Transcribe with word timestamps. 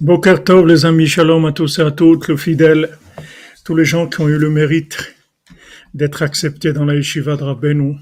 Boker 0.00 0.44
Tov, 0.44 0.66
les 0.66 0.84
amis, 0.84 1.06
shalom 1.06 1.46
à 1.46 1.52
tous 1.52 1.78
et 1.78 1.82
à 1.82 1.90
toutes, 1.90 2.28
le 2.28 2.36
fidèle, 2.36 2.98
tous 3.64 3.74
les 3.74 3.84
gens 3.86 4.08
qui 4.08 4.20
ont 4.20 4.28
eu 4.28 4.38
le 4.38 4.50
mérite 4.50 5.14
d'être 5.94 6.22
acceptés 6.22 6.74
dans 6.74 6.84
la 6.84 6.94
yeshiva 6.94 7.36
de 7.36 7.44
Rabbeinu, 7.44 7.96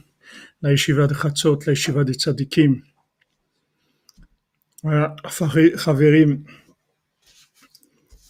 la 0.60 0.72
yeshiva 0.72 1.06
de 1.06 1.14
Chatzot, 1.14 1.60
la 1.66 1.72
yeshiva 1.72 2.02
de 2.02 2.12
Tzadikim. 2.12 2.82
Voilà, 4.82 5.14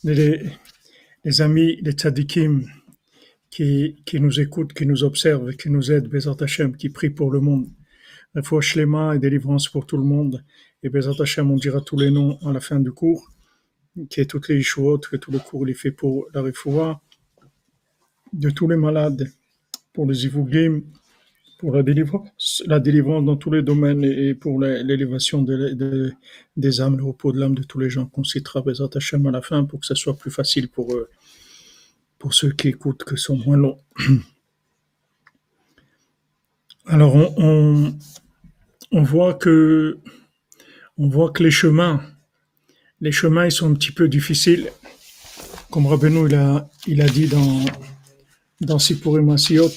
les, 0.04 1.40
amis, 1.40 1.78
les 1.80 1.92
Tzadikim 1.92 2.66
qui, 3.50 3.96
nous 4.20 4.40
écoutent, 4.40 4.74
qui 4.74 4.84
nous 4.84 5.04
observent, 5.04 5.52
qui 5.52 5.70
nous 5.70 5.90
aident, 5.90 6.08
Bezat 6.08 6.36
qui 6.78 6.90
prient 6.90 7.10
pour 7.10 7.30
le 7.30 7.40
monde. 7.40 7.68
La 8.34 8.42
foi 8.42 8.60
Shlema 8.60 9.14
et 9.14 9.18
délivrance 9.18 9.68
pour 9.68 9.86
tout 9.86 9.96
le 9.96 10.04
monde. 10.04 10.44
Et 10.84 10.90
Bezat 10.90 11.14
Hashem, 11.18 11.50
on 11.50 11.56
dira 11.56 11.80
tous 11.80 11.98
les 11.98 12.10
noms 12.10 12.38
à 12.46 12.52
la 12.52 12.60
fin 12.60 12.78
du 12.78 12.92
cours 12.92 13.30
qui 14.10 14.20
est 14.20 14.26
toutes 14.26 14.48
les 14.48 14.60
choses, 14.60 15.00
que 15.00 15.16
tout 15.16 15.30
le 15.30 15.38
cours 15.38 15.66
est 15.66 15.72
fait 15.72 15.90
pour 15.90 16.26
la 16.34 16.42
refoua, 16.42 17.00
de 18.34 18.50
tous 18.50 18.68
les 18.68 18.76
malades, 18.76 19.30
pour 19.94 20.04
les 20.04 20.26
ivougim, 20.26 20.82
pour 21.58 21.74
la 21.74 21.82
délivrance, 21.82 22.62
la 22.66 22.80
délivrance 22.80 23.24
dans 23.24 23.36
tous 23.36 23.50
les 23.50 23.62
domaines 23.62 24.04
et 24.04 24.34
pour 24.34 24.60
l'élévation 24.60 25.40
des 25.42 26.80
âmes, 26.82 26.98
le 26.98 27.04
repos 27.04 27.32
de 27.32 27.40
l'âme 27.40 27.54
de 27.54 27.62
tous 27.62 27.78
les 27.78 27.88
gens 27.88 28.04
qu'on 28.04 28.24
citera 28.24 28.60
Bezat 28.60 28.90
Hashem 28.94 29.26
à 29.26 29.30
la 29.30 29.40
fin 29.40 29.64
pour 29.64 29.80
que 29.80 29.86
ça 29.86 29.94
soit 29.94 30.18
plus 30.18 30.32
facile 30.32 30.68
pour 30.68 30.92
eux, 30.92 31.08
pour 32.18 32.34
ceux 32.34 32.50
qui 32.50 32.68
écoutent 32.68 33.04
que 33.04 33.16
sont 33.16 33.38
moins 33.38 33.56
longs. 33.56 33.78
Alors 36.84 37.16
on, 37.38 37.94
on 38.92 39.02
voit 39.02 39.32
que 39.32 39.98
on 40.98 41.08
voit 41.08 41.30
que 41.30 41.42
les 41.42 41.50
chemins 41.50 42.02
les 43.04 43.12
chemins 43.12 43.44
ils 43.44 43.52
sont 43.52 43.70
un 43.70 43.74
petit 43.74 43.92
peu 43.92 44.08
difficiles. 44.08 44.70
Comme 45.70 45.86
Rabbeinu 45.86 46.26
il 46.26 46.34
a, 46.34 46.68
il 46.86 47.02
a 47.02 47.06
dit 47.06 47.26
dans, 47.26 47.64
dans 48.60 48.78
Sipurim 48.78 49.28
Asiot, 49.30 49.72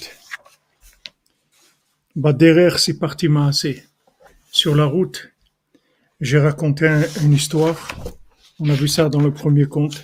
derrière 2.16 2.80
c'est 2.80 2.98
parti 2.98 3.28
assez. 3.38 3.84
Sur 4.52 4.76
la 4.76 4.86
route, 4.86 5.30
j'ai 6.22 6.40
raconté 6.40 6.86
une 7.22 7.34
histoire. 7.34 7.78
On 8.60 8.70
a 8.70 8.74
vu 8.74 8.88
ça 8.88 9.10
dans 9.10 9.22
le 9.22 9.34
premier 9.34 9.66
conte. 9.66 10.04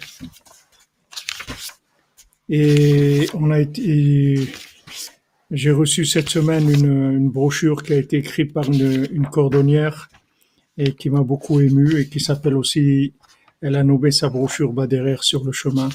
Et 2.50 3.28
on 3.34 3.50
a 3.52 3.60
été, 3.60 4.48
j'ai 5.50 5.72
reçu 5.72 6.06
cette 6.06 6.30
semaine 6.30 6.70
une, 6.70 7.30
brochure 7.30 7.82
qui 7.84 7.94
a 7.94 7.98
été 7.98 8.18
écrite 8.18 8.54
par 8.54 8.70
une 8.70 9.28
cordonnière 9.32 10.10
et 10.78 10.94
qui 10.94 11.10
m'a 11.10 11.24
beaucoup 11.24 11.60
ému 11.60 12.00
et 12.00 12.08
qui 12.08 12.20
s'appelle 12.20 12.56
aussi 12.56 13.14
Elle 13.62 13.76
a 13.76 13.84
nommé 13.84 14.12
sa 14.12 14.30
brochure 14.30 14.74
derrière 14.88 15.24
sur 15.24 15.44
le 15.44 15.52
chemin. 15.52 15.90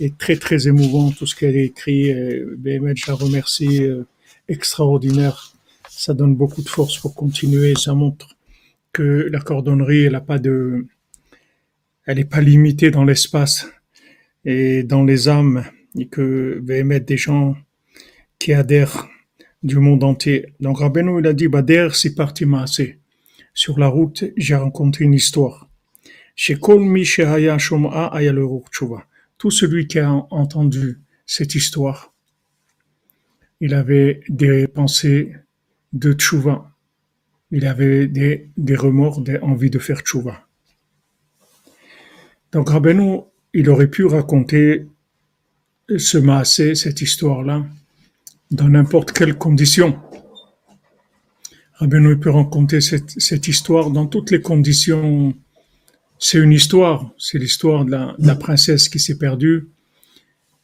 Et 0.00 0.10
très 0.10 0.36
très 0.36 0.66
émouvant 0.66 1.10
tout 1.10 1.26
ce 1.26 1.34
qu'elle 1.36 1.56
a 1.56 1.62
écrit. 1.62 2.12
Béhémet, 2.56 2.94
je 2.96 3.06
la 3.08 3.14
remercie, 3.14 3.84
euh, 3.84 4.04
extraordinaire. 4.48 5.52
Ça 5.88 6.14
donne 6.14 6.34
beaucoup 6.34 6.62
de 6.62 6.68
force 6.68 6.98
pour 6.98 7.14
continuer. 7.14 7.74
Ça 7.76 7.94
montre 7.94 8.36
que 8.92 9.28
la 9.30 9.40
cordonnerie, 9.40 10.04
elle 10.04 10.14
a 10.14 10.20
pas 10.20 10.38
de, 10.38 10.86
elle 12.06 12.16
n'est 12.16 12.24
pas 12.24 12.40
limitée 12.40 12.90
dans 12.90 13.04
l'espace 13.04 13.68
et 14.44 14.82
dans 14.82 15.04
les 15.04 15.28
âmes 15.28 15.64
et 15.98 16.06
que 16.06 16.60
Béhémet, 16.62 17.00
des 17.00 17.16
gens 17.16 17.56
qui 18.38 18.52
adhèrent 18.52 19.08
du 19.62 19.78
monde 19.78 20.04
entier. 20.04 20.46
Donc 20.60 20.78
Rabbeinu, 20.78 21.20
il 21.20 21.26
a 21.26 21.32
dit, 21.32 21.48
derrière, 21.48 21.94
c'est 21.94 22.14
parti 22.14 22.44
assez 22.54 22.98
sur 23.54 23.78
la 23.78 23.86
route, 23.86 24.24
j'ai 24.36 24.56
rencontré 24.56 25.04
une 25.04 25.14
histoire. 25.14 25.68
Tout 29.38 29.50
celui 29.50 29.86
qui 29.86 29.98
a 30.00 30.12
entendu 30.30 31.00
cette 31.24 31.54
histoire, 31.54 32.12
il 33.60 33.72
avait 33.72 34.20
des 34.28 34.66
pensées 34.66 35.36
de 35.92 36.12
tchouva. 36.12 36.72
Il 37.52 37.66
avait 37.66 38.08
des, 38.08 38.50
remords, 38.74 39.20
des 39.20 39.38
envies 39.38 39.70
de 39.70 39.78
faire 39.78 40.00
tchouva. 40.00 40.46
Donc 42.50 42.70
Rabbeinu, 42.70 43.20
il 43.52 43.70
aurait 43.70 43.90
pu 43.90 44.04
raconter 44.04 44.86
ce 45.96 46.18
maasé, 46.18 46.74
cette 46.74 47.00
histoire-là, 47.00 47.64
dans 48.50 48.68
n'importe 48.68 49.12
quelle 49.12 49.38
condition. 49.38 50.00
Rabbeinu 51.76 52.18
peut 52.18 52.30
raconter 52.30 52.80
cette, 52.80 53.20
cette 53.20 53.48
histoire 53.48 53.90
dans 53.90 54.06
toutes 54.06 54.30
les 54.30 54.40
conditions. 54.40 55.34
C'est 56.18 56.38
une 56.38 56.52
histoire, 56.52 57.10
c'est 57.18 57.38
l'histoire 57.38 57.84
de 57.84 57.90
la, 57.90 58.14
de 58.18 58.26
la, 58.26 58.36
princesse 58.36 58.88
qui 58.88 59.00
s'est 59.00 59.18
perdue. 59.18 59.68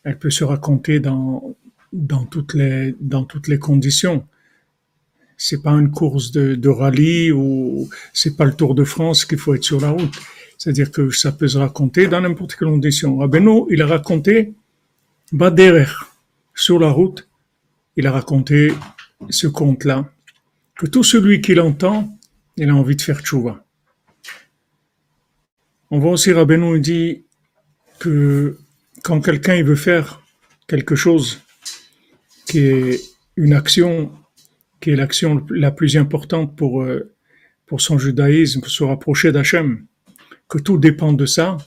Elle 0.04 0.18
peut 0.18 0.30
se 0.30 0.44
raconter 0.44 1.00
dans, 1.00 1.56
dans, 1.92 2.24
toutes, 2.24 2.54
les, 2.54 2.94
dans 3.00 3.24
toutes 3.24 3.48
les 3.48 3.58
conditions. 3.58 4.24
C'est 5.36 5.62
pas 5.62 5.72
une 5.72 5.90
course 5.90 6.30
de, 6.30 6.54
de 6.54 6.68
rallye 6.68 7.32
ou 7.32 7.88
c'est 8.12 8.36
pas 8.36 8.44
le 8.44 8.54
Tour 8.54 8.74
de 8.74 8.84
France 8.84 9.24
qu'il 9.24 9.38
faut 9.38 9.54
être 9.54 9.64
sur 9.64 9.80
la 9.80 9.90
route. 9.90 10.14
C'est-à-dire 10.58 10.92
que 10.92 11.10
ça 11.10 11.32
peut 11.32 11.48
se 11.48 11.58
raconter 11.58 12.06
dans 12.06 12.20
n'importe 12.20 12.54
quelle 12.54 12.68
condition. 12.68 13.18
Rabbeinu, 13.18 13.64
il 13.70 13.82
a 13.82 13.86
raconté 13.86 14.54
Baderer 15.32 15.86
sur 16.54 16.78
la 16.78 16.90
route. 16.90 17.28
Il 17.96 18.06
a 18.06 18.12
raconté 18.12 18.72
ce 19.28 19.46
conte-là 19.46 20.10
que 20.80 20.86
tout 20.86 21.04
celui 21.04 21.42
qui 21.42 21.54
l'entend, 21.54 22.18
il 22.56 22.70
a 22.70 22.74
envie 22.74 22.96
de 22.96 23.02
faire 23.02 23.20
tchouva. 23.20 23.62
On 25.90 25.98
voit 25.98 26.12
aussi 26.12 26.32
Rabbeinu 26.32 26.80
dit 26.80 27.26
que 27.98 28.56
quand 29.02 29.20
quelqu'un 29.20 29.62
veut 29.62 29.76
faire 29.76 30.22
quelque 30.66 30.96
chose 30.96 31.42
qui 32.46 32.60
est 32.60 32.98
une 33.36 33.52
action, 33.52 34.10
qui 34.80 34.92
est 34.92 34.96
l'action 34.96 35.44
la 35.50 35.70
plus 35.70 35.98
importante 35.98 36.56
pour, 36.56 36.80
euh, 36.80 37.12
pour 37.66 37.82
son 37.82 37.98
judaïsme, 37.98 38.62
pour 38.62 38.70
se 38.70 38.82
rapprocher 38.82 39.32
d'Hachem, 39.32 39.84
que 40.48 40.56
tout 40.56 40.78
dépend 40.78 41.12
de 41.12 41.26
ça, 41.26 41.58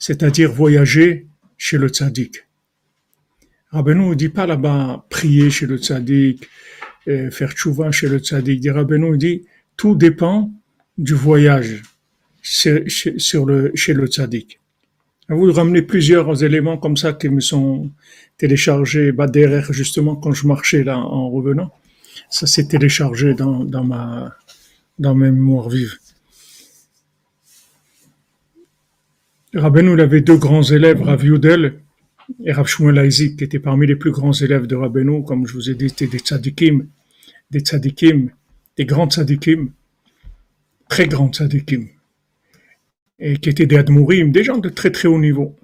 c'est-à-dire 0.00 0.50
voyager 0.50 1.28
chez 1.56 1.78
le 1.78 1.86
tzaddik. 1.86 2.48
Rabbeinu 3.68 4.08
ne 4.08 4.14
dit 4.16 4.28
pas 4.28 4.46
là-bas 4.46 5.06
prier 5.08 5.50
chez 5.50 5.66
le 5.66 5.76
tzaddik, 5.78 6.48
faire 7.04 7.52
tchouva 7.52 7.90
chez 7.90 8.08
le 8.08 8.18
tzaddik. 8.18 8.60
Dit 8.60 8.70
Rabbeinu 8.70 9.16
dit, 9.18 9.42
tout 9.76 9.94
dépend 9.94 10.52
du 10.98 11.14
voyage 11.14 11.82
sur 12.42 13.46
le, 13.46 13.72
chez 13.74 13.94
le 13.94 14.06
tzaddik. 14.06 14.60
Vous 15.28 15.52
ramenez 15.52 15.82
plusieurs 15.82 16.42
éléments 16.42 16.76
comme 16.76 16.96
ça 16.96 17.12
qui 17.12 17.28
me 17.28 17.40
sont 17.40 17.90
téléchargés 18.36 19.12
bah, 19.12 19.28
derrière 19.28 19.72
justement 19.72 20.16
quand 20.16 20.32
je 20.32 20.46
marchais 20.46 20.82
là 20.82 20.98
en 20.98 21.30
revenant. 21.30 21.70
Ça 22.28 22.46
s'est 22.46 22.66
téléchargé 22.66 23.34
dans, 23.34 23.64
dans 23.64 23.84
ma 23.84 24.34
dans 24.98 25.14
mes 25.14 25.30
mémoires 25.30 25.68
vives. 25.68 25.96
Rabbeinu 29.54 29.94
il 29.94 30.00
avait 30.00 30.20
deux 30.20 30.36
grands 30.36 30.62
élèves, 30.62 31.00
Rav 31.02 31.24
Yudel 31.24 31.80
et 32.44 32.52
Rav 32.52 32.66
Shmuel 32.66 33.08
qui 33.08 33.44
étaient 33.44 33.58
parmi 33.58 33.86
les 33.86 33.96
plus 33.96 34.10
grands 34.10 34.32
élèves 34.32 34.66
de 34.66 34.76
Rabbeinu, 34.76 35.24
comme 35.24 35.46
je 35.46 35.54
vous 35.54 35.70
ai 35.70 35.74
dit, 35.74 35.88
c'était 35.88 36.06
des 36.06 36.18
tzadikim, 36.18 36.86
des 37.50 37.60
tzadikim, 37.60 38.30
des 38.76 38.84
grands 38.84 39.08
tzadikim, 39.08 39.70
très 40.88 41.06
grands 41.06 41.30
tzadikim, 41.30 41.88
et 43.18 43.36
qui 43.38 43.48
étaient 43.50 43.66
des 43.66 43.76
admourim, 43.76 44.32
des 44.32 44.44
gens 44.44 44.58
de 44.58 44.68
très 44.68 44.90
très 44.90 45.08
haut 45.08 45.18
niveau. 45.20 45.56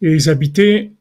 Et 0.00 0.12
ils 0.12 0.28
habitaient 0.28 0.92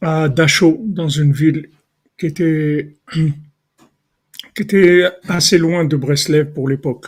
à 0.00 0.28
Dachau, 0.28 0.82
dans 0.86 1.08
une 1.08 1.32
ville 1.32 1.70
qui 2.18 2.26
était, 2.26 2.94
qui 3.12 4.62
était 4.62 5.08
assez 5.28 5.58
loin 5.58 5.84
de 5.84 5.96
Breslev 5.96 6.52
pour 6.52 6.68
l'époque. 6.68 7.06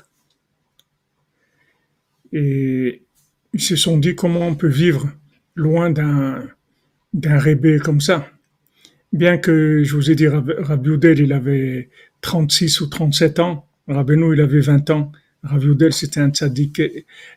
Et 2.32 3.02
ils 3.52 3.60
se 3.60 3.76
sont 3.76 3.98
dit 3.98 4.14
comment 4.14 4.46
on 4.46 4.54
peut 4.54 4.68
vivre 4.68 5.10
loin 5.54 5.90
d'un 5.90 6.44
d'un 7.12 7.38
rébé 7.38 7.78
comme 7.78 8.00
ça. 8.00 8.28
Bien 9.12 9.38
que 9.38 9.82
je 9.82 9.94
vous 9.96 10.10
ai 10.10 10.14
dit, 10.14 10.28
Rabbi 10.28 10.90
il 11.02 11.32
avait 11.32 11.90
36 12.20 12.80
ou 12.80 12.86
37 12.86 13.40
ans, 13.40 13.66
Rabbeinu, 13.88 14.34
il 14.34 14.40
avait 14.40 14.60
20 14.60 14.90
ans. 14.90 15.12
Rabbi 15.42 15.74
c'était 15.90 16.20
un 16.20 16.30
tzaddik 16.30 16.82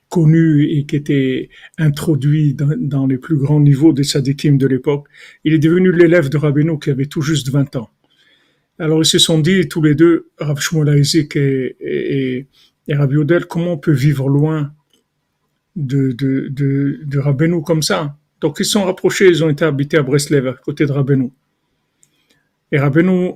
connu 0.10 0.66
et 0.66 0.86
qui 0.86 0.98
était 0.98 1.50
introduit 1.78 2.54
dans, 2.54 3.08
les 3.08 3.18
plus 3.18 3.38
grands 3.38 3.62
niveaux 3.62 3.94
des 3.94 4.04
tzaddikim 4.04 4.58
de 4.58 4.68
l'époque. 4.68 5.08
Il 5.46 5.54
est 5.54 5.60
devenu 5.60 5.92
l'élève 5.92 6.30
de 6.30 6.38
Rabbeinu 6.38 6.78
qui 6.80 6.90
avait 6.90 7.06
tout 7.06 7.22
juste 7.22 7.50
20 7.50 7.78
ans. 7.78 7.90
Alors 8.78 9.02
ils 9.02 9.06
se 9.06 9.20
sont 9.20 9.40
dit 9.40 9.68
tous 9.68 9.82
les 9.82 9.96
deux, 9.96 10.30
Rav 10.38 10.60
Shmuel 10.60 11.02
et, 11.36 12.48
et, 12.88 12.94
Rabbi 12.94 13.16
comment 13.50 13.74
on 13.74 13.78
peut 13.78 13.94
vivre 13.94 14.28
loin 14.28 14.74
de, 15.76 16.12
de, 16.12 16.50
de, 16.50 17.60
comme 17.62 17.82
ça. 17.82 18.16
Donc 18.42 18.58
ils 18.60 18.66
sont 18.66 18.84
rapprochés, 18.84 19.28
ils 19.28 19.44
ont 19.44 19.50
été 19.50 19.66
habités 19.66 19.98
à 19.98 20.04
Breslev, 20.04 20.48
à 20.48 20.54
côté 20.54 20.86
de 20.86 20.92
Rabbeinu. 20.92 21.32
Et 22.72 22.80
Rabbeinu, 22.80 23.36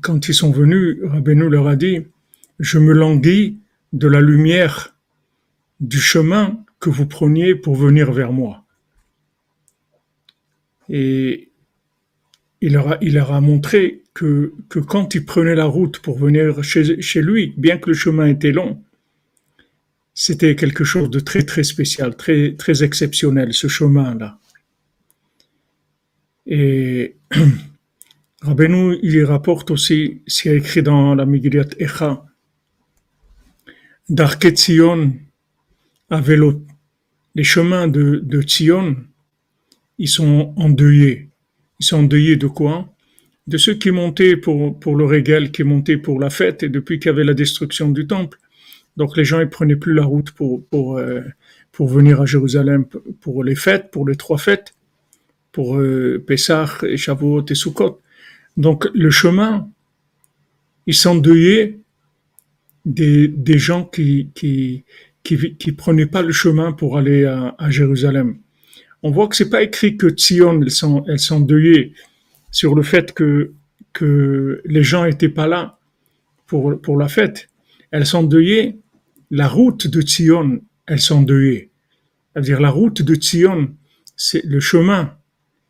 quand 0.00 0.28
ils 0.28 0.34
sont 0.34 0.50
venus, 0.50 0.98
Rabbeinu 1.02 1.48
leur 1.48 1.68
a 1.68 1.76
dit, 1.76 2.06
je 2.58 2.78
me 2.78 2.92
languis 2.92 3.58
de 3.92 4.08
la 4.08 4.20
lumière 4.20 4.94
du 5.80 5.98
chemin 5.98 6.58
que 6.80 6.90
vous 6.90 7.06
preniez 7.06 7.54
pour 7.54 7.76
venir 7.76 8.12
vers 8.12 8.32
moi. 8.32 8.64
Et 10.88 11.50
il 12.60 12.72
leur 12.72 12.92
a, 12.92 12.98
il 13.00 13.14
leur 13.14 13.32
a 13.32 13.40
montré 13.40 14.02
que, 14.14 14.52
que 14.68 14.78
quand 14.78 15.14
il 15.14 15.24
prenait 15.24 15.54
la 15.54 15.66
route 15.66 16.00
pour 16.00 16.18
venir 16.18 16.62
chez, 16.64 17.00
chez 17.00 17.22
lui, 17.22 17.54
bien 17.56 17.78
que 17.78 17.90
le 17.90 17.94
chemin 17.94 18.26
était 18.26 18.52
long, 18.52 18.82
c'était 20.20 20.56
quelque 20.56 20.82
chose 20.82 21.10
de 21.10 21.20
très 21.20 21.44
très 21.44 21.62
spécial, 21.62 22.16
très 22.16 22.56
très 22.56 22.82
exceptionnel, 22.82 23.54
ce 23.54 23.68
chemin-là. 23.68 24.40
Et 26.44 27.14
Rabbeinu, 28.42 28.98
il 29.04 29.22
rapporte 29.22 29.70
aussi, 29.70 30.22
c'est 30.26 30.56
écrit 30.56 30.82
dans 30.82 31.14
la 31.14 31.24
Megillat 31.24 31.68
Echa, 31.78 32.26
d'Arket 34.08 34.58
Tzion 34.58 35.12
à 36.10 36.20
vélo. 36.20 36.66
Les 37.36 37.44
chemins 37.44 37.86
de, 37.86 38.20
de 38.20 38.42
Tzion, 38.42 38.96
ils 39.98 40.08
sont 40.08 40.52
endeuillés. 40.56 41.28
Ils 41.78 41.86
sont 41.86 41.98
endeuillés 41.98 42.36
de 42.36 42.48
quoi? 42.48 42.92
De 43.46 43.56
ceux 43.56 43.74
qui 43.74 43.92
montaient 43.92 44.36
pour, 44.36 44.80
pour 44.80 44.96
le 44.96 45.04
régal, 45.04 45.52
qui 45.52 45.62
montaient 45.62 45.96
pour 45.96 46.18
la 46.18 46.28
fête, 46.28 46.64
et 46.64 46.68
depuis 46.68 46.98
qu'il 46.98 47.06
y 47.06 47.14
avait 47.14 47.22
la 47.22 47.34
destruction 47.34 47.92
du 47.92 48.08
temple, 48.08 48.36
donc 48.98 49.16
les 49.16 49.24
gens 49.24 49.40
ils 49.40 49.48
prenaient 49.48 49.76
plus 49.76 49.94
la 49.94 50.04
route 50.04 50.32
pour 50.32 50.66
pour 50.66 50.98
euh, 50.98 51.22
pour 51.72 51.88
venir 51.88 52.20
à 52.20 52.26
Jérusalem 52.26 52.84
pour 53.20 53.44
les 53.44 53.54
fêtes, 53.54 53.90
pour 53.92 54.06
les 54.08 54.16
trois 54.16 54.38
fêtes, 54.38 54.74
pour 55.52 55.78
euh, 55.78 56.22
Pessah, 56.26 56.78
et 56.82 56.96
Shavuot 56.96 57.46
et. 57.48 57.54
Donc 58.56 58.88
le 58.94 59.10
chemin, 59.10 59.68
ils 60.86 60.96
s'endeuyait 60.96 61.78
des, 62.84 63.28
des 63.28 63.58
gens 63.58 63.84
qui, 63.84 64.30
qui, 64.34 64.84
qui, 65.22 65.56
qui 65.56 65.72
prenaient 65.72 66.06
pas 66.06 66.22
le 66.22 66.32
chemin 66.32 66.72
pour 66.72 66.98
aller 66.98 67.24
à, 67.24 67.70
Jérusalem. 67.70 68.38
On 69.04 69.12
voit 69.12 69.28
que 69.28 69.36
c'est 69.36 69.50
pas 69.50 69.62
écrit 69.62 69.96
que 69.96 70.08
Tzion, 70.08 70.60
elles 70.60 70.72
sont, 70.72 71.04
elles 71.06 71.20
sur 72.50 72.74
le 72.74 72.82
fait 72.82 73.12
que, 73.12 73.52
que 73.92 74.60
les 74.64 74.82
gens 74.82 75.04
étaient 75.04 75.28
pas 75.28 75.46
là 75.46 75.78
pour, 76.48 76.80
pour 76.80 76.96
la 76.96 77.06
fête. 77.08 77.48
Elles 77.92 78.06
sont 78.06 78.24
la 79.30 79.48
route 79.48 79.86
de 79.86 80.00
Tzion, 80.00 80.60
elles 80.86 81.00
sont. 81.00 81.26
C'est-à-dire 81.26 82.60
la 82.60 82.70
route 82.70 83.02
de 83.02 83.14
Tzion, 83.14 83.74
c'est 84.16 84.44
le 84.44 84.60
chemin, 84.60 85.16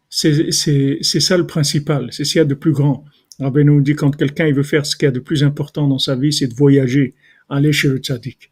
c'est 0.08 0.50
ça 0.50 1.36
le 1.36 1.46
principal, 1.46 2.08
c'est 2.12 2.24
ce 2.24 2.32
qu'il 2.32 2.38
y 2.38 2.42
a 2.42 2.44
de 2.44 2.54
plus 2.54 2.72
grand. 2.72 3.04
Rabbi 3.38 3.64
nous 3.64 3.80
dit 3.80 3.94
quand 3.94 4.16
quelqu'un 4.16 4.52
veut 4.52 4.62
faire 4.62 4.84
ce 4.84 4.96
qu'il 4.96 5.06
y 5.06 5.08
a 5.08 5.12
de 5.12 5.20
plus 5.20 5.44
important 5.44 5.86
dans 5.86 5.98
sa 5.98 6.16
vie, 6.16 6.32
c'est 6.32 6.48
de 6.48 6.54
voyager, 6.54 7.14
aller 7.48 7.72
chez 7.72 7.88
le 7.88 7.98
tzaddik. 7.98 8.50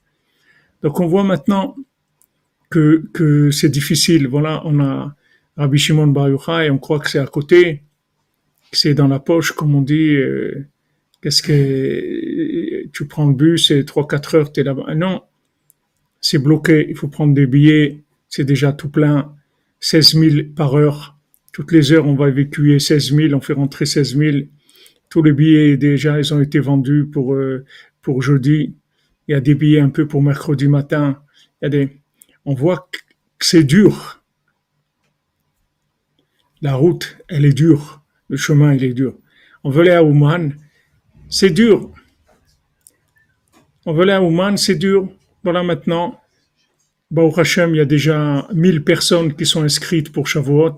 Donc 0.83 1.01
on 1.01 1.07
voit 1.07 1.25
maintenant 1.25 1.77
que, 2.71 3.05
que 3.13 3.51
c'est 3.51 3.69
difficile. 3.69 4.29
Voilà, 4.29 4.63
on 4.65 4.79
a 4.81 5.17
Rabbi 5.57 5.79
Shimon 5.79 6.09
Bar 6.09 6.31
on 6.71 6.79
croit 6.79 7.01
que 7.01 7.11
c'est 7.11 7.19
à 7.19 7.27
côté, 7.27 7.83
que 8.71 8.79
c'est 8.79 8.95
dans 8.95 9.09
la 9.09 9.19
poche, 9.19 9.53
comme 9.53 9.75
on 9.75 9.83
dit. 9.83 10.15
Euh, 10.15 10.67
Qu'est-ce 11.27 11.43
que 11.43 12.76
tu 12.93 13.07
prends 13.07 13.27
le 13.27 13.35
bus 13.35 13.71
et 13.71 13.83
3-4 13.83 14.37
heures, 14.37 14.53
tu 14.53 14.61
es 14.61 14.65
là-bas. 14.65 14.95
Non, 14.95 15.23
c'est 16.21 16.39
bloqué. 16.39 16.87
Il 16.89 16.97
faut 16.97 17.09
prendre 17.09 17.35
des 17.35 17.47
billets. 17.47 18.05
C'est 18.29 18.45
déjà 18.45 18.73
tout 18.73 18.91
plein. 18.91 19.35
16 19.81 20.15
000 20.15 20.37
par 20.55 20.75
heure. 20.75 21.19
Toutes 21.53 21.73
les 21.73 21.93
heures, 21.93 22.07
on 22.07 22.15
va 22.15 22.29
évacuer 22.29 22.79
16 22.79 23.15
000. 23.15 23.35
On 23.35 23.41
fait 23.41 23.53
rentrer 23.53 23.87
16 23.87 24.17
000. 24.17 24.37
Tous 25.09 25.23
les 25.23 25.33
billets, 25.33 25.77
déjà, 25.77 26.19
ils 26.19 26.35
ont 26.35 26.41
été 26.41 26.59
vendus 26.59 27.07
pour, 27.07 27.35
euh, 27.35 27.65
pour 28.03 28.23
jeudi. 28.23 28.75
Il 29.29 29.33
y 29.33 29.35
a 29.35 29.41
des 29.41 29.55
billets 29.55 29.81
un 29.81 29.91
peu 29.91 30.07
pour 30.07 30.23
mercredi 30.23 30.69
matin. 30.69 31.23
Il 31.61 31.65
y 31.65 31.67
a 31.67 31.69
des, 31.71 31.97
on 32.45 32.55
voit 32.55 32.89
que 33.39 33.47
c'est 33.47 33.65
dur. 33.65 34.23
La 36.63 36.75
route, 36.75 37.19
elle 37.29 37.45
est 37.45 37.53
dure. 37.53 38.03
Le 38.29 38.37
chemin, 38.37 38.75
il 38.75 38.85
est 38.85 38.95
dur. 38.95 39.17
On 39.63 39.71
veut 39.71 39.83
aller 39.83 39.91
à 39.91 40.03
Ouman 40.03 40.53
c'est 41.29 41.51
dur. 41.51 41.91
On 43.89 43.93
veut 43.93 44.03
aller 44.03 44.13
à 44.13 44.21
Ouman, 44.21 44.57
c'est 44.57 44.75
dur. 44.75 45.09
Voilà 45.45 45.63
maintenant, 45.63 46.21
Baruch 47.13 47.39
Hashem, 47.39 47.73
il 47.73 47.79
y 47.79 47.81
a 47.81 47.85
déjà 47.85 48.49
1000 48.53 48.83
personnes 48.83 49.33
qui 49.33 49.47
sont 49.47 49.63
inscrites 49.63 50.11
pour 50.11 50.27
Shavuot. 50.27 50.75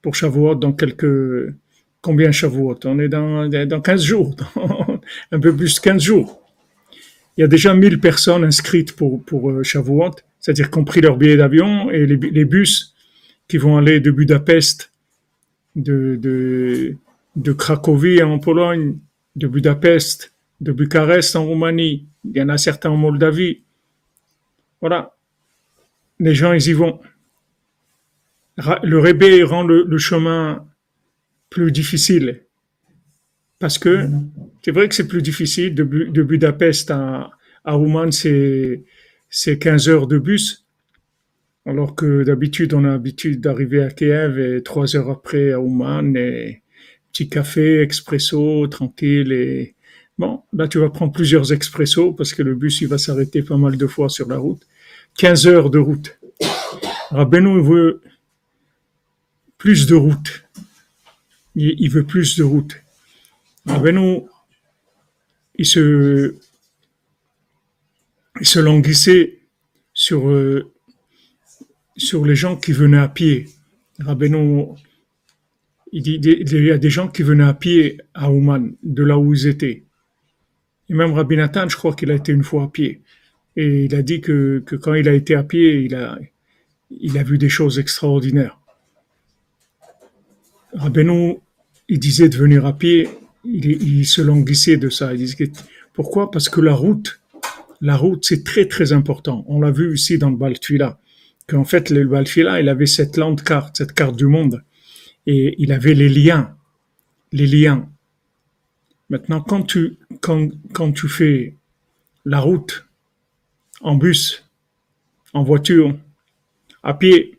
Pour 0.00 0.14
Shavuot, 0.14 0.54
dans 0.54 0.72
quelques... 0.72 1.54
Combien 2.00 2.32
Shavuot? 2.32 2.78
On 2.86 2.98
est 2.98 3.08
dans, 3.08 3.46
dans 3.48 3.80
15 3.82 4.02
jours, 4.02 4.34
un 5.30 5.38
peu 5.38 5.54
plus 5.54 5.74
de 5.74 5.80
15 5.80 6.02
jours. 6.02 6.40
Il 7.36 7.42
y 7.42 7.44
a 7.44 7.48
déjà 7.48 7.74
1000 7.74 8.00
personnes 8.00 8.44
inscrites 8.44 8.96
pour, 8.96 9.22
pour 9.22 9.50
euh, 9.50 9.62
Shavuot, 9.62 10.12
c'est-à-dire 10.40 10.70
compris 10.70 11.02
leur 11.02 11.18
billet 11.18 11.36
d'avion 11.36 11.90
et 11.90 12.06
les, 12.06 12.44
bus 12.46 12.94
qui 13.46 13.58
vont 13.58 13.76
aller 13.76 14.00
de 14.00 14.10
Budapest, 14.10 14.90
de 15.76 16.96
Cracovie 17.56 18.22
en 18.22 18.38
Pologne, 18.38 18.96
de 19.36 19.46
Budapest, 19.46 20.31
de 20.62 20.70
Bucarest 20.70 21.34
en 21.34 21.44
Roumanie, 21.44 22.06
il 22.24 22.36
y 22.36 22.40
en 22.40 22.48
a 22.48 22.56
certains 22.56 22.90
en 22.90 22.96
Moldavie. 22.96 23.62
Voilà. 24.80 25.16
Les 26.20 26.34
gens, 26.34 26.52
ils 26.52 26.68
y 26.68 26.72
vont. 26.72 27.00
Le 28.84 28.98
rébé 28.98 29.42
rend 29.42 29.64
le, 29.64 29.98
chemin 29.98 30.64
plus 31.50 31.72
difficile. 31.72 32.42
Parce 33.58 33.78
que 33.78 34.08
c'est 34.64 34.70
vrai 34.70 34.88
que 34.88 34.94
c'est 34.94 35.08
plus 35.08 35.22
difficile. 35.22 35.74
De, 35.74 36.22
Budapest 36.22 36.92
à, 36.92 37.30
à 37.64 37.76
c'est, 38.12 38.84
c'est 39.30 39.58
15 39.58 39.88
heures 39.88 40.06
de 40.06 40.18
bus. 40.18 40.64
Alors 41.66 41.96
que 41.96 42.22
d'habitude, 42.22 42.72
on 42.74 42.84
a 42.84 42.88
l'habitude 42.88 43.40
d'arriver 43.40 43.82
à 43.82 43.90
Kiev 43.90 44.38
et 44.38 44.62
trois 44.62 44.94
heures 44.94 45.10
après 45.10 45.52
à 45.52 45.60
Ouman 45.60 46.16
et 46.16 46.62
petit 47.12 47.28
café, 47.28 47.80
expresso, 47.80 48.66
tranquille 48.68 49.32
et 49.32 49.76
bon, 50.18 50.42
là 50.52 50.68
tu 50.68 50.78
vas 50.78 50.90
prendre 50.90 51.12
plusieurs 51.12 51.52
expressos 51.52 52.12
parce 52.12 52.32
que 52.32 52.42
le 52.42 52.54
bus 52.54 52.80
il 52.80 52.88
va 52.88 52.98
s'arrêter 52.98 53.42
pas 53.42 53.56
mal 53.56 53.76
de 53.76 53.86
fois 53.86 54.08
sur 54.08 54.28
la 54.28 54.38
route. 54.38 54.62
15 55.18 55.46
heures 55.46 55.70
de 55.70 55.78
route. 55.78 56.18
Rabbeinu 57.10 57.62
veut 57.62 58.00
plus 59.58 59.86
de 59.86 59.94
route. 59.94 60.44
Il, 61.54 61.90
veut 61.90 62.04
plus 62.04 62.36
de 62.36 62.42
route. 62.42 62.82
Rabbeinu, 63.66 64.22
il 65.56 65.66
se, 65.66 66.34
languissait 68.58 69.40
sur, 69.92 70.28
euh, 70.28 70.72
sur 71.96 72.24
les 72.24 72.34
gens 72.34 72.56
qui 72.56 72.72
venaient 72.72 72.98
à 72.98 73.08
pied. 73.08 73.48
Rabbeinu, 73.98 74.68
il, 75.92 76.02
dit, 76.02 76.18
y 76.18 76.70
a 76.70 76.78
des 76.78 76.90
gens 76.90 77.08
qui 77.08 77.22
venaient 77.22 77.44
à 77.44 77.54
pied 77.54 78.00
à 78.14 78.32
Ouman, 78.32 78.72
de 78.82 79.02
là 79.04 79.18
où 79.18 79.34
ils 79.34 79.46
étaient. 79.46 79.84
Et 80.92 80.94
même 80.94 81.12
Rabbi 81.12 81.36
Nathan, 81.36 81.70
je 81.70 81.76
crois 81.76 81.94
qu'il 81.94 82.10
a 82.10 82.14
été 82.14 82.32
une 82.32 82.44
fois 82.44 82.64
à 82.64 82.68
pied. 82.68 83.00
Et 83.56 83.86
il 83.86 83.94
a 83.94 84.02
dit 84.02 84.20
que, 84.20 84.62
quand 84.82 84.92
il 84.92 85.08
a 85.08 85.14
été 85.14 85.34
à 85.34 85.42
pied, 85.42 85.80
il 85.80 85.94
a, 85.94 87.22
vu 87.22 87.38
des 87.38 87.48
choses 87.48 87.78
extraordinaires. 87.78 88.60
Rabbeinu, 90.74 91.38
il 91.88 91.98
disait 91.98 92.28
de 92.28 92.36
venir 92.36 92.66
à 92.66 92.76
pied, 92.76 93.08
il, 93.44 94.06
se 94.06 94.20
languissait 94.20 94.76
de 94.76 94.90
ça. 94.90 95.14
Il 95.14 95.18
disait, 95.18 95.50
pourquoi? 95.94 96.30
Parce 96.30 96.50
que 96.50 96.60
la 96.60 96.74
route, 96.74 97.22
la 97.80 97.96
route, 97.96 98.26
c'est 98.26 98.44
très 98.44 98.66
très 98.66 98.92
important. 98.92 99.46
On 99.48 99.62
l'a 99.62 99.70
vu 99.70 99.94
ici 99.94 100.18
dans 100.18 100.28
le 100.28 100.36
Baltfila, 100.36 101.00
qu'en 101.46 101.64
fait, 101.64 101.88
le 101.88 102.06
Baltfila, 102.06 102.60
il 102.60 102.68
avait 102.68 102.86
cette 102.86 103.16
lente 103.16 103.42
carte, 103.42 103.78
cette 103.78 103.94
carte 103.94 104.16
du 104.16 104.26
monde 104.26 104.62
et 105.26 105.54
il 105.58 105.72
avait 105.72 105.94
les 105.94 106.10
liens, 106.10 106.54
les 107.32 107.46
liens. 107.46 107.88
Maintenant, 109.08 109.40
quand 109.40 109.62
tu, 109.62 109.98
quand, 110.22 110.48
quand 110.72 110.92
tu 110.92 111.08
fais 111.08 111.56
la 112.24 112.40
route 112.40 112.86
en 113.82 113.96
bus, 113.96 114.48
en 115.34 115.42
voiture, 115.42 115.94
à 116.82 116.94
pied, 116.94 117.38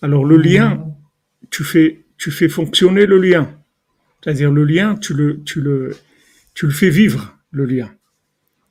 alors 0.00 0.24
le 0.24 0.36
lien, 0.38 0.86
tu 1.50 1.64
fais, 1.64 2.04
tu 2.16 2.30
fais 2.30 2.48
fonctionner 2.48 3.04
le 3.04 3.18
lien. 3.18 3.50
C'est-à-dire 4.22 4.50
le 4.50 4.64
lien, 4.64 4.96
tu 4.96 5.12
le, 5.12 5.42
tu 5.44 5.60
le, 5.60 5.96
tu 6.54 6.66
le 6.66 6.72
fais 6.72 6.90
vivre, 6.90 7.36
le 7.50 7.66
lien. 7.66 7.92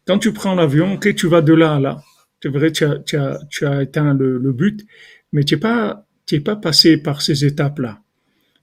Quand 0.07 0.19
tu 0.19 0.33
prends 0.33 0.55
l'avion, 0.55 0.93
ok, 0.93 1.13
tu 1.15 1.27
vas 1.27 1.41
de 1.41 1.53
là 1.53 1.75
à 1.75 1.79
là. 1.79 2.03
C'est 2.41 2.49
vrai, 2.49 2.71
tu 2.71 2.85
as, 2.85 2.99
tu 2.99 3.17
as, 3.17 3.39
tu 3.49 3.65
as 3.65 3.71
atteint 3.71 4.13
le, 4.13 4.37
le 4.37 4.51
but, 4.53 4.85
mais 5.31 5.43
tu 5.43 5.55
n'es 5.55 5.59
pas 5.59 6.05
tu 6.25 6.35
n'es 6.35 6.41
pas 6.41 6.55
passé 6.55 6.97
par 6.97 7.21
ces 7.21 7.45
étapes-là. 7.45 8.01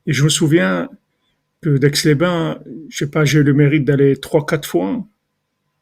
Et 0.07 0.13
je 0.13 0.25
me 0.25 0.29
souviens 0.29 0.89
que 1.63 1.79
d'Aix-les-Bains, 1.79 2.61
je 2.89 2.97
sais 2.99 3.11
pas, 3.11 3.25
j'ai 3.25 3.43
le 3.43 3.55
mérite 3.55 3.85
d'aller 3.85 4.17
trois, 4.17 4.45
quatre 4.45 4.69
fois, 4.69 5.07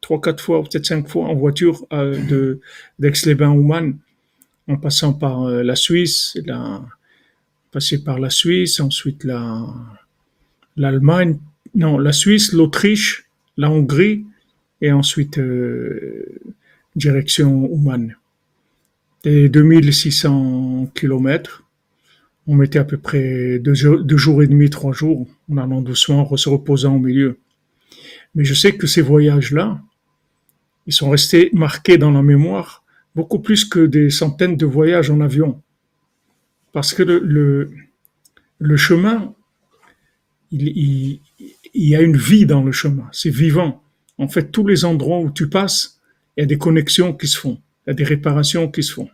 trois, 0.00 0.20
quatre 0.20 0.42
fois, 0.42 0.62
peut-être 0.62 0.86
cinq 0.86 1.08
fois 1.08 1.24
en 1.24 1.34
voiture 1.34 1.86
euh, 1.92 2.20
de 2.26 2.60
d'Aix-les-Bains 2.98 3.94
en 4.68 4.76
passant 4.76 5.14
par 5.14 5.44
euh, 5.44 5.62
la 5.62 5.74
Suisse, 5.74 6.38
la, 6.44 6.84
par 8.04 8.18
la 8.18 8.30
Suisse, 8.30 8.78
ensuite 8.78 9.24
la, 9.24 9.66
l'Allemagne, 10.76 11.38
non, 11.74 11.98
la 11.98 12.12
Suisse, 12.12 12.52
l'Autriche, 12.52 13.26
la 13.56 13.70
Hongrie, 13.70 14.26
et 14.82 14.92
ensuite 14.92 15.38
euh, 15.38 16.26
direction 16.94 17.70
Ouman. 17.72 18.14
Et 19.24 19.48
2600 19.48 20.92
kilomètres, 20.94 21.64
on 22.50 22.56
mettait 22.56 22.80
à 22.80 22.84
peu 22.84 22.96
près 22.96 23.60
deux, 23.60 23.74
jours 23.74 24.42
et 24.42 24.48
demi, 24.48 24.70
trois 24.70 24.92
jours, 24.92 25.24
en 25.48 25.56
allant 25.56 25.80
doucement, 25.82 26.30
en 26.32 26.36
se 26.36 26.48
reposant 26.48 26.96
au 26.96 26.98
milieu. 26.98 27.38
Mais 28.34 28.44
je 28.44 28.54
sais 28.54 28.72
que 28.72 28.88
ces 28.88 29.02
voyages-là, 29.02 29.80
ils 30.88 30.92
sont 30.92 31.10
restés 31.10 31.50
marqués 31.52 31.96
dans 31.96 32.10
la 32.10 32.22
mémoire 32.22 32.82
beaucoup 33.14 33.38
plus 33.38 33.64
que 33.64 33.86
des 33.86 34.10
centaines 34.10 34.56
de 34.56 34.66
voyages 34.66 35.10
en 35.10 35.20
avion. 35.20 35.62
Parce 36.72 36.92
que 36.92 37.04
le, 37.04 37.70
chemin, 38.76 39.32
il, 40.50 40.66
il, 40.76 41.20
il 41.72 41.88
y 41.88 41.94
a 41.94 42.02
une 42.02 42.16
vie 42.16 42.46
dans 42.46 42.64
le 42.64 42.72
chemin, 42.72 43.08
c'est 43.12 43.30
vivant. 43.30 43.80
En 44.18 44.26
fait, 44.26 44.50
tous 44.50 44.66
les 44.66 44.84
endroits 44.84 45.20
où 45.20 45.30
tu 45.30 45.48
passes, 45.48 46.00
il 46.36 46.40
y 46.40 46.42
a 46.42 46.46
des 46.46 46.58
connexions 46.58 47.12
qui 47.12 47.28
se 47.28 47.38
font, 47.38 47.60
il 47.86 47.90
y 47.90 47.92
a 47.92 47.94
des 47.94 48.02
réparations 48.02 48.68
qui 48.68 48.82
se 48.82 48.92
font. 48.92 49.08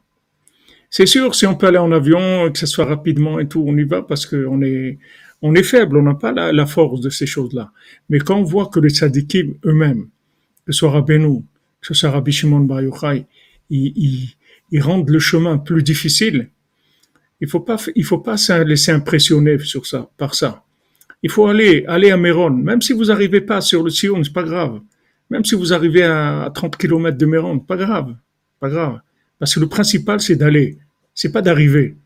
C'est 0.91 1.07
sûr, 1.07 1.35
si 1.35 1.47
on 1.47 1.55
peut 1.55 1.67
aller 1.67 1.79
en 1.79 1.93
avion, 1.93 2.51
que 2.51 2.59
ce 2.59 2.67
soit 2.67 2.85
rapidement 2.85 3.39
et 3.39 3.49
tout, 3.49 3.65
on 3.67 3.77
y 3.77 3.85
va 3.85 4.03
parce 4.03 4.27
qu'on 4.27 4.63
est, 4.63 4.99
on 5.43 5.55
est 5.55 5.63
faible, 5.63 5.97
on 5.99 6.03
n'a 6.03 6.15
pas 6.15 6.33
la, 6.33 6.67
force 6.67 7.01
de 7.01 7.11
ces 7.11 7.27
choses-là. 7.27 7.73
Mais 8.09 8.19
quand 8.19 8.37
on 8.37 8.45
voit 8.45 8.67
que 8.67 8.81
les 8.81 8.91
tzadikim 8.91 9.55
eux-mêmes, 9.65 10.09
que 10.65 10.73
ce 10.73 10.79
soit 10.79 10.91
Rabbeinu, 10.91 11.43
que 11.81 11.87
ce 11.87 11.95
soit 11.95 12.11
Rabbi 12.11 12.33
Shimon 12.33 12.61
Bar 12.61 12.81
ils, 13.69 14.35
ils, 14.71 14.83
rendent 14.83 15.11
le 15.11 15.19
chemin 15.19 15.59
plus 15.59 15.83
difficile, 15.83 16.51
il 17.41 17.49
faut 17.49 17.61
pas, 17.61 17.77
il 17.95 18.05
faut 18.05 18.19
pas 18.19 18.37
se 18.37 18.63
laisser 18.63 18.93
impressionner 18.93 19.59
sur 19.59 19.87
ça, 19.87 20.09
par 20.17 20.35
ça. 20.35 20.65
Il 21.23 21.31
faut 21.31 21.47
aller, 21.47 21.85
aller 21.87 22.11
à 22.11 22.17
Méron. 22.17 22.51
Même 22.51 22.81
si 22.81 22.93
vous 22.93 23.07
n'arrivez 23.07 23.41
pas 23.41 23.61
sur 23.61 23.83
le 23.83 23.91
Sion, 23.91 24.23
c'est 24.23 24.33
pas 24.33 24.43
grave. 24.43 24.81
Même 25.31 25.45
si 25.45 25.55
vous 25.55 25.73
arrivez 25.73 26.05
à 26.05 26.51
30 26.55 26.77
km 26.77 27.19
de 27.19 27.27
Méron, 27.27 27.59
pas 27.59 27.77
grave. 27.77 28.15
Pas 28.61 28.69
grave. 28.69 29.01
Parce 29.39 29.55
que 29.55 29.61
le 29.61 29.69
principal, 29.69 30.21
c'est 30.21 30.37
d'aller. 30.37 30.79
C'est 31.15 31.33
pas 31.33 31.43
d'arriver. 31.43 31.97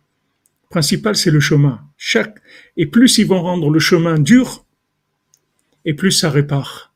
Le 0.64 0.68
principal, 0.70 1.16
c'est 1.16 1.30
le 1.30 1.40
chemin. 1.40 1.80
Chaque, 1.96 2.36
et 2.76 2.86
plus 2.86 3.18
ils 3.18 3.26
vont 3.26 3.42
rendre 3.42 3.70
le 3.70 3.78
chemin 3.78 4.18
dur, 4.18 4.64
et 5.84 5.94
plus 5.94 6.12
ça 6.12 6.30
répare. 6.30 6.92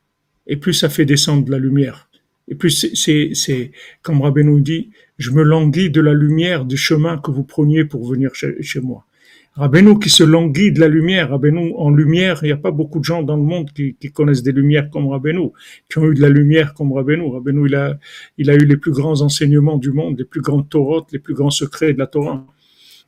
Et 0.47 0.57
plus 0.57 0.75
ça 0.75 0.89
fait 0.89 1.05
descendre 1.05 1.51
la 1.51 1.59
lumière. 1.59 2.09
Et 2.49 2.55
plus 2.55 2.95
c'est, 2.95 3.31
c'est, 3.35 3.73
comme 4.03 4.21
Rabbeinu 4.21 4.61
dit, 4.61 4.91
je 5.19 5.31
me 5.31 5.43
languis 5.43 5.91
de 5.91 6.01
la 6.01 6.13
lumière 6.13 6.65
du 6.65 6.77
chemin 6.77 7.19
que 7.19 7.31
vous 7.31 7.45
preniez 7.45 7.85
pour 7.85 8.07
venir 8.07 8.35
chez, 8.35 8.63
chez 8.63 8.81
moi. 8.81 9.07
Rabbeinu 9.57 10.01
qui 10.01 10.11
se 10.11 10.25
languit 10.25 10.73
de 10.73 10.81
la 10.81 10.89
lumière, 10.89 11.31
Rabbeinu 11.31 11.75
en 11.77 11.91
lumière, 11.91 12.41
il 12.43 12.47
n'y 12.47 12.53
a 12.53 12.57
pas 12.57 12.73
beaucoup 12.73 12.99
de 12.99 13.05
gens 13.05 13.23
dans 13.23 13.37
le 13.37 13.43
monde 13.43 13.71
qui, 13.73 13.95
connaissent 14.13 14.43
des 14.43 14.51
lumières 14.51 14.91
comme 14.91 15.07
Rabbeinu, 15.07 15.51
qui 15.89 15.99
ont 15.99 16.11
eu 16.11 16.15
de 16.15 16.21
la 16.21 16.29
lumière 16.29 16.75
comme 16.75 16.93
Rabbeinu. 16.93 17.33
Rabbeinu, 17.33 17.69
il 17.69 17.75
a, 17.77 17.97
il 18.37 18.51
a 18.51 18.55
eu 18.55 18.65
les 18.65 18.77
plus 18.77 18.91
grands 18.91 19.21
enseignements 19.21 19.79
du 19.79 19.93
monde, 19.93 20.19
les 20.19 20.25
plus 20.25 20.41
grandes 20.41 20.69
Torotes, 20.69 21.13
les 21.13 21.21
plus 21.21 21.35
grands 21.35 21.51
secrets 21.51 21.93
de 21.93 21.99
la 21.99 22.09
Torah. 22.09 22.45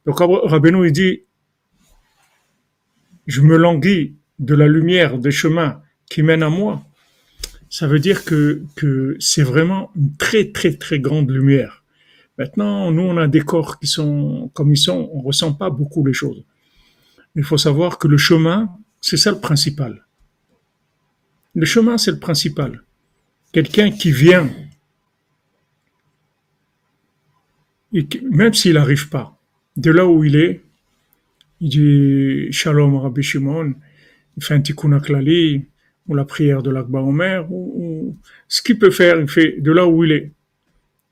Donc 0.06 0.20
Rabbeinu, 0.20 0.86
il 0.86 0.92
dit, 0.92 1.22
je 3.26 3.40
me 3.40 3.56
languis 3.56 4.14
de 4.38 4.54
la 4.54 4.68
lumière 4.68 5.18
des 5.18 5.32
chemins 5.32 5.82
qui 6.08 6.22
mènent 6.22 6.44
à 6.44 6.50
moi. 6.50 6.84
Ça 7.70 7.88
veut 7.88 7.98
dire 7.98 8.24
que, 8.24 8.62
que 8.76 9.16
c'est 9.18 9.42
vraiment 9.42 9.90
une 9.96 10.16
très, 10.16 10.52
très, 10.52 10.74
très 10.74 11.00
grande 11.00 11.28
lumière. 11.28 11.82
Maintenant, 12.38 12.90
nous, 12.90 13.02
on 13.02 13.16
a 13.16 13.28
des 13.28 13.40
corps 13.40 13.78
qui 13.78 13.86
sont 13.86 14.50
comme 14.52 14.72
ils 14.72 14.78
sont, 14.78 15.10
on 15.12 15.20
ressent 15.20 15.54
pas 15.54 15.70
beaucoup 15.70 16.04
les 16.04 16.12
choses. 16.12 16.44
Il 17.34 17.44
faut 17.44 17.58
savoir 17.58 17.98
que 17.98 18.08
le 18.08 18.16
chemin, 18.16 18.70
c'est 19.00 19.16
ça 19.16 19.30
le 19.30 19.40
principal. 19.40 20.04
Le 21.54 21.64
chemin, 21.64 21.96
c'est 21.96 22.10
le 22.10 22.18
principal. 22.18 22.82
Quelqu'un 23.52 23.90
qui 23.90 24.10
vient, 24.12 24.50
et 27.92 28.06
même 28.30 28.52
s'il 28.52 28.74
n'arrive 28.74 29.08
pas, 29.08 29.38
de 29.76 29.90
là 29.90 30.06
où 30.06 30.24
il 30.24 30.36
est, 30.36 30.62
il 31.60 31.68
dit 31.70 32.52
Shalom 32.52 32.96
Rabbi 32.96 33.22
Shimon, 33.22 33.74
il 34.36 34.44
fait 34.44 34.54
un 34.54 34.60
tikkun 34.60 34.92
aklali, 34.92 35.64
ou 36.08 36.14
la 36.14 36.24
prière 36.24 36.62
de 36.62 36.70
l'Akba 36.70 37.00
Omer, 37.00 37.50
ou, 37.50 38.16
ce 38.48 38.62
qu'il 38.62 38.78
peut 38.78 38.90
faire, 38.90 39.18
il 39.18 39.28
fait 39.28 39.60
de 39.60 39.72
là 39.72 39.86
où 39.86 40.04
il 40.04 40.12
est. 40.12 40.32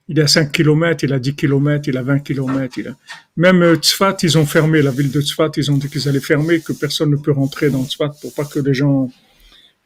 Il 0.08 0.20
a 0.20 0.26
5 0.26 0.52
km, 0.52 1.04
il 1.04 1.12
a 1.12 1.18
10 1.18 1.34
km, 1.34 1.88
il 1.88 1.96
a 1.96 2.02
20 2.02 2.20
km. 2.20 2.78
Il 2.78 2.88
a... 2.88 2.96
Même 3.36 3.62
euh, 3.62 3.76
Tzfat, 3.76 4.18
ils 4.22 4.36
ont 4.36 4.44
fermé, 4.44 4.82
la 4.82 4.90
ville 4.90 5.10
de 5.10 5.20
Tzfat, 5.20 5.52
ils 5.56 5.70
ont 5.70 5.78
dit 5.78 5.88
qu'ils 5.88 6.08
allaient 6.08 6.20
fermer, 6.20 6.60
que 6.60 6.74
personne 6.74 7.10
ne 7.10 7.16
peut 7.16 7.32
rentrer 7.32 7.70
dans 7.70 7.84
Tzfat 7.84 8.10
pour 8.20 8.34
pas 8.34 8.44
que 8.44 8.58
les 8.58 8.74
gens... 8.74 9.10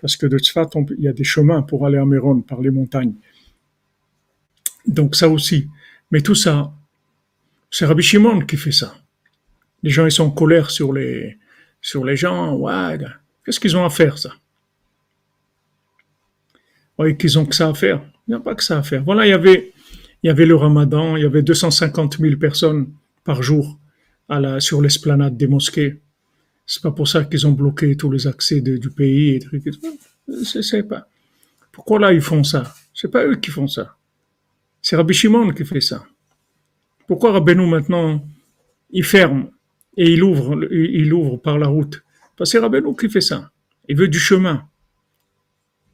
Parce 0.00 0.16
que 0.16 0.26
de 0.26 0.38
Tzfat, 0.38 0.70
il 0.96 1.04
y 1.04 1.08
a 1.08 1.12
des 1.12 1.24
chemins 1.24 1.62
pour 1.62 1.86
aller 1.86 1.98
à 1.98 2.04
Méron 2.04 2.40
par 2.40 2.60
les 2.60 2.70
montagnes. 2.70 3.14
Donc 4.86 5.14
ça 5.14 5.28
aussi. 5.28 5.68
Mais 6.10 6.20
tout 6.20 6.34
ça, 6.34 6.72
c'est 7.70 7.84
Rabbi 7.84 8.02
Shimon 8.02 8.40
qui 8.40 8.56
fait 8.56 8.72
ça. 8.72 8.96
Les 9.82 9.90
gens, 9.90 10.06
ils 10.06 10.12
sont 10.12 10.24
en 10.24 10.30
colère 10.30 10.70
sur 10.70 10.92
les, 10.92 11.38
sur 11.80 12.04
les 12.04 12.16
gens. 12.16 12.56
Ouais, 12.56 12.98
qu'est-ce 13.44 13.60
qu'ils 13.60 13.76
ont 13.76 13.84
à 13.84 13.90
faire, 13.90 14.18
ça? 14.18 14.30
Ouais, 16.98 17.16
qu'ils 17.16 17.38
ont 17.38 17.46
que 17.46 17.54
ça 17.54 17.68
à 17.68 17.74
faire. 17.74 18.02
Il 18.26 18.32
n'y 18.32 18.36
a 18.36 18.40
pas 18.40 18.54
que 18.54 18.64
ça 18.64 18.78
à 18.78 18.82
faire. 18.82 19.04
Voilà, 19.04 19.26
il 19.26 19.30
y 19.30 19.32
avait, 19.32 19.72
il 20.22 20.26
y 20.26 20.30
avait 20.30 20.46
le 20.46 20.56
ramadan, 20.56 21.16
il 21.16 21.22
y 21.22 21.26
avait 21.26 21.42
250 21.42 22.18
000 22.18 22.36
personnes 22.36 22.92
par 23.24 23.42
jour 23.42 23.78
à 24.28 24.40
la, 24.40 24.60
sur 24.60 24.82
l'esplanade 24.82 25.36
des 25.36 25.46
mosquées. 25.46 26.00
C'est 26.66 26.82
pas 26.82 26.90
pour 26.90 27.08
ça 27.08 27.24
qu'ils 27.24 27.46
ont 27.46 27.52
bloqué 27.52 27.96
tous 27.96 28.10
les 28.10 28.26
accès 28.26 28.60
du 28.60 28.90
pays 28.90 29.36
et 29.36 30.62
sais 30.62 30.82
pas. 30.82 31.08
Pourquoi 31.72 31.98
là 31.98 32.12
ils 32.12 32.20
font 32.20 32.44
ça? 32.44 32.74
C'est 32.92 33.10
pas 33.10 33.24
eux 33.24 33.36
qui 33.36 33.50
font 33.50 33.68
ça. 33.68 33.96
C'est 34.82 34.96
Rabbi 34.96 35.14
Shimon 35.14 35.52
qui 35.52 35.64
fait 35.64 35.80
ça. 35.80 36.04
Pourquoi 37.06 37.32
Rabbeinu 37.32 37.66
maintenant 37.66 38.22
il 38.90 39.04
ferme 39.04 39.50
et 39.96 40.12
il 40.12 40.22
ouvre, 40.22 40.62
il 40.70 41.12
ouvre 41.12 41.36
par 41.36 41.58
la 41.58 41.68
route? 41.68 42.02
Parce 42.36 42.50
que 42.50 42.58
c'est 42.58 42.62
Rabbeinu 42.62 42.94
qui 42.96 43.08
fait 43.08 43.20
ça. 43.20 43.50
Il 43.88 43.96
veut 43.96 44.08
du 44.08 44.18
chemin. 44.18 44.68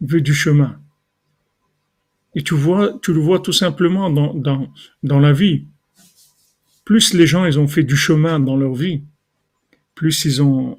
Il 0.01 0.09
veut 0.09 0.21
du 0.21 0.35
chemin. 0.35 0.81
Et 2.35 2.43
tu 2.43 2.55
vois, 2.55 2.99
le 3.07 3.21
vois 3.21 3.41
tout 3.41 3.53
simplement 3.53 4.11
dans, 4.11 5.21
la 5.21 5.33
vie. 5.33 5.67
Plus 6.85 7.15
les 7.15 7.27
gens, 7.27 7.45
ils 7.45 7.59
ont 7.59 7.69
fait 7.69 7.85
du 7.85 7.97
chemin 7.97 8.41
dans 8.41 8.57
leur 8.57 8.75
vie, 8.75 9.03
plus 9.95 10.25
ils 10.25 10.43
ont, 10.43 10.77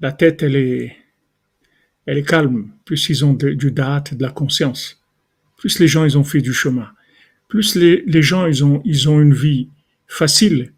la 0.00 0.12
tête, 0.12 0.42
elle 0.42 0.56
est, 0.56 0.96
elle 2.06 2.18
est 2.18 2.28
calme, 2.28 2.70
plus 2.84 3.08
ils 3.10 3.24
ont 3.24 3.34
du 3.34 3.70
date, 3.70 4.14
de 4.14 4.22
la 4.22 4.30
conscience. 4.30 5.02
Plus 5.58 5.78
les 5.78 5.88
gens, 5.88 6.04
ils 6.04 6.16
ont 6.18 6.24
fait 6.24 6.40
du 6.40 6.52
chemin. 6.52 6.88
Plus 7.48 7.76
les, 7.76 8.22
gens, 8.22 8.46
ils 8.46 8.64
ont, 8.64 9.20
une 9.20 9.34
vie 9.34 9.68
facile. 10.06 10.72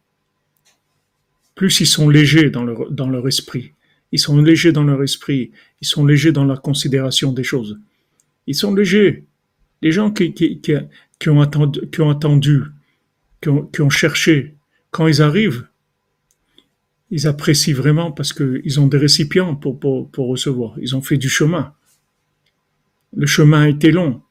Plus 1.55 1.81
ils 1.81 1.87
sont 1.87 2.09
légers 2.09 2.51
dans 2.51 2.65
leur 2.65 3.29
esprit. 3.29 3.73
Ils 4.13 4.19
sont 4.19 4.41
légers 4.41 4.73
dans 4.73 4.85
leur 4.85 5.03
esprit. 5.03 5.51
Ils 5.81 5.87
sont 5.87 6.07
légers 6.07 6.33
dans 6.33 6.45
la 6.45 6.57
considération 6.57 7.33
des 7.33 7.45
choses. 7.45 7.79
Ils 8.49 8.55
sont 8.55 8.75
légers. 8.75 9.27
Les 9.83 9.93
gens 9.93 10.11
qui, 10.11 10.33
ont, 11.27 11.41
attendu, 11.43 11.81
qui 11.93 12.01
ont 12.01 12.09
attendu, 12.09 12.63
ont, 13.47 13.63
qui 13.67 13.83
ont 13.83 13.91
cherché, 13.91 14.55
quand 14.91 15.07
ils 15.07 15.21
arrivent, 15.21 15.69
ils 17.11 17.27
apprécient 17.27 17.75
vraiment 17.75 18.11
parce 18.11 18.33
qu'ils 18.33 18.81
ont 18.81 18.87
des 18.87 18.97
récipients 18.97 19.55
pour, 19.55 19.79
pour, 19.79 20.11
pour, 20.11 20.29
recevoir. 20.29 20.75
Ils 20.81 20.97
ont 20.97 21.03
fait 21.03 21.19
du 21.19 21.29
chemin. 21.29 21.75
Le 23.15 23.27
chemin 23.27 23.61
a 23.61 23.69
été 23.69 23.91
long. 23.91 24.23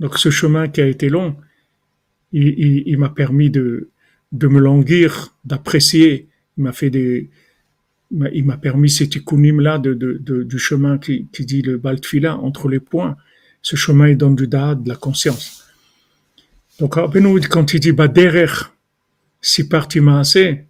Donc 0.00 0.18
ce 0.18 0.30
chemin 0.30 0.66
qui 0.66 0.80
a 0.80 0.86
été 0.88 1.08
long, 1.08 1.36
il, 2.32 2.98
m'a 2.98 3.08
permis 3.08 3.50
de, 3.50 3.88
me 4.32 4.58
languir, 4.58 5.32
d'apprécier. 5.44 6.26
Il 6.56 6.64
m'a 6.64 6.72
fait 6.72 6.90
des, 6.90 7.30
il 8.32 8.44
m'a 8.44 8.56
permis 8.56 8.90
cet 8.90 9.14
ikunim 9.14 9.60
là 9.60 9.78
de, 9.78 9.94
du 9.94 10.58
chemin 10.58 10.98
qui, 10.98 11.28
qui 11.32 11.46
dit 11.46 11.62
le 11.62 11.78
baltfila 11.78 12.36
entre 12.36 12.68
les 12.68 12.80
points 12.80 13.16
ce 13.62 13.76
chemin, 13.76 14.08
il 14.08 14.16
donne 14.16 14.36
du 14.36 14.46
da'at, 14.46 14.74
de 14.74 14.88
la 14.88 14.96
conscience. 14.96 15.66
Donc, 16.80 16.94
quand 17.48 17.74
il 17.74 17.80
dit 17.80 17.92
Baderer, 17.92 18.52
si 19.40 19.68
parti 19.68 20.00
assez, 20.18 20.66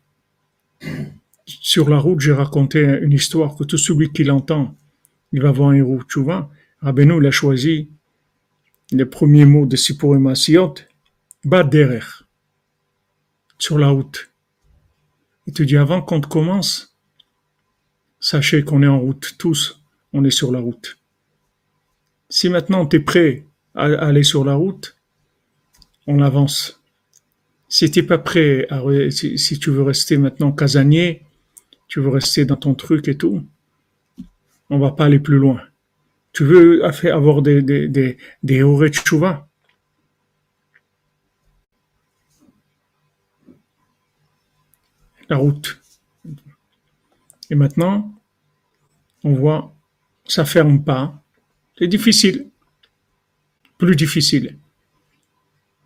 sur 1.47 1.88
la 1.88 1.99
route, 1.99 2.21
j'ai 2.21 2.33
raconté 2.33 2.80
une 3.02 3.12
histoire 3.12 3.57
que 3.57 3.64
tout 3.64 3.78
celui 3.78 4.12
qui 4.12 4.25
l'entend, 4.25 4.76
il 5.33 5.42
va 5.42 5.50
voir 5.50 5.73
route, 5.83 6.07
tu 6.09 6.21
vois. 6.21 6.50
Rabbeinu, 6.80 7.18
il 7.21 7.26
a 7.26 7.30
choisi 7.30 7.90
les 8.90 9.04
premiers 9.04 9.45
mots 9.45 9.66
de 9.66 9.76
Sipurim 9.76 10.26
Asiyot, 10.26 10.75
Baderer, 11.45 12.25
sur 13.59 13.78
la 13.78 13.88
route. 13.88 14.30
Il 15.47 15.52
te 15.52 15.62
dit, 15.62 15.76
avant 15.76 16.00
qu'on 16.02 16.21
commence, 16.21 16.97
sachez 18.21 18.64
qu'on 18.64 18.83
est 18.83 18.87
en 18.87 19.00
route, 19.00 19.35
tous, 19.38 19.83
on 20.12 20.25
est 20.25 20.30
sur 20.30 20.52
la 20.52 20.61
route. 20.61 20.99
Si 22.30 22.49
maintenant 22.49 22.87
tu 22.87 22.97
es 22.97 23.00
prêt 23.00 23.44
à 23.75 23.85
aller 23.85 24.23
sur 24.23 24.44
la 24.44 24.54
route, 24.54 24.97
on 26.06 26.20
avance. 26.20 26.82
Si 27.68 27.90
tu 27.90 28.02
pas 28.02 28.18
prêt, 28.18 28.66
à, 28.70 28.82
si, 29.11 29.58
tu 29.58 29.70
veux 29.70 29.82
rester 29.82 30.16
maintenant 30.16 30.52
casanier, 30.52 31.25
tu 31.87 32.00
veux 32.00 32.08
rester 32.08 32.44
dans 32.44 32.56
ton 32.56 32.75
truc 32.75 33.08
et 33.08 33.16
tout, 33.16 33.44
on 34.70 34.78
va 34.78 34.92
pas 34.92 35.04
aller 35.06 35.18
plus 35.18 35.38
loin. 35.38 35.61
Tu 36.32 36.44
veux 36.44 36.85
avoir 36.85 37.42
des, 37.42 37.62
des, 37.62 37.88
des, 37.88 38.16
des 38.42 38.62
La 45.28 45.37
route. 45.37 45.80
Et 47.50 47.54
maintenant, 47.54 48.14
on 49.25 49.35
voit, 49.35 49.75
ça 50.26 50.44
ferme 50.44 50.85
pas. 50.85 51.23
C'est 51.78 51.88
difficile. 51.88 52.47
Plus 53.78 53.97
difficile. 53.97 54.56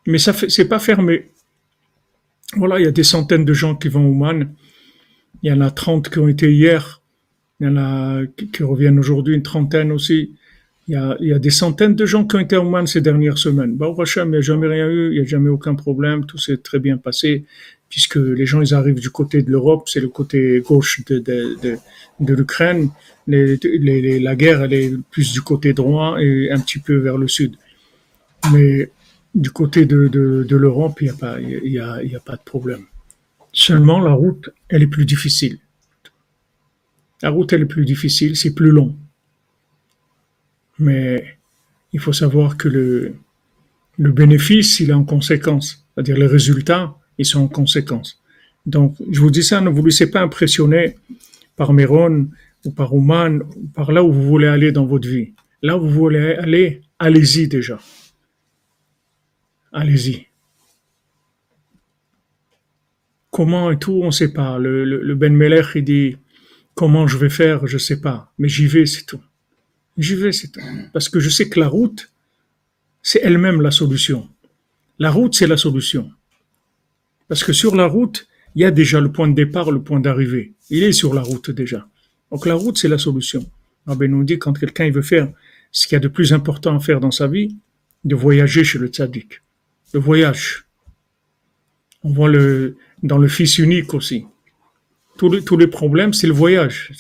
Mais 0.07 0.19
ça 0.19 0.33
c'est 0.33 0.69
pas 0.69 0.79
fermé. 0.79 1.29
Voilà, 2.57 2.79
il 2.79 2.85
y 2.85 2.89
a 2.89 2.93
des 2.93 3.05
centaines 3.05 3.45
de 3.45 3.55
gens 3.55 3.77
qui 3.77 3.89
vont 3.89 4.07
au 4.07 4.15
Man. 4.15 4.53
Il 5.43 5.51
y 5.51 5.53
en 5.53 5.61
a 5.61 5.71
30 5.71 6.09
qui 6.11 6.19
ont 6.19 6.29
été 6.29 6.53
hier. 6.53 7.03
Il 7.61 7.67
y 7.67 7.71
en 7.71 7.77
a 7.77 8.21
qui 8.53 8.63
reviennent 8.63 8.99
aujourd'hui, 8.99 9.35
une 9.35 9.43
trentaine 9.43 9.93
aussi. 9.93 10.35
Il 10.89 10.95
y, 10.95 10.97
a, 10.97 11.17
il 11.21 11.29
y 11.29 11.33
a 11.33 11.39
des 11.39 11.51
centaines 11.51 11.95
de 11.95 12.05
gens 12.05 12.27
qui 12.27 12.37
ont 12.37 12.41
été 12.41 12.57
au 12.57 12.69
Man 12.69 12.87
ces 12.87 13.01
dernières 13.01 13.39
semaines. 13.39 13.77
Bah, 13.77 13.87
au 13.87 14.05
il 14.05 14.31
n'y 14.31 14.37
a 14.37 14.41
jamais 14.41 14.67
rien 14.67 14.89
eu, 14.89 15.13
il 15.13 15.21
n'y 15.21 15.21
a 15.21 15.25
jamais 15.25 15.49
aucun 15.49 15.75
problème, 15.75 16.27
tout 16.27 16.39
s'est 16.39 16.57
très 16.57 16.81
bien 16.81 16.97
passé 16.97 17.45
puisque 17.93 18.17
les 18.17 18.47
gens 18.47 18.63
ils 18.63 18.73
arrivent 18.73 19.01
du 19.01 19.11
côté 19.11 19.43
de 19.43 19.51
l'Europe, 19.51 19.87
c'est 19.87 20.01
le 20.01 20.09
côté 20.09 20.63
gauche 20.67 21.05
de, 21.05 21.19
de, 21.19 22.35
l'Ukraine. 22.35 22.91
La 23.27 24.35
guerre, 24.35 24.63
elle 24.63 24.73
est 24.73 24.93
plus 25.11 25.31
du 25.35 25.43
côté 25.43 25.75
droit 25.75 26.17
et 26.19 26.51
un 26.51 26.59
petit 26.59 26.79
peu 26.79 26.97
vers 26.97 27.19
le 27.19 27.29
sud. 27.29 27.57
Mais 28.51 28.91
du 29.35 29.51
côté 29.51 29.85
de, 29.85 30.09
de, 30.09 30.57
l'Europe, 30.57 31.03
il 31.03 31.05
n'y 31.05 31.11
a, 31.11 31.15
pas, 31.15 31.39
y 31.39 31.79
a, 31.79 32.03
y 32.03 32.17
a 32.17 32.21
pas 32.21 32.37
de 32.37 32.43
problème. 32.43 32.87
Seulement, 33.53 34.01
la 34.01 34.15
route, 34.15 34.49
elle 34.71 34.83
est 34.83 34.87
plus 34.87 35.05
difficile. 35.05 35.59
La 37.21 37.29
route, 37.29 37.53
elle 37.53 37.61
est 37.61 37.67
plus 37.77 37.85
difficile, 37.85 38.37
c'est 38.37 38.55
plus 38.55 38.71
long. 38.71 38.97
Mais 40.79 41.37
il 41.93 42.01
faut 42.01 42.15
savoir 42.15 42.57
que 42.57 42.69
le, 42.69 43.17
le 43.99 44.13
bénéfice, 44.13 44.81
il 44.81 44.89
est 44.89 44.95
en 44.95 45.05
conséquence. 45.05 45.87
C'est-à-dire 45.95 46.17
les 46.17 46.27
résultats, 46.27 46.97
ils 47.19 47.27
sont 47.27 47.41
en 47.41 47.49
conséquence. 47.49 48.23
Donc, 48.67 48.97
je 49.11 49.21
vous 49.21 49.31
dis 49.31 49.43
ça, 49.43 49.61
ne 49.61 49.71
vous 49.71 49.85
laissez 49.85 50.11
pas 50.11 50.21
impressionner 50.21 50.97
par 51.57 51.73
Méron 51.73 52.29
ou 52.65 52.71
par 52.71 52.95
Ouman 52.95 53.43
ou 53.57 53.67
par 53.75 53.93
là 53.93 54.05
où 54.05 54.13
vous 54.13 54.23
voulez 54.23 54.47
aller 54.47 54.73
dans 54.73 54.87
votre 54.87 55.09
vie. 55.09 55.33
Là 55.63 55.77
où 55.77 55.83
vous 55.83 55.91
voulez 55.91 56.35
aller, 56.35 56.83
allez-y 56.99 57.49
déjà. 57.49 57.79
Allez-y. 59.73 60.27
Comment 63.31 63.71
et 63.71 63.79
tout, 63.79 64.01
on 64.03 64.07
ne 64.07 64.11
sait 64.11 64.33
pas. 64.33 64.59
Le, 64.59 64.85
le, 64.85 65.15
Ben 65.15 65.35
Melech, 65.35 65.69
il 65.75 65.85
dit, 65.85 66.17
comment 66.75 67.07
je 67.07 67.17
vais 67.17 67.31
faire, 67.31 67.67
je 67.67 67.75
ne 67.75 67.79
sais 67.79 68.01
pas. 68.01 68.33
Mais 68.39 68.49
j'y 68.49 68.67
vais, 68.67 68.87
c'est 68.87 69.05
tout. 69.07 69.23
J'y 69.97 70.15
vais, 70.15 70.33
c'est 70.33 70.49
tout. 70.49 70.61
Parce 70.93 71.09
que 71.09 71.19
je 71.21 71.31
sais 71.31 71.49
que 71.49 71.59
la 71.59 71.69
route, 71.69 72.11
c'est 73.03 73.21
elle-même 73.23 73.63
la 73.63 73.71
solution. 73.71 74.29
La 74.99 75.11
route, 75.11 75.35
c'est 75.35 75.47
la 75.47 75.57
solution. 75.57 76.11
Parce 77.33 77.45
que 77.45 77.55
sur 77.55 77.75
la 77.75 77.87
route, 77.87 78.29
il 78.55 78.61
y 78.61 78.67
a 78.67 78.71
déjà 78.71 79.01
le 79.01 79.11
point 79.11 79.27
de 79.27 79.35
départ, 79.35 79.71
le 79.71 79.83
point 79.83 80.01
d'arrivée. 80.01 80.53
Il 80.69 80.83
est 80.83 80.93
sur 80.93 81.15
la 81.15 81.23
route 81.23 81.51
déjà. 81.51 81.89
Donc 82.31 82.45
la 82.45 82.53
route, 82.53 82.77
c'est 82.77 82.89
la 82.89 82.99
solution. 82.99 83.51
Rabbi 83.87 84.07
nous 84.07 84.23
dit 84.23 84.39
quand 84.39 84.53
quelqu'un 84.53 84.91
veut 84.91 85.01
faire 85.01 85.33
ce 85.71 85.87
qu'il 85.87 85.95
y 85.95 85.97
a 85.97 86.01
de 86.01 86.09
plus 86.09 86.35
important 86.35 86.77
à 86.77 86.79
faire 86.79 87.01
dans 87.01 87.11
sa 87.11 87.29
vie, 87.29 87.57
de 88.05 88.15
voyager 88.15 88.65
chez 88.65 88.79
le 88.79 88.89
tzaddik. 88.89 89.41
Le 89.95 90.01
voyage. 90.01 90.67
On 92.03 92.13
voit 92.13 92.29
le, 92.29 92.77
dans 93.03 93.17
le 93.17 93.29
fils 93.29 93.57
unique 93.57 93.95
aussi. 93.95 94.27
Tous 95.17 95.31
les, 95.31 95.67
problèmes, 95.67 96.13
c'est 96.13 96.27
le 96.27 96.35
voyage, 96.35 96.93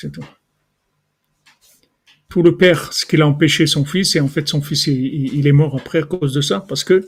tout. 2.30 2.42
Le 2.42 2.56
père, 2.56 2.90
ce 2.94 3.04
qu'il 3.04 3.20
a 3.20 3.26
empêché 3.26 3.66
son 3.66 3.84
fils, 3.84 4.16
et 4.16 4.20
en 4.20 4.28
fait 4.28 4.48
son 4.48 4.62
fils, 4.62 4.86
il, 4.86 5.34
il 5.34 5.46
est 5.46 5.52
mort 5.52 5.76
après 5.76 5.98
à 5.98 6.04
cause 6.04 6.32
de 6.32 6.40
ça, 6.40 6.64
parce 6.66 6.84
que 6.84 7.06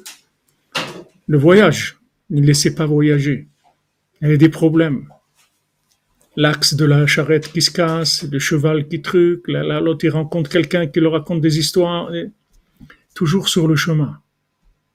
le 1.26 1.38
voyage, 1.38 1.96
ne 2.30 2.40
laissez 2.40 2.74
pas 2.74 2.86
voyager. 2.86 3.48
Il 4.20 4.28
y 4.28 4.32
a 4.32 4.36
des 4.36 4.48
problèmes. 4.48 5.08
L'axe 6.36 6.74
de 6.74 6.84
la 6.84 7.06
charrette 7.06 7.52
qui 7.52 7.62
se 7.62 7.70
casse, 7.70 8.24
le 8.30 8.38
cheval 8.38 8.88
qui 8.88 9.02
truc, 9.02 9.46
l'autre 9.46 10.04
il 10.04 10.10
rencontre 10.10 10.50
quelqu'un 10.50 10.86
qui 10.86 11.00
lui 11.00 11.08
raconte 11.08 11.40
des 11.40 11.58
histoires. 11.58 12.10
toujours 13.14 13.48
sur 13.48 13.68
le 13.68 13.76
chemin. 13.76 14.20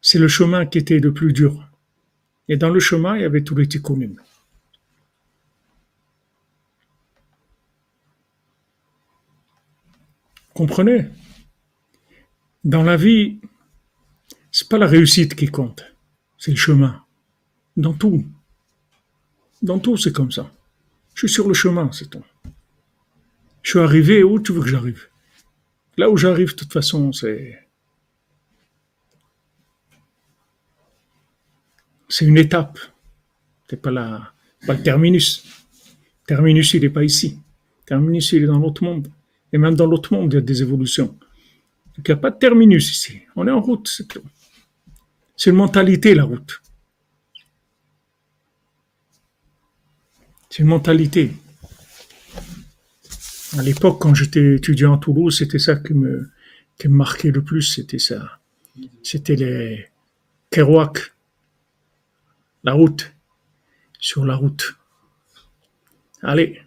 C'est 0.01 0.19
le 0.19 0.27
chemin 0.27 0.65
qui 0.65 0.77
était 0.77 0.99
le 0.99 1.13
plus 1.13 1.31
dur. 1.31 1.69
Et 2.49 2.57
dans 2.57 2.69
le 2.69 2.79
chemin, 2.79 3.15
il 3.15 3.21
y 3.21 3.25
avait 3.25 3.43
tous 3.43 3.55
les 3.55 3.67
tikkunim. 3.67 4.15
Comprenez? 10.53 11.05
Dans 12.65 12.83
la 12.83 12.97
vie, 12.97 13.39
c'est 14.51 14.67
pas 14.67 14.77
la 14.77 14.87
réussite 14.87 15.35
qui 15.35 15.47
compte, 15.47 15.85
c'est 16.37 16.51
le 16.51 16.57
chemin. 16.57 17.01
Dans 17.79 17.93
tout. 17.93 18.25
Dans 19.61 19.79
tout, 19.79 19.95
c'est 19.95 20.11
comme 20.11 20.33
ça. 20.33 20.51
Je 21.13 21.21
suis 21.21 21.33
sur 21.33 21.47
le 21.47 21.53
chemin, 21.53 21.89
c'est 21.93 22.09
tout. 22.09 22.25
Je 23.61 23.69
suis 23.69 23.79
arrivé 23.79 24.21
où 24.21 24.37
tu 24.41 24.51
veux 24.51 24.61
que 24.61 24.67
j'arrive. 24.67 25.07
Là 25.95 26.09
où 26.09 26.17
j'arrive, 26.17 26.49
de 26.49 26.55
toute 26.55 26.73
façon, 26.73 27.13
c'est. 27.13 27.57
C'est 32.09 32.25
une 32.25 32.37
étape. 32.37 32.77
C'est 33.69 33.81
pas 33.81 33.91
la, 33.91 34.33
pas 34.67 34.73
le 34.73 34.83
terminus. 34.83 35.45
Terminus, 36.27 36.73
il 36.73 36.81
n'est 36.81 36.89
pas 36.89 37.05
ici. 37.05 37.39
Terminus, 37.85 38.33
il 38.33 38.43
est 38.43 38.47
dans 38.47 38.59
l'autre 38.59 38.83
monde. 38.83 39.07
Et 39.53 39.57
même 39.57 39.75
dans 39.75 39.85
l'autre 39.85 40.13
monde, 40.13 40.33
il 40.33 40.35
y 40.35 40.39
a 40.39 40.41
des 40.41 40.61
évolutions. 40.61 41.17
Donc, 41.95 42.05
il 42.05 42.11
n'y 42.11 42.13
a 42.13 42.17
pas 42.17 42.31
de 42.31 42.39
terminus 42.39 42.91
ici. 42.91 43.21
On 43.37 43.47
est 43.47 43.51
en 43.51 43.61
route, 43.61 43.87
c'est 43.87 44.07
tout. 44.09 44.23
C'est 45.37 45.51
une 45.51 45.55
mentalité, 45.55 46.13
la 46.13 46.25
route. 46.25 46.61
C'est 50.49 50.63
une 50.63 50.69
mentalité. 50.69 51.31
À 53.57 53.61
l'époque, 53.61 54.01
quand 54.01 54.15
j'étais 54.15 54.55
étudiant 54.55 54.95
à 54.95 54.97
Toulouse, 54.97 55.37
c'était 55.37 55.59
ça 55.59 55.75
qui 55.75 55.93
me, 55.93 56.29
qui 56.77 56.87
me 56.87 56.95
marquait 56.95 57.31
le 57.31 57.43
plus, 57.43 57.61
c'était 57.61 57.99
ça. 57.99 58.39
C'était 59.03 59.35
les 59.35 59.87
Kerouac, 60.49 61.13
la 62.63 62.73
route, 62.73 63.13
sur 63.99 64.25
la 64.25 64.35
route. 64.35 64.75
Allez, 66.21 66.61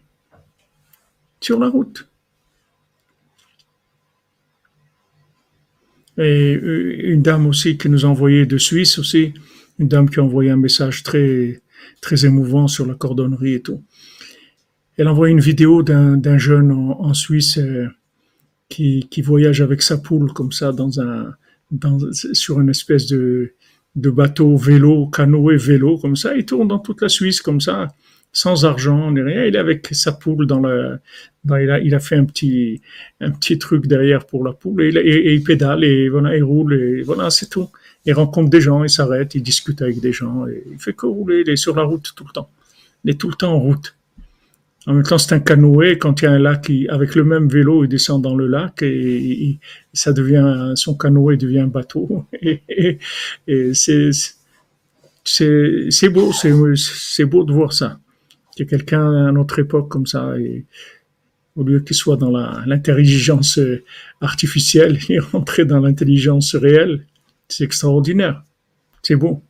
sur 1.41 1.59
la 1.59 1.69
route. 1.69 2.09
Et 6.19 6.53
une 6.53 7.23
dame 7.23 7.47
aussi 7.47 7.79
qui 7.79 7.89
nous 7.89 8.05
a 8.05 8.09
envoyé 8.09 8.45
de 8.45 8.59
Suisse 8.59 8.99
aussi, 8.99 9.33
une 9.79 9.89
dame 9.89 10.11
qui 10.11 10.21
a 10.21 10.23
envoyé 10.23 10.51
un 10.51 10.57
message 10.57 11.03
très 11.03 11.62
très 12.01 12.27
émouvant 12.27 12.69
sur 12.69 12.87
la 12.87 12.95
cordonnerie 12.95 13.55
et 13.55 13.63
tout. 13.63 13.83
Elle 14.97 15.09
envoie 15.09 15.31
une 15.31 15.41
vidéo 15.41 15.83
d'un 15.83 16.39
jeune 16.39 16.71
en, 16.71 17.15
Suisse 17.15 17.59
euh, 17.59 17.89
qui, 18.69 19.09
qui, 19.11 19.23
voyage 19.23 19.61
avec 19.61 19.83
sa 19.83 19.99
poule 19.99 20.33
comme 20.33 20.53
ça 20.53 20.73
dans 20.73 21.01
un, 21.01 21.35
sur 22.33 22.61
une 22.61 22.69
espèce 22.69 23.07
de, 23.07 23.55
de 23.97 24.11
bateau 24.11 24.57
vélo, 24.57 25.07
canoë 25.07 25.57
vélo 25.57 25.99
comme 25.99 26.17
ça. 26.17 26.35
Il 26.37 26.45
tourne 26.45 26.69
dans 26.69 26.79
toute 26.79 27.01
la 27.01 27.09
Suisse 27.09 27.41
comme 27.41 27.61
ça, 27.61 27.89
sans 28.33 28.65
argent 28.65 29.11
ni 29.13 29.23
rien. 29.23 29.45
Il 29.45 29.57
est 29.57 29.59
avec 29.59 29.89
sa 29.93 30.13
poule 30.13 30.47
dans 30.47 30.61
la, 30.61 30.99
il, 31.59 31.71
a, 31.71 31.81
il 31.81 31.95
a 31.95 32.01
fait 32.01 32.17
un 32.17 32.25
petit, 32.25 32.83
un 33.21 33.31
petit 33.31 33.59
truc 33.59 33.87
derrière 33.87 34.27
pour 34.27 34.45
la 34.45 34.53
poule 34.53 34.83
et, 34.83 34.91
et 34.91 35.35
il 35.35 35.43
pédale 35.43 35.85
et 35.85 36.09
voilà, 36.11 36.37
il 36.37 36.45
roule 36.45 36.75
et 36.75 37.03
voilà, 37.03 37.31
c'est 37.31 37.49
tout 37.49 37.69
il 38.05 38.13
rencontre 38.15 38.51
des 38.51 38.61
gens, 38.61 38.83
il 38.83 38.91
s'arrête, 38.91 39.35
il 39.35 39.43
discute 39.43 39.83
avec 39.83 40.01
des 40.01 40.13
gens, 40.13 40.47
il 40.47 40.79
fait 40.79 40.93
que 40.93 41.07
rouler, 41.07 41.43
il 41.47 41.51
est 41.51 41.57
sur 41.57 41.77
la 41.77 41.85
route 41.85 42.13
tout 42.17 42.25
le 42.25 42.33
temps. 42.33 42.51
Il 43.05 43.11
est 43.11 43.15
tout 43.15 43.29
le 43.29 43.35
temps 43.35 43.53
en 43.53 43.61
route. 43.61 43.97
En 44.87 44.95
même 44.95 45.05
temps, 45.05 45.19
c'est 45.19 45.35
un 45.35 45.41
canoë. 45.41 45.99
Quand 45.99 46.21
il 46.21 46.25
y 46.25 46.29
a 46.29 46.33
un 46.33 46.41
lac, 46.41 46.69
avec 46.89 47.15
le 47.15 47.23
même 47.23 47.49
vélo, 47.49 47.85
il 47.85 47.89
descend 47.89 48.21
dans 48.21 48.35
le 48.35 48.49
lac 48.49 48.83
et, 48.83 49.61
ça 49.93 50.13
devient 50.13 50.73
son 50.75 50.97
canoë 50.97 51.37
devient 51.37 51.61
un 51.61 51.69
bateau. 51.69 52.27
Et, 52.43 52.99
c'est 53.75 54.11
beau, 56.09 56.33
c'est 56.33 57.25
beau 57.25 57.45
de 57.45 57.53
voir 57.53 57.73
ça. 57.73 58.01
Que 58.57 58.65
quelqu'un 58.65 59.29
à 59.29 59.33
notre 59.33 59.61
époque 59.61 59.89
comme 59.89 60.07
ça, 60.07 60.35
au 61.55 61.63
lieu 61.63 61.79
qu'il 61.81 61.95
soit 61.95 62.17
dans 62.17 62.33
l'intelligence 62.67 63.61
artificielle, 64.21 64.99
il 65.09 65.17
est 65.17 65.21
rentré 65.21 65.65
dans 65.65 65.79
l'intelligence 65.79 66.57
réelle 66.57 67.05
c'est 67.53 67.65
extraordinaire. 67.65 68.43
C'est 69.03 69.17
beau. 69.17 69.43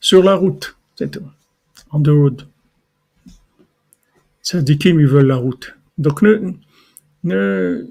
Sur 0.00 0.22
la 0.22 0.34
route, 0.34 0.76
c'est. 0.96 1.18
On 1.90 2.00
the 2.00 2.08
road. 2.08 2.46
Sadikim, 4.42 5.00
ils 5.00 5.06
veulent 5.06 5.26
la 5.26 5.36
route. 5.36 5.74
Donc 5.96 6.22
ne, 7.22 7.86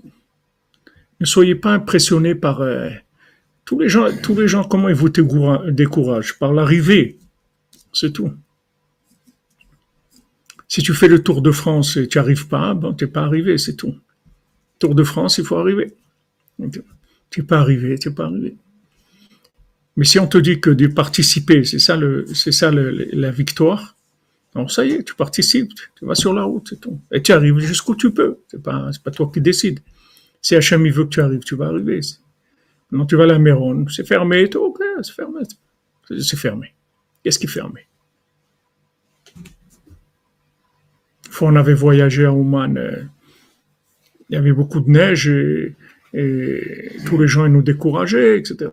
soyez 1.23 1.55
pas 1.55 1.73
impressionnés 1.73 2.35
par 2.35 2.61
euh, 2.61 2.89
tous 3.65 3.79
les 3.79 3.89
gens, 3.89 4.07
tous 4.21 4.35
les 4.35 4.47
gens, 4.47 4.63
comment 4.63 4.89
ils 4.89 4.95
vous 4.95 5.09
découragent 5.09 6.37
Par 6.37 6.53
l'arrivée. 6.53 7.17
C'est 7.93 8.11
tout. 8.11 8.33
Si 10.67 10.81
tu 10.81 10.93
fais 10.93 11.07
le 11.07 11.23
Tour 11.23 11.41
de 11.41 11.51
France 11.51 11.97
et 11.97 12.07
tu 12.07 12.17
arrives 12.17 12.47
pas, 12.47 12.73
bon, 12.73 12.93
tu 12.93 13.05
n'es 13.05 13.11
pas 13.11 13.23
arrivé, 13.23 13.57
c'est 13.57 13.75
tout. 13.75 13.95
Tour 14.79 14.95
de 14.95 15.03
France, 15.03 15.37
il 15.37 15.45
faut 15.45 15.57
arriver. 15.57 15.93
Tu 16.59 16.83
n'es 17.37 17.45
pas 17.45 17.59
arrivé, 17.59 17.97
tu 17.97 18.09
n'es 18.09 18.15
pas 18.15 18.25
arrivé. 18.25 18.55
Mais 19.95 20.05
si 20.05 20.19
on 20.19 20.27
te 20.27 20.37
dit 20.37 20.59
que 20.59 20.69
de 20.69 20.87
participer, 20.87 21.63
c'est 21.63 21.79
ça, 21.79 21.95
le, 21.95 22.25
c'est 22.33 22.51
ça 22.51 22.71
la 22.71 23.31
victoire, 23.31 23.95
donc 24.55 24.71
ça 24.71 24.85
y 24.85 24.91
est, 24.91 25.03
tu 25.03 25.15
participes, 25.15 25.71
tu 25.95 26.05
vas 26.05 26.15
sur 26.15 26.33
la 26.33 26.43
route, 26.43 26.67
c'est 26.69 26.79
tout. 26.79 26.99
Et 27.11 27.21
tu 27.21 27.31
arrives 27.31 27.59
jusqu'où 27.59 27.95
tu 27.95 28.11
peux. 28.11 28.37
C'est 28.47 28.61
pas, 28.61 28.89
c'est 28.91 29.01
pas 29.01 29.11
toi 29.11 29.29
qui 29.33 29.41
décides. 29.41 29.79
Si 30.41 30.55
Hachem 30.55 30.87
veut 30.89 31.05
que 31.05 31.09
tu 31.09 31.21
arrives, 31.21 31.43
tu 31.43 31.55
vas 31.55 31.67
arriver. 31.67 32.01
Non, 32.91 33.05
tu 33.05 33.15
vas 33.15 33.23
à 33.23 33.27
la 33.27 33.39
Méron, 33.39 33.87
c'est 33.87 34.07
fermé, 34.07 34.49
tout, 34.49 34.59
ok, 34.59 34.79
c'est 35.01 35.13
fermé. 35.13 35.41
C'est 36.19 36.37
fermé. 36.37 36.73
Qu'est-ce 37.23 37.39
qui 37.39 37.45
est 37.45 37.49
fermé? 37.49 37.87
Fois 41.29 41.49
on 41.49 41.55
avait 41.55 41.73
voyagé 41.73 42.25
à 42.25 42.33
Oman, 42.33 42.77
euh, 42.77 43.03
il 44.29 44.35
y 44.35 44.37
avait 44.37 44.51
beaucoup 44.51 44.81
de 44.81 44.89
neige 44.89 45.27
et, 45.27 45.75
tous 47.07 47.17
les 47.17 47.27
gens 47.27 47.49
nous 47.49 47.63
décourageaient, 47.63 48.37
etc. 48.37 48.69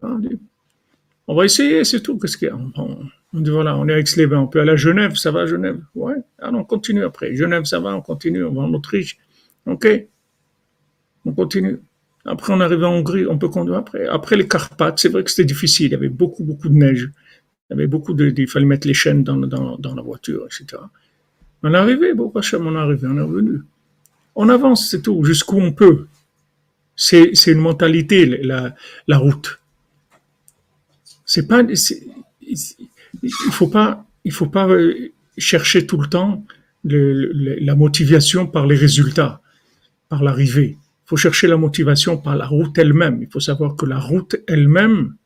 va 1.34 1.44
essayer, 1.44 1.84
c'est 1.84 2.00
tout. 2.00 2.18
Qu'est-ce 2.18 2.36
qu'il 2.36 2.48
y 2.48 2.50
a 2.50 2.56
on, 2.56 3.40
dit 3.40 3.50
voilà, 3.50 3.76
on 3.76 3.86
est 3.88 3.92
à 3.92 3.98
Aix-les-Bains, 3.98 4.40
on 4.40 4.46
peut 4.48 4.60
aller 4.60 4.72
à 4.72 4.76
Genève, 4.76 5.14
ça 5.14 5.30
va 5.30 5.46
Genève 5.46 5.80
Ouais, 5.94 6.14
alors 6.38 6.54
ah 6.54 6.62
on 6.62 6.64
continue 6.64 7.04
après. 7.04 7.34
Genève, 7.36 7.64
ça 7.64 7.78
va, 7.78 7.94
on 7.94 8.00
continue, 8.00 8.44
on 8.44 8.52
va 8.52 8.62
en 8.62 8.74
Autriche. 8.74 9.18
Ok 9.66 9.86
On 11.24 11.32
continue. 11.32 11.78
Après, 12.24 12.52
on 12.52 12.60
arrive 12.60 12.84
en 12.84 12.96
Hongrie, 12.96 13.26
on 13.26 13.38
peut 13.38 13.48
conduire 13.48 13.78
après. 13.78 14.06
Après 14.06 14.36
les 14.36 14.48
Carpates, 14.48 14.98
c'est 14.98 15.08
vrai 15.08 15.24
que 15.24 15.30
c'était 15.30 15.46
difficile, 15.46 15.86
il 15.86 15.92
y 15.92 15.94
avait 15.94 16.08
beaucoup, 16.08 16.44
beaucoup 16.44 16.68
de 16.68 16.74
neige. 16.74 17.10
Il 17.70 17.74
y 17.74 17.76
avait 17.76 17.86
beaucoup 17.86 18.14
de, 18.14 18.34
il 18.36 18.48
fallait 18.48 18.66
mettre 18.66 18.88
les 18.88 18.94
chaînes 18.94 19.22
dans, 19.22 19.36
dans, 19.36 19.94
la 19.94 20.02
voiture, 20.02 20.44
etc. 20.46 20.82
On 21.62 21.72
est 21.72 21.76
arrivé, 21.76 22.14
bon, 22.14 22.32
on 22.34 22.40
est 22.40 22.78
arrivé, 22.78 23.06
on 23.08 23.16
est 23.16 23.22
revenu. 23.22 23.60
On 24.34 24.48
avance, 24.48 24.90
c'est 24.90 25.02
tout, 25.02 25.22
jusqu'où 25.22 25.60
on 25.60 25.72
peut. 25.72 26.06
C'est, 26.96 27.30
c'est 27.34 27.52
une 27.52 27.60
mentalité, 27.60 28.26
la, 28.26 28.74
la 29.06 29.18
route. 29.18 29.59
Il 33.22 33.32
faut 33.52 33.68
pas, 33.68 34.06
il 34.24 34.32
faut 34.32 34.46
pas 34.46 34.68
euh, 34.68 35.12
chercher 35.38 35.86
tout 35.86 36.00
le 36.00 36.08
temps 36.08 36.44
la 36.82 37.74
motivation 37.74 38.46
par 38.46 38.66
les 38.66 38.76
résultats, 38.76 39.42
par 40.08 40.22
l'arrivée. 40.22 40.78
Il 40.78 41.08
faut 41.10 41.16
chercher 41.16 41.46
la 41.46 41.56
motivation 41.56 42.16
par 42.16 42.36
la 42.36 42.46
route 42.46 42.78
elle-même. 42.78 43.20
Il 43.20 43.28
faut 43.28 43.40
savoir 43.40 43.76
que 43.76 43.84
la 43.84 43.98
route 43.98 44.36
elle-même, 44.46 45.16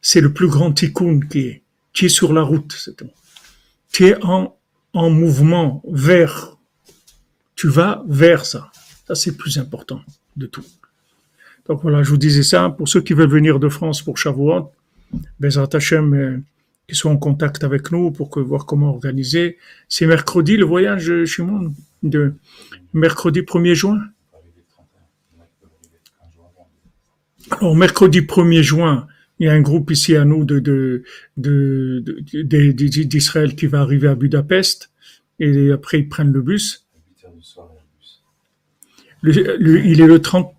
c'est 0.00 0.20
le 0.20 0.32
plus 0.32 0.48
grand 0.48 0.72
tikkun 0.72 1.20
qui 1.20 1.40
est. 1.40 1.62
Tu 1.92 2.06
es 2.06 2.08
sur 2.08 2.32
la 2.32 2.42
route. 2.42 2.88
Tu 3.92 4.06
es 4.06 4.24
en 4.24 4.56
en 4.92 5.10
mouvement 5.10 5.82
vers, 5.88 6.56
tu 7.54 7.68
vas 7.68 8.02
vers 8.08 8.44
ça. 8.44 8.70
Ça, 9.06 9.14
c'est 9.14 9.30
le 9.30 9.36
plus 9.36 9.58
important 9.58 10.00
de 10.36 10.46
tout. 10.46 10.64
Donc 11.66 11.82
voilà, 11.82 12.02
je 12.02 12.10
vous 12.10 12.16
disais 12.16 12.42
ça. 12.42 12.70
Pour 12.70 12.88
ceux 12.88 13.00
qui 13.00 13.12
veulent 13.12 13.30
venir 13.30 13.58
de 13.58 13.68
France 13.68 14.02
pour 14.02 14.18
Shavuot, 14.18 14.72
Bezrat 15.38 15.68
Hashem, 15.72 16.14
euh, 16.14 16.38
qui 16.88 16.96
sont 16.96 17.10
en 17.10 17.16
contact 17.16 17.64
avec 17.64 17.92
nous 17.92 18.10
pour 18.10 18.30
que, 18.30 18.40
voir 18.40 18.66
comment 18.66 18.90
organiser. 18.90 19.58
C'est 19.88 20.06
mercredi 20.06 20.56
le 20.56 20.64
voyage 20.64 21.24
chez 21.24 21.42
moi, 21.42 21.60
de 22.02 22.34
mercredi 22.92 23.40
1er 23.40 23.74
juin. 23.74 24.00
Alors, 27.50 27.74
mercredi 27.74 28.20
1er 28.20 28.62
juin, 28.62 29.06
il 29.38 29.46
y 29.46 29.48
a 29.48 29.52
un 29.52 29.60
groupe 29.60 29.90
ici 29.90 30.14
à 30.14 30.24
nous 30.24 30.44
de, 30.44 30.58
de, 30.58 31.02
de, 31.36 32.00
d'Israël 32.72 33.56
qui 33.56 33.66
va 33.66 33.80
arriver 33.80 34.08
à 34.08 34.14
Budapest 34.14 34.90
et 35.38 35.72
après 35.72 36.00
ils 36.00 36.08
prennent 36.08 36.32
le 36.32 36.42
bus. 36.42 36.86
Le, 39.22 39.84
il 39.84 40.00
est 40.00 40.06
le 40.06 40.20
30, 40.20 40.54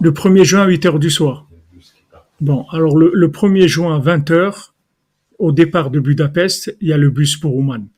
le 0.00 0.10
1er 0.10 0.44
juin 0.44 0.62
à 0.62 0.66
8 0.66 0.86
heures 0.86 0.98
du 0.98 1.10
soir. 1.10 1.48
Bon, 2.44 2.66
alors 2.72 2.98
le, 2.98 3.10
le 3.14 3.28
1er 3.28 3.66
juin 3.68 3.96
à 3.96 3.98
20 4.00 4.30
heures, 4.30 4.74
au 5.38 5.50
départ 5.50 5.90
de 5.90 5.98
Budapest, 5.98 6.76
il 6.82 6.88
y 6.88 6.92
a 6.92 6.98
le 6.98 7.08
bus 7.08 7.38
pour 7.38 7.56
Ouman. 7.56 7.88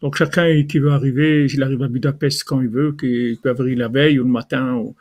Donc 0.00 0.14
chacun 0.14 0.62
qui 0.62 0.78
veut 0.78 0.92
arriver, 0.92 1.48
il 1.52 1.60
arrive 1.60 1.82
à 1.82 1.88
Budapest 1.88 2.44
quand 2.44 2.60
il 2.60 2.68
veut, 2.68 2.92
qu'il 2.92 3.36
peut 3.42 3.50
arriver 3.50 3.74
la 3.74 3.88
veille 3.88 4.20
ou 4.20 4.22
le 4.22 4.30
matin. 4.30 4.74
Ou 4.74 4.94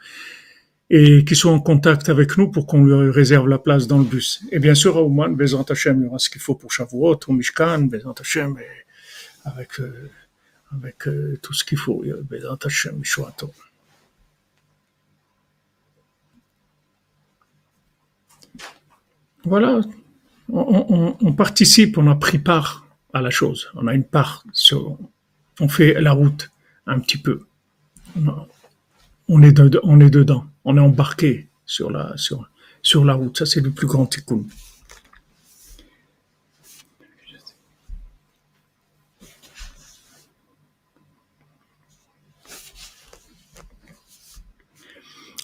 et 0.89 1.23
qui 1.23 1.35
sont 1.35 1.49
en 1.49 1.59
contact 1.59 2.09
avec 2.09 2.35
nous 2.39 2.49
pour 2.49 2.65
qu'on 2.65 2.83
lui 2.83 3.11
réserve 3.11 3.47
la 3.47 3.59
place 3.59 3.85
dans 3.85 3.99
le 3.99 4.05
bus. 4.05 4.43
Et 4.51 4.57
bien 4.57 4.73
sûr, 4.73 4.97
à 4.97 5.03
Ouman, 5.03 5.35
Bezant 5.35 5.65
Hashem, 5.69 5.99
il 6.01 6.05
y 6.05 6.07
aura 6.07 6.17
ce 6.17 6.31
qu'il 6.31 6.41
faut 6.41 6.55
pour 6.55 6.71
Shavuot, 6.71 7.19
au 7.27 7.33
Mishkan, 7.33 7.81
Bezant 7.81 8.15
Hashem, 8.19 8.57
avec, 9.43 9.79
euh, 9.81 10.09
avec 10.75 11.07
euh, 11.07 11.37
tout 11.43 11.53
ce 11.53 11.63
qu'il 11.63 11.77
faut. 11.77 12.03
Bezant 12.27 12.57
Hashem, 12.65 12.97
Mishuato. 12.97 13.51
Voilà, 19.45 19.81
on, 20.51 21.33
participe, 21.33 21.97
on 21.97 22.07
a 22.07 22.15
pris 22.15 22.39
part 22.39 22.85
à 23.13 23.21
la 23.21 23.29
chose. 23.29 23.69
On 23.75 23.87
a 23.87 23.93
une 23.93 24.03
part, 24.03 24.43
sur, 24.51 24.97
on 25.59 25.69
fait 25.69 26.01
la 26.01 26.13
route 26.13 26.51
un 26.87 26.99
petit 26.99 27.17
peu. 27.17 27.45
On 29.27 29.41
est, 29.41 29.51
de, 29.51 29.79
on 29.83 29.99
est 29.99 30.09
dedans 30.09 30.45
on 30.65 30.77
est 30.77 30.81
embarqué 30.81 31.47
sur 31.65 31.91
la, 31.91 32.17
sur, 32.17 32.49
sur 32.81 33.05
la 33.05 33.13
route. 33.13 33.37
Ça, 33.37 33.45
c'est 33.45 33.61
le 33.61 33.71
plus 33.71 33.87
grand 33.87 34.07
tikkun. 34.07 34.41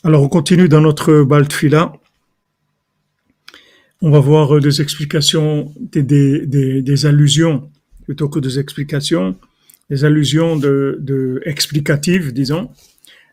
Alors, 0.03 0.23
on 0.23 0.29
continue 0.29 0.67
dans 0.67 0.81
notre 0.81 1.21
Baltfila 1.21 1.93
On 4.02 4.10
va 4.10 4.20
voir 4.20 4.60
des 4.60 4.80
explications, 4.80 5.72
des, 5.80 6.02
des, 6.02 6.82
des, 6.82 7.06
allusions, 7.06 7.70
plutôt 8.04 8.28
que 8.28 8.40
des 8.40 8.58
explications, 8.58 9.36
des 9.88 10.04
allusions 10.04 10.56
de, 10.56 10.98
de 11.00 11.40
explicatives, 11.44 12.32
disons, 12.32 12.70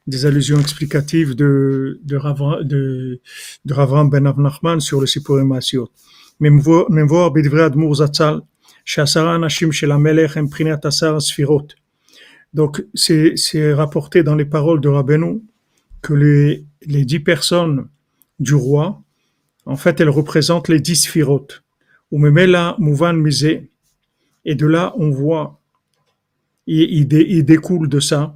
des 0.08 0.26
allusions 0.26 0.60
explicatives 0.60 1.36
de, 1.36 2.00
de, 2.04 2.16
Rav, 2.16 2.64
de, 2.64 3.20
de 3.66 3.74
Ravram 3.74 4.10
Ben 4.10 4.24
Nachman 4.24 4.80
sur 4.80 5.02
le 5.02 5.08
Sipurim 5.08 5.52
Asiot. 5.52 5.90
מבואר 6.40 7.30
בדברי 7.30 7.66
אדמו"ר 7.66 7.96
זצ"ל, 7.96 8.40
שעשרה 8.86 9.36
אנשים 9.36 9.72
של 9.72 9.92
המלך 9.92 10.38
הם 10.38 10.46
מבחינת 10.46 10.86
עשר 10.86 11.20
ספירות. 11.20 11.74
Donc, 12.56 12.82
c'est 12.94 13.74
rapporté 13.74 14.22
dans 14.24 14.36
les 14.36 14.46
paroles 14.46 14.80
de 14.80 14.88
Rabbeinu 14.88 15.42
que 16.04 16.14
les, 16.14 16.66
les 16.86 17.04
dix 17.04 17.20
personnes 17.20 17.88
du 18.40 18.54
roi, 18.54 19.02
en 19.69 19.77
fait, 19.77 20.01
elles 20.01 20.09
représentent 20.09 20.69
les 20.69 20.81
dix 20.81 20.97
sphirotes. 20.97 21.63
Ou 22.11 22.19
memela 22.19 22.75
mouvan 22.79 23.13
misé. 23.13 23.69
Et 24.47 24.55
de 24.55 24.67
là, 24.67 24.95
on 24.97 25.11
voit, 25.11 25.61
il, 26.67 26.91
il, 26.91 27.13
il 27.13 27.45
découle 27.45 27.89
de 27.89 28.01
ça, 28.01 28.35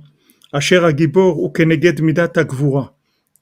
Asher 0.53 0.85
Agibor 0.85 1.43
ou 1.43 1.49
Keneged 1.49 2.03
Midat 2.03 2.29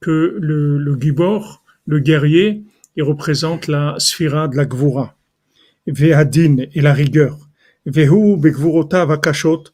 que 0.01 0.37
le, 0.41 0.79
le 0.79 1.01
Gibor, 1.01 1.65
le 1.87 1.99
guerrier, 1.99 2.63
il 2.95 3.03
représente 3.03 3.67
la 3.67 3.97
sphira 3.99 4.47
de 4.47 4.57
la 4.57 4.67
Gvura, 4.67 5.17
Ve'adin 5.89 6.59
et 6.73 6.81
la 6.81 6.93
rigueur, 6.93 7.39
Vehu 7.87 8.37
Begvurota 8.37 9.05
Vakashot, 9.05 9.65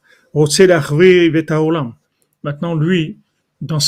Maintenant, 2.42 2.74
lui, 2.74 3.18
dans, 3.60 3.78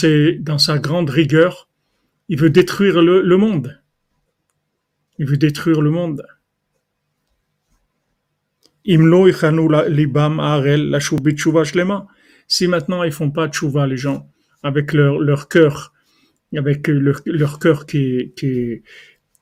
dans 0.41 0.59
sa 0.59 0.79
grande 0.79 1.11
rigueur, 1.11 1.69
il 2.29 2.39
veut 2.39 2.51
détruire 2.51 3.03
le, 3.03 3.23
le 3.23 3.37
monde. 3.37 3.79
Il 5.19 5.27
veut 5.27 5.37
détruire 5.37 5.81
le 5.81 5.91
monde. 5.91 6.25
Arel 10.41 10.99
si 12.49 12.67
maintenant 12.67 13.03
ils 13.03 13.13
font 13.13 13.31
pas 13.31 13.47
de 13.47 13.53
chouva, 13.53 13.87
les 13.87 13.99
gens, 13.99 14.31
avec 14.63 14.95
leur, 14.95 15.19
leur 15.19 15.49
cœur, 15.49 15.93
avec 16.57 16.89
leur, 16.89 17.21
leur 17.27 17.59
cœur 17.59 17.85
qui, 17.85 18.33
qui, 18.37 18.83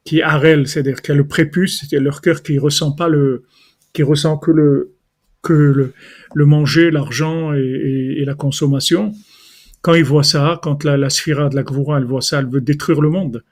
qui 0.05 0.23
arrête, 0.23 0.67
c'est-à-dire 0.67 1.01
qui 1.01 1.13
a 1.13 1.15
le 1.15 1.29
prépuce, 1.29 1.87
c'est 1.89 2.01
leur 2.01 2.21
cœur 2.21 2.43
qui 2.43 2.59
ressent 2.59 2.93
pas 2.93 3.09
le, 3.09 3.45
qui 3.93 4.03
ressent 4.03 4.37
que 4.39 4.51
le, 4.51 4.95
que 5.43 5.53
le, 5.53 5.93
le 6.35 6.47
manger, 6.47 6.91
l'argent 6.91 7.55
et, 7.55 8.17
et, 8.19 8.25
la 8.25 8.35
consommation. 8.35 9.13
Quand 9.83 9.95
ils 9.95 10.05
voient 10.05 10.25
ça, 10.25 10.59
quand 10.63 10.83
la, 10.83 10.97
la 10.97 11.11
sphira 11.11 11.49
de 11.49 11.55
la 11.55 11.63
Gvura, 11.63 11.99
elle 11.99 12.05
voit 12.05 12.23
ça, 12.23 12.41
elle 12.41 12.49
veut 12.49 12.61
détruire 12.61 13.01
le 13.01 13.11
monde. 13.11 13.45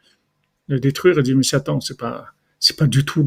Le 0.69 0.81
détruire, 0.81 1.19
elle 1.19 1.25
dit, 1.25 1.35
mais 1.35 1.55
attends, 1.55 1.81
c'est 1.81 1.99
pas, 1.99 2.27
c'est 2.59 2.77
pas 2.77 2.87
du 2.87 3.05
tout 3.05 3.27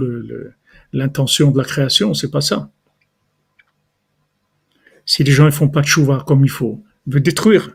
l'intention 0.93 1.52
de 1.52 1.58
la 1.58 1.63
création, 1.63 2.13
c'est 2.13 2.32
pas 2.32 2.41
ça 2.41 2.71
si 5.08 5.23
les 5.23 5.32
gens 5.32 5.45
ne 5.45 5.52
font 5.52 5.69
pas 5.69 5.82
de 5.82 5.88
chouva 5.88 6.23
comme 6.28 6.43
il 6.43 6.52
faut, 6.52 6.84
veut 7.08 7.21
détruire. 7.21 7.71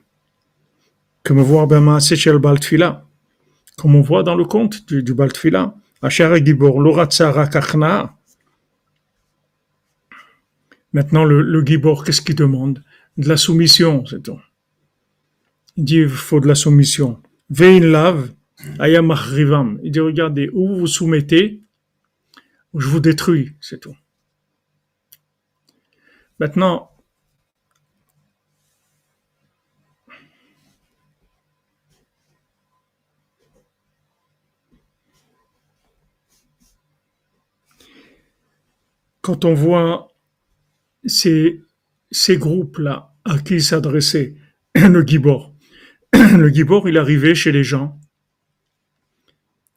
Comme 1.25 1.39
on 1.39 1.43
voit 1.43 1.67
le 1.67 2.39
Baltfila, 2.39 3.05
comme 3.77 3.97
on 3.97 4.03
voit 4.03 4.23
dans 4.23 4.35
le 4.35 4.45
conte 4.45 4.87
du, 4.87 5.03
du 5.03 5.15
Baltfila, 5.15 5.75
Maintenant, 10.93 11.25
le, 11.25 11.43
le 11.43 11.65
Gibor, 11.65 12.05
qu'est-ce 12.05 12.21
qu'il 12.21 12.35
demande? 12.35 12.83
De 13.17 13.29
la 13.29 13.37
soumission, 13.37 14.05
c'est 14.05 14.23
tout. 14.23 14.41
Il 15.77 15.85
dit 15.85 15.99
il 15.99 16.09
faut 16.09 16.41
de 16.41 16.49
la 16.49 16.55
soumission. 16.55 17.23
Vein 17.49 17.81
lave, 17.81 18.31
Ayam 18.79 19.15
Il 19.83 19.91
dit, 19.91 20.01
regardez, 20.01 20.49
où 20.53 20.69
vous 20.69 20.79
vous 20.81 20.87
soumettez, 20.87 21.63
je 22.75 22.87
vous 22.87 23.01
détruis, 23.01 23.53
c'est 23.61 23.81
tout. 23.81 23.97
Maintenant, 26.39 26.91
quand 39.21 39.45
on 39.45 39.55
voit 39.55 40.09
ces, 41.05 41.63
ces 42.11 42.37
groupes-là 42.37 43.15
à 43.25 43.39
qui 43.39 43.61
s'adressait 43.61 44.37
le 44.75 45.03
Gibor, 45.07 45.55
le 46.13 46.49
Gibor, 46.49 46.89
il 46.89 46.99
arrivait 46.99 47.35
chez 47.35 47.53
les 47.53 47.65
gens 47.65 48.02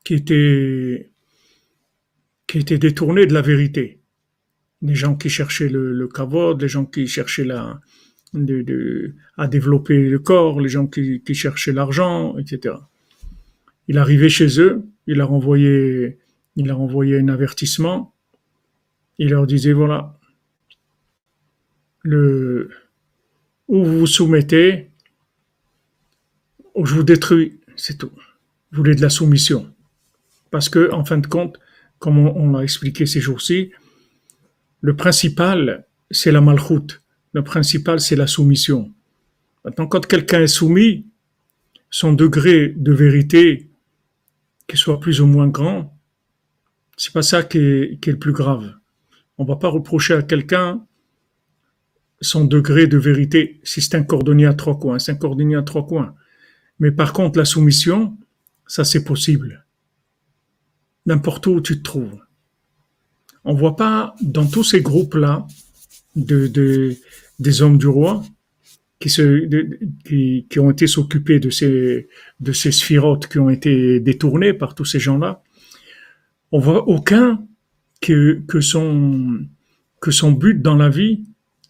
qui 0.06 0.14
étaient, 0.14 1.12
qui 2.48 2.64
détournés 2.64 3.26
de 3.26 3.34
la 3.34 3.42
vérité. 3.42 4.00
Les 4.82 4.96
gens 4.96 5.16
qui 5.16 5.30
cherchaient 5.30 5.68
le, 5.68 5.92
le 5.92 6.08
kavod, 6.08 6.62
les 6.62 6.70
gens 6.70 6.86
qui 6.86 7.08
cherchaient 7.08 7.44
la, 7.44 7.82
à 9.38 9.48
développer 9.48 10.08
le 10.08 10.20
corps, 10.20 10.62
les 10.62 10.70
gens 10.70 10.88
qui, 10.88 11.22
cherchaient 11.34 11.74
l'argent, 11.74 12.38
etc. 12.38 12.76
Il 13.90 13.98
arrivait 13.98 14.30
chez 14.30 14.62
eux, 14.62 14.84
il 15.08 15.18
leur 15.18 15.34
envoyait, 15.34 16.20
il 16.56 16.72
un 16.72 17.28
avertissement 17.28 18.16
il 19.18 19.30
leur 19.30 19.48
disait, 19.48 19.74
voilà, 19.74 20.18
le, 22.02 22.70
où 23.68 23.84
vous 23.84 24.00
vous 24.00 24.08
soumettez, 24.08 24.92
où 26.74 26.86
je 26.86 26.94
vous 26.94 27.04
détruis, 27.04 27.60
c'est 27.76 27.98
tout. 27.98 28.12
Vous 28.72 28.78
voulez 28.78 28.96
de 28.96 29.02
la 29.02 29.10
soumission. 29.10 29.74
Parce 30.56 30.70
que, 30.70 30.90
en 30.94 31.04
fin 31.04 31.18
de 31.18 31.28
compte, 31.28 31.60
comme 32.00 32.18
on, 32.18 32.52
l'a 32.54 32.64
expliqué 32.64 33.06
ces 33.06 33.20
jours-ci, 33.20 33.74
le 34.80 34.96
principal, 34.96 35.86
c'est 36.12 36.32
la 36.32 36.40
malchoute. 36.40 37.02
Le 37.34 37.44
principal, 37.44 38.00
c'est 38.00 38.16
la 38.16 38.26
soumission. 38.26 38.94
Maintenant, 39.66 39.86
quand 39.86 40.08
quelqu'un 40.08 40.44
est 40.44 40.48
soumis, 40.48 41.08
son 41.90 42.14
degré 42.14 42.70
de 42.70 42.94
vérité, 42.94 43.70
qu'il 44.66 44.80
soit 44.80 45.02
plus 45.02 45.20
ou 45.20 45.26
moins 45.26 45.50
grand, 45.50 45.94
c'est 46.96 47.12
pas 47.12 47.22
ça 47.22 47.44
qui 47.44 47.58
est 47.58 48.08
le 48.08 48.18
plus 48.18 48.32
grave. 48.32 48.76
On 49.38 49.44
va 49.44 49.58
pas 49.58 49.68
reprocher 49.68 50.14
à 50.14 50.24
quelqu'un 50.24 50.86
son 52.22 52.46
degré 52.46 52.88
de 52.88 52.98
vérité 52.98 53.60
si 53.66 53.82
c'est 53.82 53.96
un 53.96 54.04
cordonnier 54.04 54.46
à 54.46 54.54
trois 54.54 54.80
coins, 54.80 55.00
c'est 55.00 55.12
un 55.12 55.16
cordonnier 55.16 55.58
à 55.58 55.64
trois 55.64 55.86
coins. 55.86 56.16
Mais 56.80 56.92
par 56.92 57.12
contre, 57.12 57.38
la 57.40 57.44
soumission, 57.44 58.18
ça 58.68 58.86
c'est 58.86 59.04
possible. 59.04 59.65
N'importe 61.06 61.48
où 61.48 61.62
tu 61.62 61.78
te 61.78 61.84
trouves. 61.84 62.20
On 63.44 63.54
voit 63.54 63.76
pas 63.76 64.16
dans 64.22 64.46
tous 64.46 64.64
ces 64.64 64.82
groupes-là 64.82 65.46
de, 66.16 66.96
des 67.40 67.62
hommes 67.62 67.78
du 67.78 67.88
roi 67.88 68.24
qui, 69.00 69.10
se, 69.10 69.48
qui, 70.04 70.48
qui 70.50 70.60
ont 70.60 70.72
été 70.72 70.88
s'occuper 70.88 71.40
de 71.40 71.50
ces, 71.50 72.08
de 72.40 72.52
ces 72.54 72.72
sphirotes 72.72 73.28
qui 73.28 73.40
ont 73.40 73.50
été 73.50 74.00
détournées 74.00 74.54
par 74.54 74.74
tous 74.74 74.86
ces 74.86 75.00
gens-là. 75.00 75.44
On 76.52 76.60
voit 76.60 76.88
aucun 76.88 77.46
que, 78.02 78.42
que, 78.48 78.62
son, 78.62 79.46
que 80.02 80.12
son 80.12 80.32
but 80.32 80.62
dans 80.62 80.76
la 80.76 80.90
vie, 80.90 81.26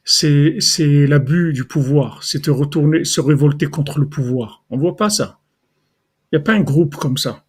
c'est, 0.05 0.59
l'abus 1.07 1.51
du 1.51 1.65
pouvoir, 1.65 2.23
c'est 2.23 2.45
de 2.45 2.51
retourner, 2.51 3.03
se 3.03 3.19
révolter 3.19 3.65
contre 3.65 3.99
le 3.99 4.07
pouvoir. 4.07 4.63
On 4.69 4.77
voit 4.77 4.95
pas 4.95 5.09
ça. 5.09 5.39
Il 6.31 6.37
n'y 6.37 6.41
a 6.41 6.43
pas 6.43 6.53
un 6.53 6.61
groupe 6.61 6.95
comme 6.95 7.17
ça. 7.17 7.44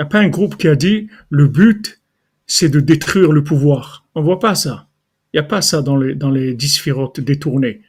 N'y 0.00 0.06
a 0.06 0.08
pas 0.08 0.20
un 0.20 0.28
groupe 0.28 0.56
qui 0.56 0.66
a 0.66 0.76
dit 0.76 1.08
le 1.28 1.46
but, 1.46 2.00
c'est 2.46 2.70
de 2.70 2.80
détruire 2.80 3.32
le 3.32 3.44
pouvoir. 3.44 4.06
On 4.14 4.22
voit 4.22 4.38
pas 4.38 4.54
ça. 4.54 4.88
Il 5.34 5.36
n'y 5.36 5.40
a 5.40 5.46
pas 5.46 5.60
ça 5.60 5.82
dans 5.82 5.98
les, 5.98 6.14
dans 6.14 6.30
les 6.30 6.54
dysphirotes 6.54 7.20
détournés. 7.20 7.82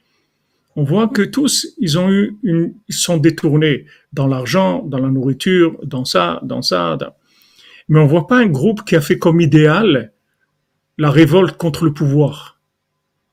On 0.76 0.84
voit 0.84 1.08
que 1.08 1.22
tous, 1.22 1.70
ils 1.78 1.98
ont 1.98 2.12
eu 2.12 2.36
une, 2.44 2.74
ils 2.90 2.96
sont 2.96 3.16
détournés 3.16 3.86
dans 4.12 4.28
l'argent, 4.28 4.84
dans 4.84 4.98
la 4.98 5.08
nourriture, 5.08 5.80
dans 5.86 6.04
ça, 6.04 6.42
dans 6.44 6.62
ça. 6.62 6.98
Mais 7.88 8.02
on 8.02 8.08
voit 8.08 8.28
pas 8.28 8.40
un 8.40 8.48
groupe 8.48 8.84
qui 8.84 8.98
a 8.98 9.02
fait 9.02 9.18
comme 9.18 9.40
idéal 9.40 10.12
la 10.98 11.12
révolte 11.12 11.56
contre 11.56 11.86
le 11.86 11.94
pouvoir. 11.94 12.60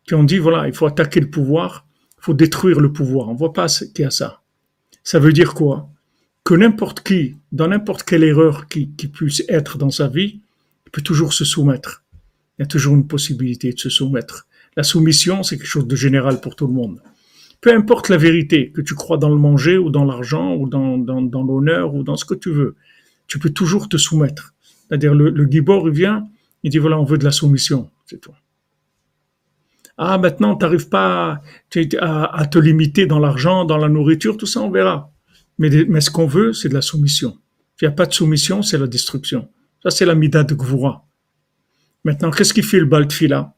Qui 0.07 0.15
ont 0.15 0.23
dit, 0.23 0.39
voilà, 0.39 0.69
il 0.69 0.73
faut 0.73 0.87
attaquer 0.87 1.19
le 1.19 1.31
pouvoir, 1.31 1.85
il 2.19 2.23
faut 2.27 2.35
détruire 2.35 2.79
le 2.79 2.93
pouvoir. 2.93 3.29
On 3.29 3.35
voit 3.35 3.53
pas 3.53 3.67
qu'il 3.67 4.05
y 4.05 4.05
a 4.05 4.13
ça. 4.13 4.43
Ça 5.03 5.19
veut 5.19 5.33
dire 5.33 5.55
quoi? 5.55 5.91
Que 6.49 6.55
n'importe 6.55 7.03
qui, 7.03 7.37
dans 7.53 7.69
n'importe 7.69 8.05
quelle 8.05 8.25
erreur 8.25 8.69
qui, 8.69 8.87
puisse 8.87 9.43
être 9.51 9.77
dans 9.77 9.91
sa 9.91 10.09
vie, 10.09 10.41
peut 10.91 11.03
toujours 11.03 11.35
se 11.35 11.45
soumettre. 11.45 12.05
Il 12.59 12.63
y 12.63 12.65
a 12.65 12.67
toujours 12.67 12.95
une 12.95 13.07
possibilité 13.07 13.71
de 13.71 13.79
se 13.79 13.91
soumettre. 13.91 14.47
La 14.75 14.83
soumission, 14.83 15.43
c'est 15.43 15.59
quelque 15.59 15.67
chose 15.67 15.87
de 15.87 15.95
général 15.95 16.41
pour 16.41 16.57
tout 16.57 16.67
le 16.67 16.73
monde. 16.73 17.03
Peu 17.61 17.71
importe 17.75 18.09
la 18.09 18.17
vérité, 18.17 18.71
que 18.71 18.81
tu 18.81 18.95
crois 18.95 19.19
dans 19.19 19.29
le 19.29 19.37
manger 19.37 19.77
ou 19.77 19.91
dans 19.91 20.07
l'argent 20.07 20.55
ou 20.55 20.67
dans, 20.67 20.97
l'honneur 20.97 21.95
ou 21.95 22.03
dans 22.03 22.17
ce 22.17 22.25
que 22.25 22.33
tu 22.33 22.51
veux, 22.51 22.77
tu 23.27 23.39
peux 23.39 23.51
toujours 23.51 23.91
te 23.91 23.99
soumettre. 23.99 24.55
C'est-à-dire 24.89 25.15
le, 25.15 25.29
le 25.29 25.47
il 25.53 25.91
vient, 25.91 26.27
il 26.63 26.71
dit 26.71 26.79
voilà, 26.79 26.99
on 26.99 27.05
veut 27.05 27.19
de 27.19 27.25
la 27.25 27.31
soumission, 27.31 27.91
c'est 28.07 28.23
tout. 28.23 28.33
Ah, 29.99 30.17
maintenant, 30.17 30.57
tu 30.57 30.65
n'arrives 30.65 30.89
pas 30.89 31.43
à, 32.01 32.47
te 32.47 32.59
limiter 32.59 33.05
dans 33.05 33.19
l'argent, 33.19 33.67
dans 33.67 33.77
la 33.77 33.91
nourriture, 33.91 34.39
tout 34.39 34.47
ça, 34.47 34.63
on 34.63 34.71
verra. 34.71 35.13
Mais, 35.59 36.01
ce 36.01 36.11
qu'on 36.11 36.27
veut, 36.27 36.53
c'est 36.53 36.69
de 36.69 36.75
la 36.75 36.83
soumission. 36.83 37.39
Il 37.81 37.85
n'y 37.85 37.89
a 37.89 37.93
pas 37.93 38.07
de 38.07 38.13
soumission, 38.13 38.63
c'est 38.63 38.79
la 38.79 38.87
destruction. 38.87 39.49
Ça, 39.83 39.91
c'est 39.91 40.05
la 40.05 40.15
mida 40.15 40.45
de 40.45 40.55
Gvura. 40.55 41.07
Maintenant, 42.05 42.31
qu'est-ce 42.31 42.55
qu'il 42.55 42.65
fait 42.65 42.79
le 42.79 42.87
Baltfila? 42.87 43.55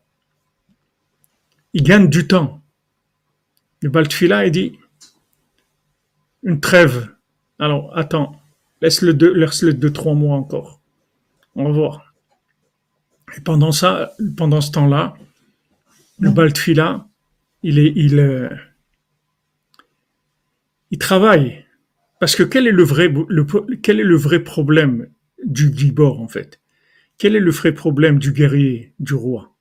Il 1.72 1.82
gagne 1.82 2.08
du 2.08 2.26
temps. 2.26 2.62
Le 3.82 3.90
Baltfila, 3.90 4.46
il 4.46 4.52
dit 4.52 4.78
une 6.42 6.60
trêve. 6.60 7.14
Alors, 7.58 7.96
attends, 7.96 8.40
laisse-le 8.80 9.14
deux, 9.14 9.32
laisse-le 9.32 9.74
deux, 9.74 9.92
trois 9.92 10.14
mois 10.14 10.36
encore. 10.36 10.80
On 11.54 11.64
va 11.64 11.70
voir. 11.70 12.14
Et 13.36 13.40
pendant 13.40 13.72
ça, 13.72 14.12
pendant 14.36 14.60
ce 14.60 14.70
temps-là, 14.72 15.14
le 16.18 16.30
Baltfila, 16.30 17.06
il 17.62 17.78
est, 17.78 17.92
il, 17.94 18.18
euh, 18.18 18.48
il 20.90 20.98
travaille. 20.98 21.64
Parce 22.20 22.36
que 22.36 22.42
quel 22.42 22.66
est 22.66 22.72
le 22.72 22.82
vrai, 22.82 24.44
problème 24.44 25.08
du 25.42 25.74
Gibor, 25.74 26.20
en 26.20 26.28
fait? 26.28 26.60
Quel 27.16 27.34
est 27.34 27.40
le 27.40 27.50
vrai 27.50 27.72
problème 27.72 28.18
du 28.18 28.32
guerrier, 28.32 28.92
du 29.00 29.14
roi? 29.14 29.56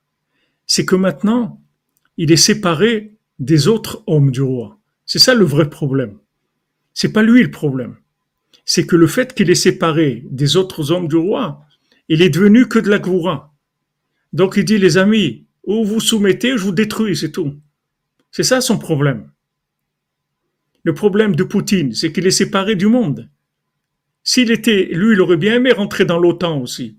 C'est 0.67 0.86
que 0.86 0.98
maintenant, 0.98 1.63
il 2.17 2.34
est 2.34 2.38
séparé 2.38 3.15
des 3.39 3.69
autres 3.69 4.04
hommes 4.08 4.32
du 4.32 4.41
roi. 4.41 4.78
C'est 5.06 5.19
ça 5.19 5.34
le 5.34 5.45
vrai 5.45 5.69
problème. 5.69 6.17
C'est 6.93 7.13
pas 7.13 7.24
lui 7.24 7.41
le 7.41 7.50
problème. 7.50 7.95
C'est 8.65 8.86
que 8.86 8.98
le 8.98 9.08
fait 9.08 9.34
qu'il 9.34 9.50
est 9.50 9.56
séparé 9.56 10.26
des 10.30 10.58
autres 10.58 10.91
hommes 10.91 11.08
du 11.08 11.15
roi, 11.15 11.65
il 12.10 12.22
est 12.22 12.30
devenu 12.30 12.67
que 12.67 12.80
de 12.80 12.89
la 12.89 13.00
goura. 13.00 13.56
Donc 14.34 14.56
il 14.58 14.65
dit, 14.65 14.78
les 14.78 14.98
amis, 14.98 15.45
ou 15.63 15.86
vous 15.86 16.02
soumettez, 16.02 16.58
je 16.58 16.63
vous 16.63 16.74
détruis, 16.74 17.15
c'est 17.15 17.32
tout. 17.32 17.56
C'est 18.32 18.43
ça 18.43 18.60
son 18.60 18.78
problème. 18.78 19.32
Le 20.84 20.94
problème 20.94 21.36
de 21.36 21.44
Poutine, 21.44 21.94
c'est 21.94 22.12
qu'il 22.12 22.26
est 22.26 22.32
séparé 22.32 22.76
du 22.76 22.88
monde. 22.88 23.30
S'il 24.24 24.52
était, 24.52 24.89
lui, 24.92 25.13
il 25.13 25.22
aurait 25.22 25.38
bien 25.38 25.56
aimé 25.56 25.72
rentrer 25.72 26.06
dans 26.06 26.20
l'OTAN 26.20 26.60
aussi. 26.60 26.98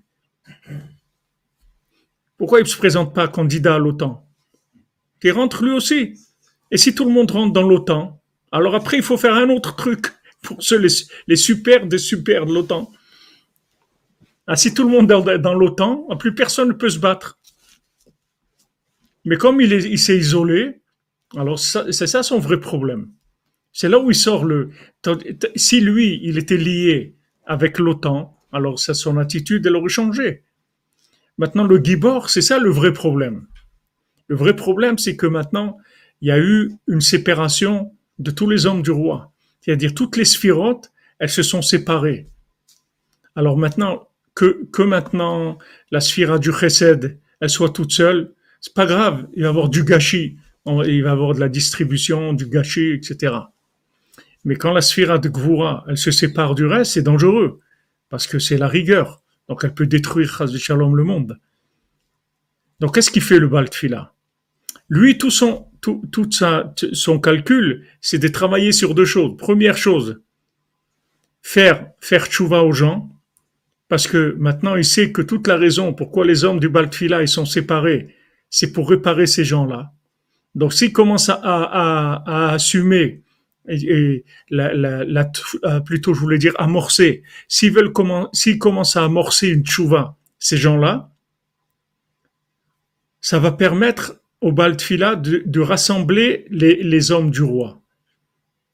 Pourquoi 2.37 2.59
il 2.59 2.63
ne 2.63 2.67
se 2.67 2.77
présente 2.77 3.13
pas 3.13 3.27
candidat 3.27 3.75
à 3.75 3.79
l'OTAN? 3.79 4.27
Qu'il 5.19 5.31
rentre 5.31 5.63
lui 5.63 5.71
aussi. 5.71 6.15
Et 6.71 6.77
si 6.77 6.95
tout 6.95 7.05
le 7.05 7.11
monde 7.11 7.31
rentre 7.31 7.53
dans 7.53 7.67
l'OTAN, 7.67 8.21
alors 8.51 8.75
après, 8.75 8.97
il 8.97 9.03
faut 9.03 9.17
faire 9.17 9.35
un 9.35 9.49
autre 9.49 9.75
truc 9.75 10.07
pour 10.41 10.61
ceux, 10.61 10.77
les, 10.77 10.89
les 11.27 11.35
super 11.35 11.85
des 11.85 11.97
super 11.97 12.45
de 12.45 12.53
l'OTAN. 12.53 12.91
Ah, 14.47 14.55
si 14.55 14.73
tout 14.73 14.83
le 14.83 14.89
monde 14.89 15.09
est 15.29 15.39
dans 15.39 15.53
l'OTAN, 15.53 16.07
plus 16.17 16.35
personne 16.35 16.69
ne 16.69 16.73
peut 16.73 16.89
se 16.89 16.99
battre. 16.99 17.39
Mais 19.23 19.37
comme 19.37 19.61
il 19.61 19.99
s'est 19.99 20.17
isolé, 20.17 20.81
alors 21.35 21.59
c'est 21.59 22.07
ça 22.07 22.23
son 22.23 22.39
vrai 22.39 22.59
problème. 22.59 23.11
C'est 23.73 23.89
là 23.89 23.99
où 23.99 24.11
il 24.11 24.15
sort 24.15 24.45
le. 24.45 24.69
Si 25.55 25.81
lui, 25.81 26.19
il 26.23 26.37
était 26.37 26.57
lié 26.57 27.15
avec 27.45 27.79
l'OTAN, 27.79 28.37
alors 28.51 28.79
ça, 28.79 28.93
son 28.93 29.17
attitude, 29.17 29.65
elle 29.65 29.75
aurait 29.75 29.89
changé. 29.89 30.43
Maintenant, 31.37 31.63
le 31.63 31.77
Gibor, 31.83 32.29
c'est 32.29 32.41
ça 32.41 32.59
le 32.59 32.69
vrai 32.69 32.93
problème. 32.93 33.47
Le 34.27 34.35
vrai 34.35 34.55
problème, 34.55 34.97
c'est 34.97 35.15
que 35.15 35.27
maintenant, 35.27 35.77
il 36.21 36.27
y 36.27 36.31
a 36.31 36.39
eu 36.39 36.71
une 36.87 37.01
séparation 37.01 37.93
de 38.19 38.31
tous 38.31 38.49
les 38.49 38.65
hommes 38.65 38.81
du 38.81 38.91
roi. 38.91 39.31
C'est-à-dire, 39.61 39.93
toutes 39.93 40.17
les 40.17 40.25
sphirotes, 40.25 40.91
elles 41.19 41.29
se 41.29 41.43
sont 41.43 41.61
séparées. 41.61 42.27
Alors 43.35 43.57
maintenant, 43.57 44.07
que, 44.35 44.65
que 44.71 44.81
maintenant 44.81 45.57
la 45.91 45.99
sphira 45.99 46.39
du 46.39 46.51
chesed, 46.51 47.19
elle 47.39 47.49
soit 47.49 47.69
toute 47.69 47.91
seule, 47.91 48.33
c'est 48.59 48.73
pas 48.73 48.85
grave, 48.85 49.27
il 49.33 49.41
va 49.41 49.47
y 49.47 49.49
avoir 49.49 49.69
du 49.69 49.83
gâchis, 49.83 50.37
il 50.65 51.03
va 51.03 51.09
y 51.09 51.11
avoir 51.11 51.33
de 51.33 51.39
la 51.39 51.49
distribution, 51.49 52.33
du 52.33 52.45
gâchis, 52.45 52.91
etc. 52.91 53.33
Mais 54.43 54.55
quand 54.55 54.73
la 54.73 54.81
sphira 54.81 55.17
de 55.17 55.29
Gvura, 55.29 55.85
elle 55.87 55.97
se 55.97 56.11
sépare 56.11 56.55
du 56.55 56.65
reste, 56.65 56.93
c'est 56.93 57.01
dangereux. 57.01 57.59
Parce 58.09 58.27
que 58.27 58.39
c'est 58.39 58.57
la 58.57 58.67
rigueur. 58.67 59.21
Donc 59.47 59.63
elle 59.63 59.73
peut 59.73 59.87
détruire 59.87 60.47
Shalom 60.57 60.95
le 60.95 61.03
monde. 61.03 61.37
Donc 62.79 62.95
qu'est-ce 62.95 63.11
qu'il 63.11 63.21
fait 63.21 63.39
le 63.39 63.47
Baltfila? 63.47 64.13
Lui, 64.89 65.17
tout 65.17 65.29
son, 65.29 65.67
tout, 65.81 66.31
sa, 66.31 66.73
son 66.93 67.19
calcul, 67.19 67.85
c'est 68.01 68.19
de 68.19 68.27
travailler 68.27 68.71
sur 68.71 68.93
deux 68.95 69.05
choses. 69.05 69.37
Première 69.37 69.77
chose, 69.77 70.21
faire, 71.41 71.91
faire 71.99 72.25
tchouva 72.25 72.63
aux 72.63 72.73
gens, 72.73 73.09
parce 73.87 74.07
que 74.07 74.35
maintenant 74.39 74.75
il 74.75 74.85
sait 74.85 75.11
que 75.11 75.21
toute 75.21 75.47
la 75.47 75.57
raison 75.57 75.93
pourquoi 75.93 76.25
les 76.25 76.43
hommes 76.43 76.59
du 76.59 76.69
Baltfila 76.69 77.21
ils 77.21 77.27
sont 77.27 77.45
séparés, 77.45 78.15
c'est 78.49 78.71
pour 78.71 78.89
réparer 78.89 79.27
ces 79.27 79.45
gens-là. 79.45 79.91
Donc 80.55 80.73
s'il 80.73 80.91
commence 80.91 81.29
à, 81.29 81.39
à, 81.41 82.23
à, 82.25 82.53
assumer 82.53 83.21
et, 83.67 84.25
la, 84.49 84.73
la, 84.73 85.31
euh, 85.65 85.79
plutôt 85.81 86.13
je 86.13 86.19
voulais 86.19 86.37
dire 86.37 86.53
amorcer, 86.57 87.23
s'ils 87.47 87.71
veulent 87.71 87.93
s'ils 88.33 88.59
commencent 88.59 88.95
à 88.95 89.03
amorcer 89.03 89.49
une 89.49 89.63
tchouva, 89.63 90.17
ces 90.39 90.57
gens-là, 90.57 91.11
ça 93.21 93.39
va 93.39 93.51
permettre 93.51 94.19
au 94.41 94.51
Baltfila 94.51 95.15
de, 95.15 95.43
de 95.45 95.59
rassembler 95.59 96.45
les, 96.49 97.11
hommes 97.11 97.29
du 97.29 97.43
roi. 97.43 97.79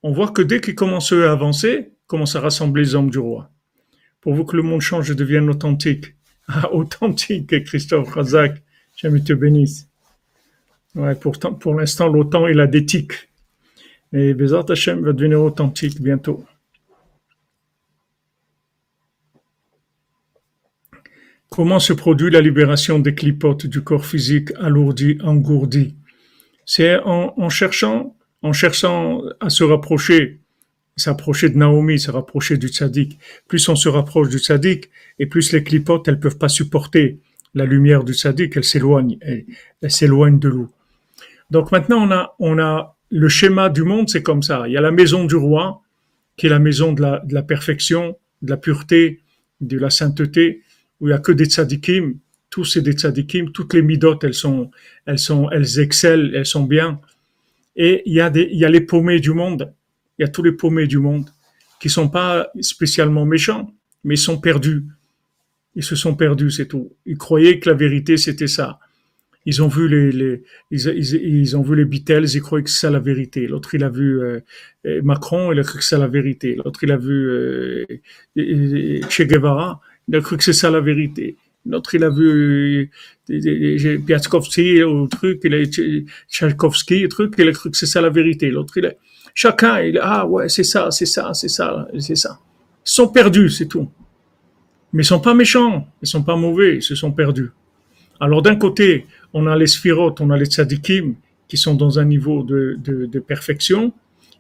On 0.02 0.12
voit 0.12 0.30
que 0.30 0.42
dès 0.42 0.62
qu'ils 0.62 0.76
commencent 0.76 1.12
à 1.12 1.32
avancer, 1.32 1.92
commence 2.08 2.38
à 2.38 2.40
rassembler 2.40 2.84
les 2.84 2.96
hommes 2.96 3.10
du 3.10 3.20
roi. 3.20 3.52
Pour 4.22 4.34
vous 4.34 4.46
que 4.46 4.56
le 4.56 4.64
monde 4.64 4.82
change 4.82 5.12
et 5.12 5.16
devienne 5.16 5.50
authentique. 5.50 6.06
Ah, 6.50 6.74
authentique, 6.74 7.66
Christophe 7.66 8.08
Razak. 8.08 8.64
Jamais 8.96 9.20
te 9.20 9.34
bénisse. 9.34 9.90
Ouais, 10.96 11.14
pour 11.14 11.76
l'instant, 11.76 12.08
l'OTAN, 12.08 12.48
il 12.48 12.62
a 12.62 12.68
des 12.68 12.86
tics. 12.86 13.28
Et 14.14 14.34
Bézat 14.34 14.66
Hashem 14.70 15.04
va 15.04 15.12
devenir 15.12 15.42
authentique 15.42 16.02
bientôt. 16.02 16.44
Comment 21.50 21.80
se 21.80 21.94
produit 21.94 22.30
la 22.30 22.42
libération 22.42 23.00
des 23.00 23.16
clipotes 23.16 23.66
du 23.66 23.82
corps 23.82 24.06
physique 24.06 24.52
alourdi, 24.60 25.18
engourdi? 25.24 25.96
C'est 26.66 27.00
en, 27.00 27.50
cherchant, 27.50 28.16
en 28.42 28.54
cherchant 28.54 29.22
à 29.40 29.50
se 29.50 29.64
rapprocher, 29.64 30.42
s'approcher 30.98 31.50
de 31.50 31.58
Naomi, 31.58 32.00
se 32.00 32.12
rapprocher 32.12 32.58
du 32.58 32.68
tzaddik. 32.68 33.18
Plus 33.48 33.68
on 33.70 33.76
se 33.76 33.88
rapproche 33.88 34.30
du 34.30 34.38
tzaddik, 34.38 34.90
et 35.20 35.26
plus 35.26 35.54
les 35.54 35.64
clipotes, 35.64 36.08
elles 36.08 36.20
peuvent 36.20 36.38
pas 36.38 36.50
supporter 36.50 37.20
la 37.54 37.66
lumière 37.66 38.04
du 38.04 38.14
tzaddik, 38.14 38.58
elles 38.58 38.66
s'éloignent, 38.66 39.18
elles 39.22 39.92
s'éloignent 39.92 40.40
de 40.40 40.50
l'eau. 40.50 40.70
Donc 41.50 41.72
maintenant, 41.72 42.06
on 42.06 42.12
a, 42.12 42.36
on 42.40 42.60
a 42.60 42.97
le 43.10 43.30
schéma 43.30 43.70
du 43.70 43.84
monde, 43.84 44.10
c'est 44.10 44.24
comme 44.24 44.44
ça. 44.44 44.68
Il 44.68 44.74
y 44.74 44.78
a 44.78 44.82
la 44.82 44.92
maison 44.92 45.26
du 45.26 45.36
roi, 45.36 45.82
qui 46.36 46.48
est 46.48 46.50
la 46.50 46.60
maison 46.60 46.94
de 46.94 47.02
la, 47.02 47.20
de 47.26 47.34
la 47.34 47.44
perfection, 47.44 48.18
de 48.42 48.50
la 48.50 48.58
pureté, 48.58 49.22
de 49.62 49.78
la 49.78 49.90
sainteté, 49.90 50.64
où 51.00 51.08
il 51.08 51.12
y 51.12 51.14
a 51.14 51.20
que 51.20 51.32
des 51.32 51.46
tzadikim. 51.46 52.18
Tous 52.50 52.66
c'est 52.66 52.82
des 52.82 52.94
tzadikim. 52.94 53.52
Toutes 53.52 53.74
les 53.74 53.82
midotes, 53.82 54.24
elles 54.24 54.34
sont, 54.34 54.72
elles 55.06 55.20
sont, 55.20 55.50
elles 55.52 55.80
excellent, 55.80 56.32
elles 56.34 56.46
sont 56.46 56.64
bien. 56.64 57.00
Et 57.76 58.04
il 58.06 58.14
y 58.14 58.22
a 58.22 58.30
des, 58.30 58.50
il 58.52 58.58
y 58.58 58.66
a 58.66 58.70
les 58.70 58.82
paumés 58.82 59.20
du 59.20 59.32
monde. 59.32 59.74
Il 60.18 60.24
y 60.24 60.26
a 60.26 60.28
tous 60.28 60.44
les 60.44 60.52
paumés 60.52 60.88
du 60.88 60.98
monde 60.98 61.30
qui 61.80 61.90
sont 61.90 62.10
pas 62.10 62.50
spécialement 62.60 63.26
méchants, 63.26 63.72
mais 64.04 64.16
ils 64.16 64.20
sont 64.20 64.40
perdus. 64.40 64.86
Ils 65.76 65.84
se 65.84 65.96
sont 65.96 66.16
perdus, 66.16 66.50
c'est 66.50 66.66
tout. 66.66 66.92
Ils 67.06 67.18
croyaient 67.18 67.60
que 67.60 67.70
la 67.70 67.76
vérité 67.76 68.18
c'était 68.18 68.48
ça 68.48 68.80
ils 69.50 69.64
ont 69.64 69.70
vu 69.70 69.88
les, 69.88 70.12
les 70.12 70.44
ils, 70.72 71.14
ils, 71.14 71.56
ont 71.56 71.62
vu 71.62 71.78
les 71.78 71.86
Beatles, 71.86 72.26
ils 72.34 72.42
croyaient 72.42 72.66
que 72.66 72.70
c'est 72.70 72.92
la 72.92 73.00
vérité. 73.00 73.48
L'autre, 73.48 73.76
il 73.76 73.84
a 73.86 73.90
vu 73.90 74.22
euh, 74.22 74.42
Macron, 75.04 75.54
il 75.54 75.60
a 75.60 75.64
cru 75.64 75.78
que 75.80 75.86
c'est 75.86 75.98
la 75.98 76.10
vérité. 76.10 76.56
L'autre, 76.56 76.84
il 76.84 76.92
a 76.92 76.98
vu 76.98 77.30
euh, 77.30 77.86
Che 78.36 79.22
Guevara, 79.22 79.80
il 80.10 80.18
a 80.18 80.20
cru 80.20 80.36
que 80.36 80.44
c'est 80.44 80.52
ça 80.52 80.70
la 80.70 80.82
vérité. 80.82 81.38
L'autre, 81.66 81.96
il 81.96 82.04
a 82.04 82.10
vu 82.10 82.92
euh, 83.30 83.98
Piatkowski, 84.06 84.84
ou 84.84 85.08
truc, 85.08 85.40
il 85.46 85.54
a 85.54 85.64
Tchaïkovski, 86.30 87.08
truc, 87.08 87.36
il 87.38 87.48
a 87.48 87.54
cru 87.54 87.72
que 87.72 87.78
c'est 87.78 87.86
ça 87.86 88.02
la 88.02 88.10
vérité. 88.10 88.52
L'autre, 88.52 88.78
il 88.78 88.88
a, 88.88 88.94
chacun, 89.34 89.80
il 89.80 89.98
ah 90.02 90.28
ouais, 90.28 90.50
c'est 90.50 90.66
ça, 90.66 90.92
c'est 90.92 91.06
ça, 91.06 91.34
c'est 91.34 91.48
ça, 91.48 91.88
c'est 91.98 92.18
ça. 92.18 92.38
Ils 92.86 92.92
sont 92.92 93.08
perdus, 93.08 93.50
c'est 93.50 93.68
tout. 93.68 93.90
Mais 94.92 95.04
ils 95.04 95.06
sont 95.06 95.22
pas 95.22 95.34
méchants, 95.34 95.88
ils 96.02 96.08
sont 96.08 96.24
pas 96.24 96.36
mauvais, 96.36 96.76
ils 96.76 96.84
se 96.84 96.96
sont 96.96 97.14
perdus. 97.14 97.52
Alors 98.20 98.42
d'un 98.42 98.56
côté, 98.56 99.06
on 99.34 99.48
a 99.48 99.56
les 99.56 99.68
sphirotes, 99.68 100.22
on 100.22 100.30
a 100.30 100.38
les 100.38 100.46
tzadikim 100.46 101.16
qui 101.48 101.58
sont 101.58 101.76
dans 101.76 102.00
un 102.00 102.06
niveau 102.06 102.44
de, 102.44 102.78
de, 102.80 103.20
perfection, 103.20 103.94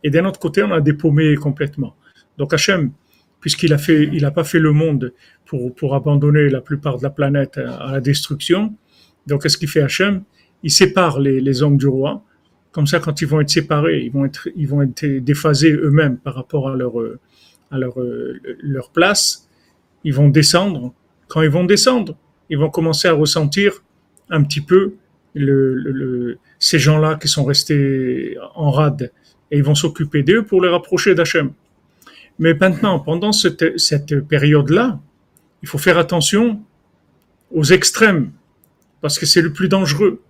et 0.03 0.09
d'un 0.09 0.25
autre 0.25 0.39
côté, 0.39 0.61
on 0.63 0.71
a 0.71 0.81
des 0.81 0.93
paumés 0.93 1.35
complètement. 1.35 1.95
Donc 2.37 2.53
Hachem, 2.53 2.91
puisqu'il 3.39 3.73
a 3.73 3.77
fait, 3.77 4.09
il 4.11 4.25
a 4.25 4.31
pas 4.31 4.43
fait 4.43 4.59
le 4.59 4.73
monde 4.73 5.13
pour, 5.45 5.73
pour 5.73 5.95
abandonner 5.95 6.49
la 6.49 6.61
plupart 6.61 6.97
de 6.97 7.03
la 7.03 7.09
planète 7.09 7.57
à, 7.57 7.91
la 7.93 8.01
destruction, 8.01 8.75
donc 9.25 9.43
qu'est-ce 9.43 9.57
qu'il 9.57 9.69
fait 9.69 9.81
Hachem? 9.81 10.23
Il 10.63 10.71
sépare 10.71 11.19
les, 11.19 11.39
les 11.39 11.63
hommes 11.63 11.77
du 11.77 11.87
roi, 11.87 12.23
comme 12.71 12.87
ça, 12.87 12.99
quand 12.99 13.21
ils 13.21 13.27
vont 13.27 13.41
être 13.41 13.49
séparés, 13.49 14.01
ils 14.03 14.11
vont 14.11 14.25
être, 14.25 14.49
ils 14.55 14.67
vont 14.67 14.81
être 14.81 15.05
déphasés 15.05 15.71
eux-mêmes 15.71 16.17
par 16.17 16.35
rapport 16.35 16.69
à 16.69 16.75
leur, 16.75 16.93
à 17.71 17.77
leur, 17.79 17.95
leur 18.61 18.91
place. 18.91 19.49
Ils 20.03 20.13
vont 20.13 20.29
descendre. 20.29 20.93
Quand 21.27 21.41
ils 21.41 21.49
vont 21.49 21.63
descendre, 21.63 22.15
ils 22.49 22.57
vont 22.57 22.69
commencer 22.69 23.07
à 23.07 23.13
ressentir 23.13 23.83
un 24.29 24.43
petit 24.43 24.61
peu 24.61 24.95
le, 25.33 26.37
ces 26.59 26.79
gens-là 26.79 27.15
qui 27.15 27.27
sont 27.27 27.45
restés 27.45 28.37
en 28.55 28.71
rade 28.71 29.11
et 29.51 29.57
ils 29.57 29.63
vont 29.63 29.75
s'occuper 29.75 30.23
d'eux 30.23 30.43
pour 30.43 30.61
les 30.61 30.69
rapprocher 30.69 31.15
d'Hachem. 31.15 31.53
Mais 32.39 32.53
maintenant, 32.53 32.99
pendant 32.99 33.31
cette, 33.31 33.79
cette 33.79 34.19
période-là, 34.27 34.99
il 35.61 35.67
faut 35.67 35.77
faire 35.77 35.97
attention 35.97 36.61
aux 37.51 37.63
extrêmes 37.63 38.31
parce 39.01 39.17
que 39.17 39.25
c'est 39.25 39.41
le 39.41 39.53
plus 39.53 39.69
dangereux. 39.69 40.21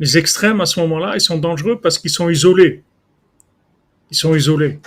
Les 0.00 0.18
extrêmes 0.18 0.60
à 0.60 0.66
ce 0.66 0.80
moment-là, 0.80 1.14
ils 1.14 1.20
sont 1.20 1.38
dangereux 1.38 1.80
parce 1.80 1.98
qu'ils 1.98 2.10
sont 2.10 2.28
isolés. 2.28 2.82
Ils 4.10 4.16
sont 4.16 4.34
isolés. 4.34 4.80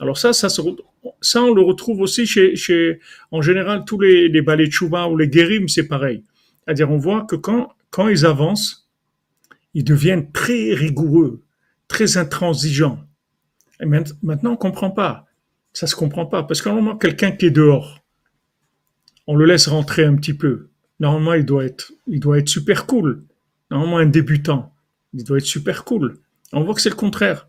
Alors 0.00 0.16
ça, 0.16 0.32
ça, 0.32 0.48
on 0.62 1.54
le 1.54 1.62
retrouve 1.62 2.00
aussi 2.00 2.26
chez, 2.26 2.56
chez 2.56 3.00
en 3.30 3.42
général, 3.42 3.84
tous 3.84 4.00
les, 4.00 4.28
les 4.28 4.42
balais 4.42 4.68
ou 4.82 5.16
les 5.16 5.28
guérims, 5.28 5.68
c'est 5.68 5.86
pareil. 5.86 6.24
C'est-à-dire, 6.64 6.90
on 6.90 6.98
voit 6.98 7.24
que 7.24 7.36
quand, 7.36 7.72
quand 7.90 8.08
ils 8.08 8.24
avancent, 8.24 8.88
ils 9.74 9.84
deviennent 9.84 10.30
très 10.32 10.74
rigoureux, 10.74 11.42
très 11.88 12.16
intransigeants. 12.16 13.00
Et 13.80 13.86
maintenant, 13.86 14.52
on 14.52 14.56
comprend 14.56 14.90
pas. 14.90 15.26
Ça 15.72 15.86
se 15.86 15.96
comprend 15.96 16.26
pas. 16.26 16.42
Parce 16.42 16.62
que 16.62 16.68
normalement, 16.68 16.96
quelqu'un 16.96 17.32
qui 17.32 17.46
est 17.46 17.50
dehors, 17.50 18.00
on 19.26 19.34
le 19.34 19.44
laisse 19.44 19.68
rentrer 19.68 20.04
un 20.04 20.14
petit 20.16 20.34
peu. 20.34 20.68
Normalement, 21.00 21.34
il 21.34 21.44
doit 21.44 21.64
être, 21.64 21.92
il 22.06 22.20
doit 22.20 22.38
être 22.38 22.48
super 22.48 22.86
cool. 22.86 23.24
Normalement, 23.70 23.98
un 23.98 24.06
débutant, 24.06 24.72
il 25.14 25.24
doit 25.24 25.38
être 25.38 25.46
super 25.46 25.84
cool. 25.84 26.18
On 26.52 26.62
voit 26.62 26.74
que 26.74 26.80
c'est 26.80 26.90
le 26.90 26.94
contraire. 26.94 27.48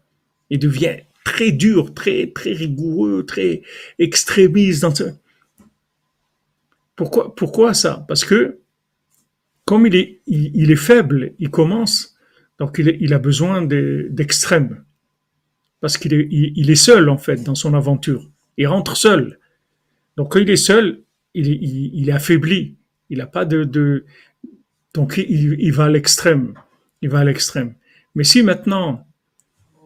Il 0.49 0.60
devient 0.60 0.97
très 1.23 1.52
dur, 1.52 1.93
très, 1.93 2.32
très 2.34 2.54
rigoureux, 2.54 3.26
très 3.26 3.62
extrémiste 3.99 4.86
Pourquoi, 6.95 7.36
pourquoi 7.36 7.73
ça? 7.73 8.06
Parce 8.08 8.26
que 8.26 8.60
comme 9.65 9.88
il 9.88 9.95
est, 9.95 10.21
il, 10.28 10.71
est 10.71 10.76
faible, 10.76 11.34
il 11.39 11.49
commence, 11.49 12.15
donc 12.60 12.78
il, 12.80 13.13
a 13.13 13.19
besoin 13.19 13.62
d'extrême. 13.62 14.84
parce 15.80 15.97
qu'il 15.97 16.13
est, 16.13 16.76
seul, 16.76 17.10
en 17.10 17.17
fait, 17.17 17.43
dans 17.43 17.56
son 17.56 17.73
aventure. 17.73 18.30
Il 18.58 18.67
rentre 18.67 18.95
seul. 18.97 19.39
Donc 20.17 20.34
quand 20.34 20.39
il 20.39 20.49
est 20.49 20.56
seul, 20.56 21.02
il, 21.34 22.10
est 22.10 22.12
affaibli. 22.12 22.76
Il 23.10 23.19
n'a 23.19 23.28
pas 23.28 23.45
de, 23.45 23.63
de, 23.63 24.06
donc 24.93 25.17
il, 25.17 25.56
il 25.60 25.73
va 25.73 25.86
à 25.86 25.89
l'extrême. 25.89 26.54
Il 27.02 27.10
va 27.10 27.19
à 27.19 27.23
l'extrême. 27.23 27.76
Mais 28.15 28.23
si 28.23 28.43
maintenant, 28.43 29.08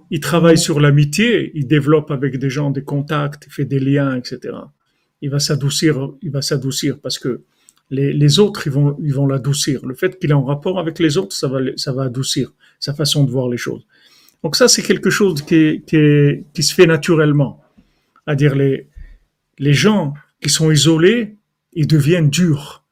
il 0.09 0.19
travaille 0.19 0.57
sur 0.57 0.79
l'amitié, 0.79 1.51
il 1.55 1.67
développe 1.67 2.11
avec 2.11 2.37
des 2.37 2.49
gens 2.49 2.71
des 2.71 2.83
contacts, 2.83 3.45
il 3.47 3.51
fait 3.51 3.65
des 3.65 3.79
liens, 3.79 4.15
etc. 4.15 4.55
Il 5.21 5.29
va 5.29 5.39
s'adoucir, 5.39 6.11
il 6.21 6.31
va 6.31 6.41
s'adoucir 6.41 6.99
parce 6.99 7.19
que 7.19 7.43
les, 7.89 8.39
autres, 8.39 8.67
ils 8.67 8.73
vont, 8.73 8.97
ils 9.01 9.13
vont 9.13 9.27
l'adoucir. 9.27 9.85
Le 9.85 9.95
fait 9.95 10.19
qu'il 10.19 10.31
est 10.31 10.33
en 10.33 10.43
rapport 10.43 10.79
avec 10.79 10.99
les 10.99 11.17
autres, 11.17 11.35
ça 11.35 11.47
va, 11.47 11.59
ça 11.75 11.93
va 11.93 12.03
adoucir 12.03 12.53
sa 12.79 12.93
façon 12.93 13.23
de 13.23 13.31
voir 13.31 13.49
les 13.49 13.57
choses. 13.57 13.85
Donc 14.43 14.55
ça, 14.55 14.67
c'est 14.67 14.83
quelque 14.83 15.09
chose 15.09 15.41
qui, 15.41 15.83
qui, 15.87 16.45
qui 16.53 16.63
se 16.63 16.73
fait 16.73 16.85
naturellement. 16.85 17.63
C'est-à-dire 18.25 18.55
les, 18.55 18.87
les 19.57 19.73
gens 19.73 20.13
qui 20.41 20.49
sont 20.49 20.69
isolés, 20.69 21.37
ils 21.73 21.87
deviennent 21.87 22.29
durs, 22.29 22.83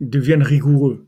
ils 0.00 0.10
deviennent 0.10 0.42
rigoureux. 0.42 1.06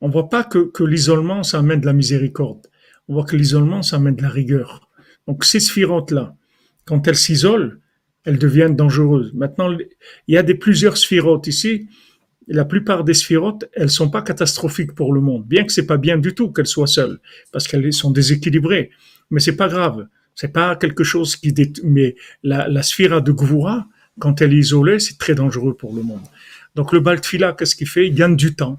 On 0.00 0.08
voit 0.08 0.28
pas 0.28 0.44
que, 0.44 0.70
que 0.70 0.84
l'isolement, 0.84 1.42
ça 1.42 1.58
amène 1.58 1.80
de 1.80 1.86
la 1.86 1.92
miséricorde. 1.92 2.66
On 3.08 3.14
voit 3.14 3.24
que 3.24 3.36
l'isolement, 3.36 3.82
ça 3.82 3.96
amène 3.96 4.16
de 4.16 4.22
la 4.22 4.28
rigueur. 4.28 4.88
Donc 5.26 5.44
ces 5.44 5.60
sphirotes-là, 5.60 6.36
quand 6.84 7.06
elles 7.08 7.16
s'isolent, 7.16 7.80
elles 8.26 8.38
deviennent 8.38 8.76
dangereuses. 8.76 9.32
Maintenant, 9.34 9.70
il 9.70 10.34
y 10.34 10.36
a 10.36 10.42
des 10.42 10.56
plusieurs 10.56 10.96
sphirotes 10.98 11.46
ici. 11.46 11.88
La 12.48 12.64
plupart 12.64 13.04
des 13.04 13.14
sphirotes, 13.14 13.64
elles 13.72 13.88
sont 13.88 14.10
pas 14.10 14.20
catastrophiques 14.20 14.94
pour 14.94 15.12
le 15.12 15.20
monde, 15.20 15.46
bien 15.46 15.64
que 15.64 15.72
c'est 15.72 15.86
pas 15.86 15.96
bien 15.96 16.18
du 16.18 16.34
tout 16.34 16.52
qu'elles 16.52 16.66
soient 16.66 16.86
seules, 16.86 17.18
parce 17.52 17.66
qu'elles 17.66 17.92
sont 17.92 18.10
déséquilibrées. 18.10 18.90
Mais 19.30 19.40
c'est 19.40 19.56
pas 19.56 19.68
grave. 19.68 20.08
C'est 20.34 20.52
pas 20.52 20.76
quelque 20.76 21.04
chose 21.04 21.36
qui 21.36 21.54
mais 21.82 22.16
la, 22.42 22.68
la 22.68 22.82
de 23.20 23.32
Gvura, 23.32 23.86
quand 24.18 24.42
elle 24.42 24.52
est 24.52 24.58
isolée, 24.58 24.98
c'est 24.98 25.18
très 25.18 25.34
dangereux 25.34 25.74
pour 25.74 25.94
le 25.94 26.02
monde. 26.02 26.20
Donc 26.74 26.92
le 26.92 27.00
Baltfila, 27.00 27.52
qu'est-ce 27.52 27.76
qu'il 27.76 27.88
fait? 27.88 28.06
Il 28.08 28.14
gagne 28.14 28.36
du 28.36 28.54
temps. 28.54 28.78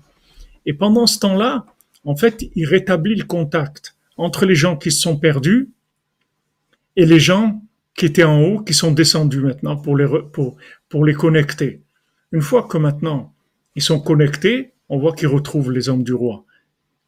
Et 0.66 0.74
pendant 0.74 1.08
ce 1.08 1.20
temps-là, 1.20 1.66
en 2.04 2.16
fait, 2.16 2.46
il 2.56 2.66
rétablit 2.66 3.16
le 3.16 3.24
contact 3.24 3.96
entre 4.18 4.46
les 4.46 4.56
gens 4.56 4.76
qui 4.78 4.92
se 4.92 5.02
sont 5.02 5.18
perdus 5.18 5.70
et 6.96 7.06
les 7.06 7.20
gens 7.20 7.62
qui 7.98 8.06
étaient 8.06 8.24
en 8.24 8.42
haut, 8.42 8.60
qui 8.62 8.74
sont 8.74 8.92
descendus 8.92 9.42
maintenant 9.42 9.76
pour 9.76 9.98
les, 9.98 10.08
pour, 10.32 10.56
pour 10.88 11.04
les 11.04 11.14
connecter. 11.14 11.82
Une 12.32 12.42
fois 12.42 12.64
que 12.64 12.78
maintenant 12.78 13.34
ils 13.76 13.82
sont 13.82 14.00
connectés, 14.00 14.72
on 14.88 14.98
voit 15.00 15.14
qu'ils 15.14 15.28
retrouvent 15.28 15.72
les 15.72 15.90
hommes 15.90 16.04
du 16.04 16.14
roi. 16.14 16.46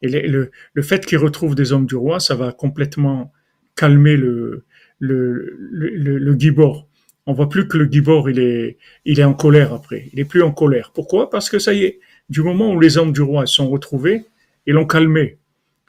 Et 0.02 0.08
le, 0.08 0.50
le, 0.72 0.82
fait 0.82 1.04
qu'ils 1.06 1.18
retrouvent 1.18 1.54
des 1.54 1.72
hommes 1.72 1.86
du 1.86 1.96
roi, 1.96 2.20
ça 2.20 2.34
va 2.34 2.52
complètement 2.52 3.32
calmer 3.76 4.16
le, 4.16 4.64
le, 4.98 5.56
le, 5.58 6.18
le 6.18 6.34
gibor. 6.38 6.88
On 7.26 7.32
voit 7.32 7.48
plus 7.48 7.68
que 7.68 7.76
le 7.76 7.84
gibor, 7.90 8.30
il 8.30 8.38
est, 8.38 8.78
il 9.04 9.20
est 9.20 9.24
en 9.24 9.34
colère 9.34 9.72
après. 9.72 10.08
Il 10.12 10.20
est 10.20 10.24
plus 10.24 10.42
en 10.42 10.52
colère. 10.52 10.90
Pourquoi? 10.94 11.28
Parce 11.28 11.50
que 11.50 11.58
ça 11.58 11.74
y 11.74 11.84
est, 11.84 12.00
du 12.28 12.42
moment 12.42 12.72
où 12.72 12.80
les 12.80 12.98
hommes 12.98 13.12
du 13.12 13.20
roi 13.20 13.46
sont 13.46 13.68
retrouvés, 13.68 14.24
ils 14.66 14.74
l'ont 14.74 14.86
calmé. 14.86 15.38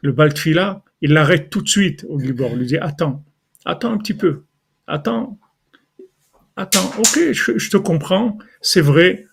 Le 0.01 0.11
Baltfila, 0.11 0.83
il 1.01 1.13
l'arrête 1.13 1.49
tout 1.49 1.61
de 1.61 1.69
suite 1.69 2.05
au 2.09 2.19
gibor. 2.19 2.51
Il 2.53 2.59
lui 2.59 2.65
dit, 2.65 2.77
attends, 2.77 3.23
attends 3.65 3.93
un 3.93 3.97
petit 3.97 4.13
peu. 4.13 4.43
Attends, 4.87 5.39
attends, 6.55 6.91
ok, 6.97 7.31
je, 7.31 7.69
te 7.69 7.77
comprends, 7.77 8.37
c'est 8.61 8.81
vrai, 8.81 9.27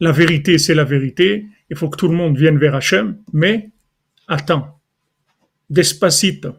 la 0.00 0.12
vérité 0.12 0.58
c'est 0.58 0.74
la 0.74 0.84
vérité, 0.84 1.46
il 1.70 1.76
faut 1.76 1.88
que 1.88 1.96
tout 1.96 2.08
le 2.08 2.14
monde 2.14 2.36
vienne 2.36 2.58
vers 2.58 2.74
Hachem, 2.74 3.18
mais 3.32 3.70
attends, 4.28 4.80
despacito, 5.70 6.54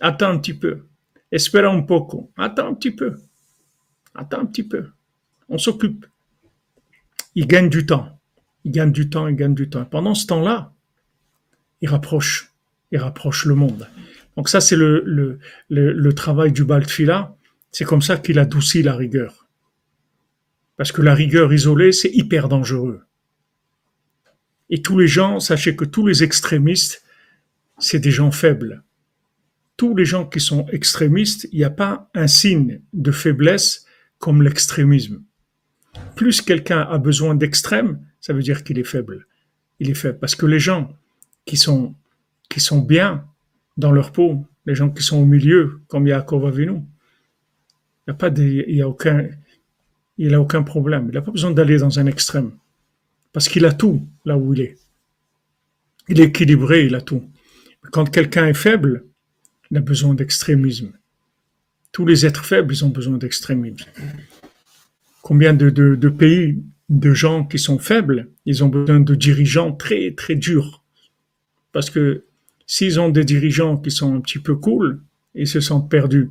attends 0.00 0.30
un 0.30 0.38
petit 0.38 0.54
peu, 0.54 0.86
espera 1.30 1.68
un 1.68 1.82
poco, 1.82 2.30
attends 2.36 2.68
un 2.68 2.74
petit 2.74 2.90
peu, 2.90 3.16
attends 4.14 4.40
un 4.40 4.46
petit 4.46 4.66
peu, 4.66 4.88
on 5.48 5.58
s'occupe. 5.58 6.06
Il 7.36 7.46
gagne 7.46 7.68
du 7.68 7.84
temps, 7.84 8.18
il 8.64 8.72
gagne 8.72 8.92
du 8.92 9.10
temps, 9.10 9.28
il 9.28 9.36
gagne 9.36 9.54
du 9.54 9.68
temps. 9.68 9.84
Pendant 9.84 10.14
ce 10.14 10.26
temps-là, 10.26 10.72
il 11.80 11.88
rapproche, 11.88 12.52
il 12.92 12.98
rapproche 12.98 13.44
le 13.44 13.54
monde. 13.54 13.88
Donc 14.36 14.48
ça, 14.48 14.60
c'est 14.60 14.76
le, 14.76 15.02
le, 15.04 15.38
le, 15.68 16.12
travail 16.14 16.52
du 16.52 16.64
Baltfila. 16.64 17.33
C'est 17.74 17.84
comme 17.84 18.02
ça 18.02 18.18
qu'il 18.18 18.38
adoucit 18.38 18.84
la 18.84 18.94
rigueur. 18.94 19.48
Parce 20.76 20.92
que 20.92 21.02
la 21.02 21.12
rigueur 21.12 21.52
isolée, 21.52 21.90
c'est 21.90 22.10
hyper 22.10 22.48
dangereux. 22.48 23.02
Et 24.70 24.80
tous 24.80 24.96
les 24.96 25.08
gens, 25.08 25.40
sachez 25.40 25.74
que 25.74 25.84
tous 25.84 26.06
les 26.06 26.22
extrémistes, 26.22 27.02
c'est 27.80 27.98
des 27.98 28.12
gens 28.12 28.30
faibles. 28.30 28.84
Tous 29.76 29.96
les 29.96 30.04
gens 30.04 30.24
qui 30.24 30.38
sont 30.38 30.66
extrémistes, 30.68 31.48
il 31.50 31.58
n'y 31.58 31.64
a 31.64 31.70
pas 31.70 32.08
un 32.14 32.28
signe 32.28 32.80
de 32.92 33.10
faiblesse 33.10 33.86
comme 34.20 34.40
l'extrémisme. 34.40 35.24
Plus 36.14 36.42
quelqu'un 36.42 36.82
a 36.82 36.98
besoin 36.98 37.34
d'extrême, 37.34 38.06
ça 38.20 38.32
veut 38.32 38.42
dire 38.42 38.62
qu'il 38.62 38.78
est 38.78 38.84
faible. 38.84 39.26
Il 39.80 39.90
est 39.90 39.94
faible. 39.94 40.20
Parce 40.20 40.36
que 40.36 40.46
les 40.46 40.60
gens 40.60 40.96
qui 41.44 41.56
sont, 41.56 41.96
qui 42.48 42.60
sont 42.60 42.78
bien 42.78 43.24
dans 43.76 43.90
leur 43.90 44.12
peau, 44.12 44.46
les 44.64 44.76
gens 44.76 44.90
qui 44.90 45.02
sont 45.02 45.16
au 45.16 45.26
milieu, 45.26 45.80
comme 45.88 46.06
Yaakov 46.06 46.46
Avinu, 46.46 46.84
il 48.06 48.74
n'y 50.18 50.34
aucun 50.36 50.62
problème. 50.62 51.06
Il 51.08 51.14
n'a 51.14 51.22
pas 51.22 51.30
besoin 51.30 51.50
d'aller 51.50 51.78
dans 51.78 51.98
un 51.98 52.06
extrême. 52.06 52.52
Parce 53.32 53.48
qu'il 53.48 53.64
a 53.64 53.72
tout 53.72 54.06
là 54.24 54.36
où 54.36 54.54
il 54.54 54.60
est. 54.60 54.78
Il 56.08 56.20
est 56.20 56.24
équilibré, 56.24 56.86
il 56.86 56.94
a 56.94 57.00
tout. 57.00 57.24
Quand 57.90 58.08
quelqu'un 58.10 58.46
est 58.46 58.54
faible, 58.54 59.04
il 59.70 59.76
a 59.76 59.80
besoin 59.80 60.14
d'extrémisme. 60.14 60.92
Tous 61.92 62.06
les 62.06 62.26
êtres 62.26 62.44
faibles, 62.44 62.72
ils 62.72 62.84
ont 62.84 62.90
besoin 62.90 63.16
d'extrémisme. 63.18 63.86
Combien 65.22 65.54
de, 65.54 65.70
de, 65.70 66.08
pays, 66.08 66.62
de 66.88 67.14
gens 67.14 67.44
qui 67.44 67.58
sont 67.58 67.78
faibles, 67.78 68.28
ils 68.44 68.62
ont 68.62 68.68
besoin 68.68 69.00
de 69.00 69.14
dirigeants 69.14 69.72
très, 69.72 70.12
très 70.12 70.34
durs. 70.34 70.84
Parce 71.72 71.90
que 71.90 72.24
s'ils 72.66 73.00
ont 73.00 73.08
des 73.08 73.24
dirigeants 73.24 73.78
qui 73.78 73.90
sont 73.90 74.14
un 74.14 74.20
petit 74.20 74.38
peu 74.38 74.54
cool, 74.54 75.02
ils 75.34 75.48
se 75.48 75.60
sentent 75.60 75.90
perdus. 75.90 76.30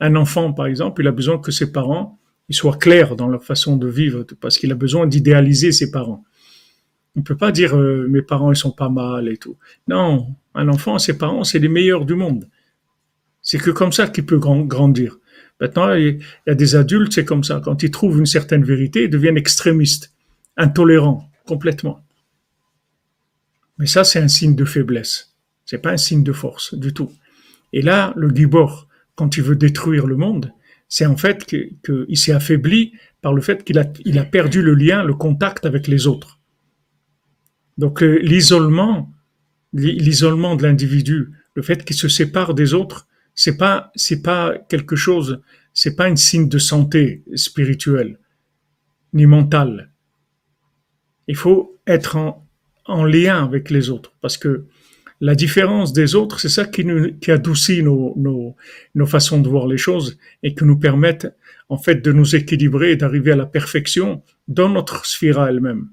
Un 0.00 0.16
enfant, 0.16 0.52
par 0.52 0.66
exemple, 0.66 1.02
il 1.02 1.08
a 1.08 1.12
besoin 1.12 1.38
que 1.38 1.50
ses 1.50 1.72
parents 1.72 2.18
soient 2.50 2.76
clairs 2.76 3.16
dans 3.16 3.28
leur 3.28 3.44
façon 3.44 3.76
de 3.76 3.88
vivre, 3.88 4.24
parce 4.40 4.58
qu'il 4.58 4.70
a 4.72 4.74
besoin 4.74 5.06
d'idéaliser 5.06 5.72
ses 5.72 5.90
parents. 5.90 6.24
On 7.16 7.20
ne 7.20 7.24
peut 7.24 7.36
pas 7.36 7.52
dire 7.52 7.76
euh, 7.76 8.06
mes 8.08 8.22
parents 8.22 8.50
ils 8.52 8.56
sont 8.56 8.72
pas 8.72 8.88
mal 8.88 9.28
et 9.28 9.36
tout. 9.36 9.56
Non, 9.88 10.34
un 10.54 10.68
enfant, 10.68 10.98
ses 10.98 11.16
parents, 11.16 11.44
c'est 11.44 11.60
les 11.60 11.68
meilleurs 11.68 12.04
du 12.04 12.14
monde. 12.14 12.48
C'est 13.40 13.58
que 13.58 13.70
comme 13.70 13.92
ça 13.92 14.08
qu'il 14.08 14.26
peut 14.26 14.38
grandir. 14.38 15.18
Maintenant, 15.60 15.92
il 15.94 16.20
y 16.46 16.50
a 16.50 16.54
des 16.54 16.74
adultes, 16.74 17.12
c'est 17.12 17.24
comme 17.24 17.44
ça. 17.44 17.60
Quand 17.64 17.82
ils 17.82 17.90
trouvent 17.90 18.18
une 18.18 18.26
certaine 18.26 18.64
vérité, 18.64 19.04
ils 19.04 19.10
deviennent 19.10 19.36
extrémistes, 19.36 20.12
intolérants, 20.56 21.30
complètement. 21.46 22.04
Mais 23.78 23.86
ça, 23.86 24.02
c'est 24.02 24.18
un 24.18 24.28
signe 24.28 24.56
de 24.56 24.64
faiblesse. 24.64 25.34
C'est 25.64 25.78
pas 25.78 25.92
un 25.92 25.96
signe 25.96 26.22
de 26.24 26.32
force 26.32 26.74
du 26.74 26.92
tout. 26.92 27.12
Et 27.72 27.82
là, 27.82 28.12
le 28.16 28.28
Gibor, 28.34 28.88
quand 29.14 29.36
il 29.36 29.42
veut 29.42 29.56
détruire 29.56 30.06
le 30.06 30.16
monde, 30.16 30.52
c'est 30.88 31.06
en 31.06 31.16
fait 31.16 31.44
qu'il 31.44 32.18
s'est 32.18 32.32
affaibli 32.32 32.92
par 33.20 33.32
le 33.32 33.40
fait 33.40 33.64
qu'il 33.64 33.78
a, 33.78 34.24
perdu 34.24 34.62
le 34.62 34.74
lien, 34.74 35.02
le 35.02 35.14
contact 35.14 35.64
avec 35.66 35.88
les 35.88 36.06
autres. 36.06 36.40
Donc 37.78 38.02
euh, 38.02 38.18
l'isolement, 38.22 39.12
l'isolement 39.72 40.56
de 40.56 40.62
l'individu, 40.62 41.32
le 41.54 41.62
fait 41.62 41.84
qu'il 41.84 41.96
se 41.96 42.08
sépare 42.08 42.54
des 42.54 42.74
autres, 42.74 43.08
c'est 43.34 43.56
pas 43.56 43.92
pas 44.22 44.54
quelque 44.68 44.94
chose, 44.94 45.40
c'est 45.72 45.96
pas 45.96 46.06
un 46.06 46.16
signe 46.16 46.48
de 46.48 46.58
santé 46.58 47.24
spirituelle 47.34 48.20
ni 49.12 49.26
mentale. 49.26 49.90
Il 51.26 51.36
faut 51.36 51.80
être 51.86 52.16
en, 52.16 52.46
en 52.84 53.04
lien 53.04 53.42
avec 53.42 53.70
les 53.70 53.90
autres 53.90 54.12
parce 54.20 54.36
que 54.36 54.66
la 55.20 55.34
différence 55.34 55.92
des 55.92 56.14
autres, 56.14 56.40
c'est 56.40 56.48
ça 56.48 56.64
qui, 56.64 56.84
nous, 56.84 57.14
qui 57.18 57.30
adoucit 57.30 57.82
nos, 57.82 58.14
nos, 58.16 58.56
nos, 58.94 59.06
façons 59.06 59.40
de 59.40 59.48
voir 59.48 59.66
les 59.66 59.76
choses 59.76 60.18
et 60.42 60.54
qui 60.54 60.64
nous 60.64 60.78
permettent 60.78 61.28
en 61.68 61.78
fait 61.78 61.96
de 61.96 62.12
nous 62.12 62.36
équilibrer 62.36 62.92
et 62.92 62.96
d'arriver 62.96 63.32
à 63.32 63.36
la 63.36 63.46
perfection 63.46 64.22
dans 64.48 64.68
notre 64.68 65.06
sphira 65.06 65.48
elle-même. 65.48 65.88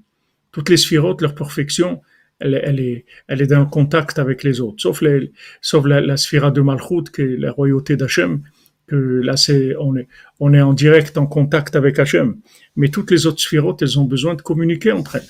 Toutes 0.50 0.68
les 0.68 0.76
sphirotes, 0.76 1.22
leur 1.22 1.34
perfection, 1.34 2.02
elle, 2.40 2.60
elle, 2.62 2.80
est, 2.80 3.06
elle 3.28 3.40
est 3.40 3.46
dans 3.46 3.64
contact 3.64 4.18
avec 4.18 4.42
les 4.42 4.60
autres, 4.60 4.82
sauf, 4.82 5.00
les, 5.00 5.32
sauf 5.60 5.86
la, 5.86 6.00
la 6.00 6.16
sphira 6.16 6.50
de 6.50 6.60
Malchut, 6.60 7.04
qui 7.14 7.22
est 7.22 7.36
la 7.36 7.52
royauté 7.52 7.96
d'Hachem, 7.96 8.42
que 8.86 8.96
là 8.96 9.36
c'est 9.36 9.74
on 9.78 9.96
est 9.96 10.08
on 10.40 10.52
est 10.52 10.60
en 10.60 10.72
direct 10.72 11.16
en 11.16 11.26
contact 11.26 11.76
avec 11.76 11.98
Hachem. 11.98 12.36
Mais 12.76 12.88
toutes 12.88 13.10
les 13.10 13.26
autres 13.26 13.40
sphirotes, 13.40 13.80
elles 13.82 13.98
ont 13.98 14.04
besoin 14.04 14.34
de 14.34 14.42
communiquer 14.42 14.92
entre 14.92 15.16
elles. 15.16 15.28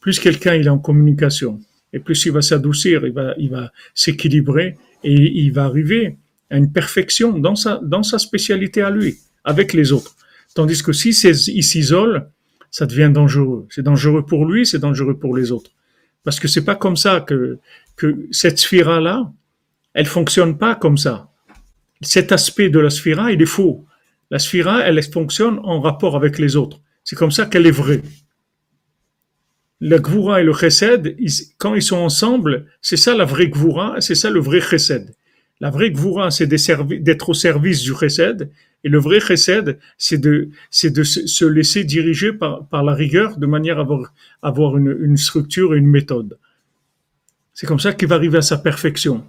Plus 0.00 0.20
quelqu'un 0.20 0.54
est 0.54 0.68
en 0.68 0.78
communication, 0.78 1.60
et 1.94 2.00
plus 2.00 2.26
il 2.26 2.32
va 2.32 2.42
s'adoucir, 2.42 3.06
il 3.06 3.12
va, 3.12 3.34
il 3.38 3.50
va 3.50 3.72
s'équilibrer 3.94 4.76
et 5.04 5.12
il 5.12 5.52
va 5.52 5.64
arriver 5.64 6.18
à 6.50 6.58
une 6.58 6.70
perfection 6.72 7.38
dans 7.38 7.54
sa, 7.54 7.80
dans 7.82 8.02
sa 8.02 8.18
spécialité 8.18 8.82
à 8.82 8.90
lui, 8.90 9.18
avec 9.44 9.72
les 9.72 9.92
autres. 9.92 10.16
Tandis 10.54 10.82
que 10.82 10.92
si 10.92 11.10
il 11.10 11.64
s'isole, 11.64 12.28
ça 12.70 12.86
devient 12.86 13.10
dangereux. 13.14 13.66
C'est 13.70 13.82
dangereux 13.82 14.26
pour 14.26 14.44
lui, 14.44 14.66
c'est 14.66 14.80
dangereux 14.80 15.16
pour 15.16 15.36
les 15.36 15.52
autres. 15.52 15.70
Parce 16.24 16.40
que 16.40 16.48
c'est 16.48 16.64
pas 16.64 16.74
comme 16.74 16.96
ça 16.96 17.20
que, 17.20 17.58
que 17.96 18.26
cette 18.32 18.58
sphira-là, 18.58 19.32
elle 19.94 20.06
fonctionne 20.06 20.58
pas 20.58 20.74
comme 20.74 20.98
ça. 20.98 21.30
Cet 22.00 22.32
aspect 22.32 22.70
de 22.70 22.80
la 22.80 22.90
sphira, 22.90 23.30
il 23.30 23.40
est 23.40 23.46
faux. 23.46 23.84
La 24.32 24.40
sphira, 24.40 24.80
elle 24.82 25.00
fonctionne 25.04 25.60
en 25.62 25.80
rapport 25.80 26.16
avec 26.16 26.40
les 26.40 26.56
autres. 26.56 26.80
C'est 27.04 27.16
comme 27.16 27.30
ça 27.30 27.46
qu'elle 27.46 27.66
est 27.66 27.70
vraie 27.70 28.02
la 29.84 29.98
Gvura 29.98 30.40
et 30.40 30.44
le 30.44 30.54
Chesed, 30.54 31.14
quand 31.58 31.74
ils 31.74 31.82
sont 31.82 31.98
ensemble, 31.98 32.64
c'est 32.80 32.96
ça 32.96 33.14
la 33.14 33.26
vraie 33.26 33.48
Gvura, 33.48 34.00
c'est 34.00 34.14
ça 34.14 34.30
le 34.30 34.40
vrai 34.40 34.62
Chesed. 34.62 35.14
La 35.60 35.68
vraie 35.68 35.90
Gvura, 35.90 36.30
c'est 36.30 36.46
d'être 36.46 37.28
au 37.28 37.34
service 37.34 37.82
du 37.82 37.94
Chesed, 37.94 38.50
et 38.82 38.88
le 38.88 38.98
vrai 38.98 39.20
Chesed, 39.20 39.78
c'est 39.98 40.16
de, 40.16 40.48
se 40.70 41.44
laisser 41.44 41.84
diriger 41.84 42.32
par, 42.32 42.82
la 42.82 42.94
rigueur 42.94 43.36
de 43.36 43.44
manière 43.44 43.78
à 43.78 43.86
avoir, 44.40 44.78
une, 44.78 45.18
structure 45.18 45.74
et 45.74 45.78
une 45.78 45.90
méthode. 45.90 46.38
C'est 47.52 47.66
comme 47.66 47.78
ça 47.78 47.92
qu'il 47.92 48.08
va 48.08 48.14
arriver 48.14 48.38
à 48.38 48.42
sa 48.42 48.56
perfection. 48.56 49.22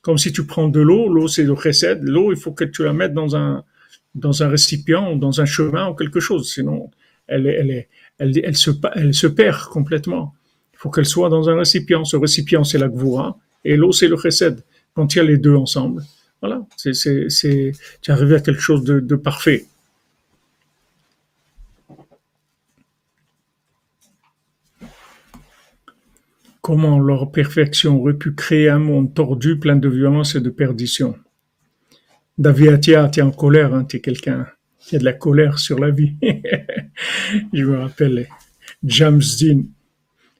Comme 0.00 0.16
si 0.16 0.32
tu 0.32 0.46
prends 0.46 0.68
de 0.68 0.80
l'eau, 0.80 1.10
l'eau 1.10 1.28
c'est 1.28 1.44
le 1.44 1.54
Chesed, 1.54 2.02
l'eau 2.02 2.32
il 2.32 2.38
faut 2.38 2.52
que 2.52 2.64
tu 2.64 2.82
la 2.82 2.94
mettes 2.94 3.12
dans 3.12 3.36
un, 3.36 3.62
récipient 4.48 5.12
ou 5.12 5.18
dans 5.18 5.42
un 5.42 5.44
chemin 5.44 5.90
ou 5.90 5.94
quelque 5.94 6.18
chose, 6.18 6.50
sinon 6.50 6.90
elle 7.26 7.46
est, 7.46 7.88
elle, 8.18 8.56
se, 8.56 9.26
perd 9.26 9.64
complètement. 9.64 10.34
Il 10.72 10.78
faut 10.78 10.90
qu'elle 10.90 11.06
soit 11.06 11.28
dans 11.28 11.48
un 11.48 11.56
récipient. 11.58 12.04
Ce 12.04 12.16
récipient, 12.16 12.64
c'est 12.64 12.78
la 12.78 12.88
gvoura, 12.88 13.38
et 13.64 13.76
l'eau, 13.76 13.92
c'est 13.92 14.08
le 14.08 14.16
chesed. 14.16 14.62
Quand 14.94 15.14
il 15.14 15.18
y 15.18 15.20
a 15.20 15.24
les 15.24 15.38
deux 15.38 15.54
ensemble, 15.54 16.02
voilà, 16.40 16.66
c'est, 16.76 17.72
arrivé 18.08 18.34
à 18.34 18.40
quelque 18.40 18.60
chose 18.60 18.84
de, 18.84 19.16
parfait. 19.16 19.66
Comment 26.60 27.00
leur 27.00 27.32
perfection 27.32 28.00
aurait 28.00 28.14
pu 28.14 28.34
créer 28.34 28.68
un 28.68 28.78
monde 28.78 29.14
tordu, 29.14 29.58
plein 29.58 29.76
de 29.76 29.88
violence 29.88 30.36
et 30.36 30.40
de 30.40 30.50
perdition? 30.50 31.16
David 32.38 32.68
Atia, 32.68 33.08
tu 33.08 33.20
es 33.20 33.22
en 33.22 33.32
colère, 33.32 33.74
hein, 33.74 33.84
tu 33.84 33.96
es 33.96 34.00
quelqu'un 34.82 34.88
qui 34.88 34.96
a 34.96 34.98
de 34.98 35.04
la 35.04 35.12
colère 35.12 35.58
sur 35.58 35.78
la 35.78 35.90
vie. 35.90 36.14
Je 37.52 37.64
me 37.64 37.78
rappelle 37.78 38.26
James 38.84 39.22
Dean. 39.40 39.62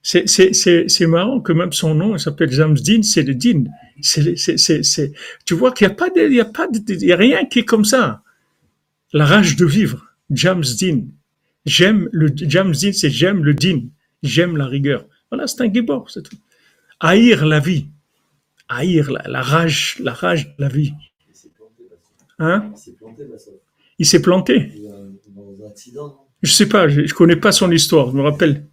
C'est 0.02 1.06
marrant 1.06 1.40
que 1.40 1.52
même 1.52 1.72
son 1.72 1.94
nom, 1.94 2.16
il 2.16 2.20
s'appelle 2.20 2.50
James 2.50 2.76
Dean, 2.76 3.02
c'est 3.02 3.22
le 3.22 3.34
Dean. 3.34 3.64
C'est, 4.00 5.12
tu 5.44 5.54
vois 5.54 5.72
qu'il 5.72 5.86
n'y 5.86 5.92
a 5.92 5.96
pas 5.96 6.10
de, 6.10 6.26
il 6.26 6.34
y 6.34 6.40
a 6.40 6.44
pas 6.44 6.66
il 6.88 7.04
y 7.04 7.12
a 7.12 7.16
rien 7.16 7.44
qui 7.46 7.60
est 7.60 7.64
comme 7.64 7.84
ça. 7.84 8.22
La 9.12 9.26
rage 9.26 9.56
de 9.56 9.66
vivre. 9.66 10.06
James 10.30 10.64
Dean. 10.80 11.02
J'aime 11.64 12.08
le, 12.12 12.32
James 12.34 12.72
Dean, 12.72 12.92
c'est 12.92 13.10
j'aime 13.10 13.44
le 13.44 13.54
Dean. 13.54 13.82
J'aime 14.22 14.56
la 14.56 14.66
rigueur. 14.66 15.06
Voilà, 15.30 15.46
c'est 15.46 15.60
un 15.62 15.72
gibor, 15.72 16.10
c'est 16.10 16.22
tout. 16.22 16.36
Haïr 17.00 17.46
la 17.46 17.60
vie. 17.60 17.86
Haïr 18.68 19.10
la, 19.10 19.42
rage, 19.42 19.98
la 20.00 20.12
rage 20.12 20.56
de 20.56 20.62
la 20.62 20.68
vie. 20.68 20.94
Hein? 22.38 22.72
Il 24.02 24.04
s'est 24.04 24.20
planté. 24.20 24.72
Je 26.42 26.50
sais 26.50 26.68
pas, 26.68 26.88
je, 26.88 27.06
je 27.06 27.14
connais 27.14 27.36
pas 27.36 27.52
son 27.52 27.70
histoire, 27.70 28.10
je 28.10 28.16
me 28.16 28.22
rappelle. 28.22 28.66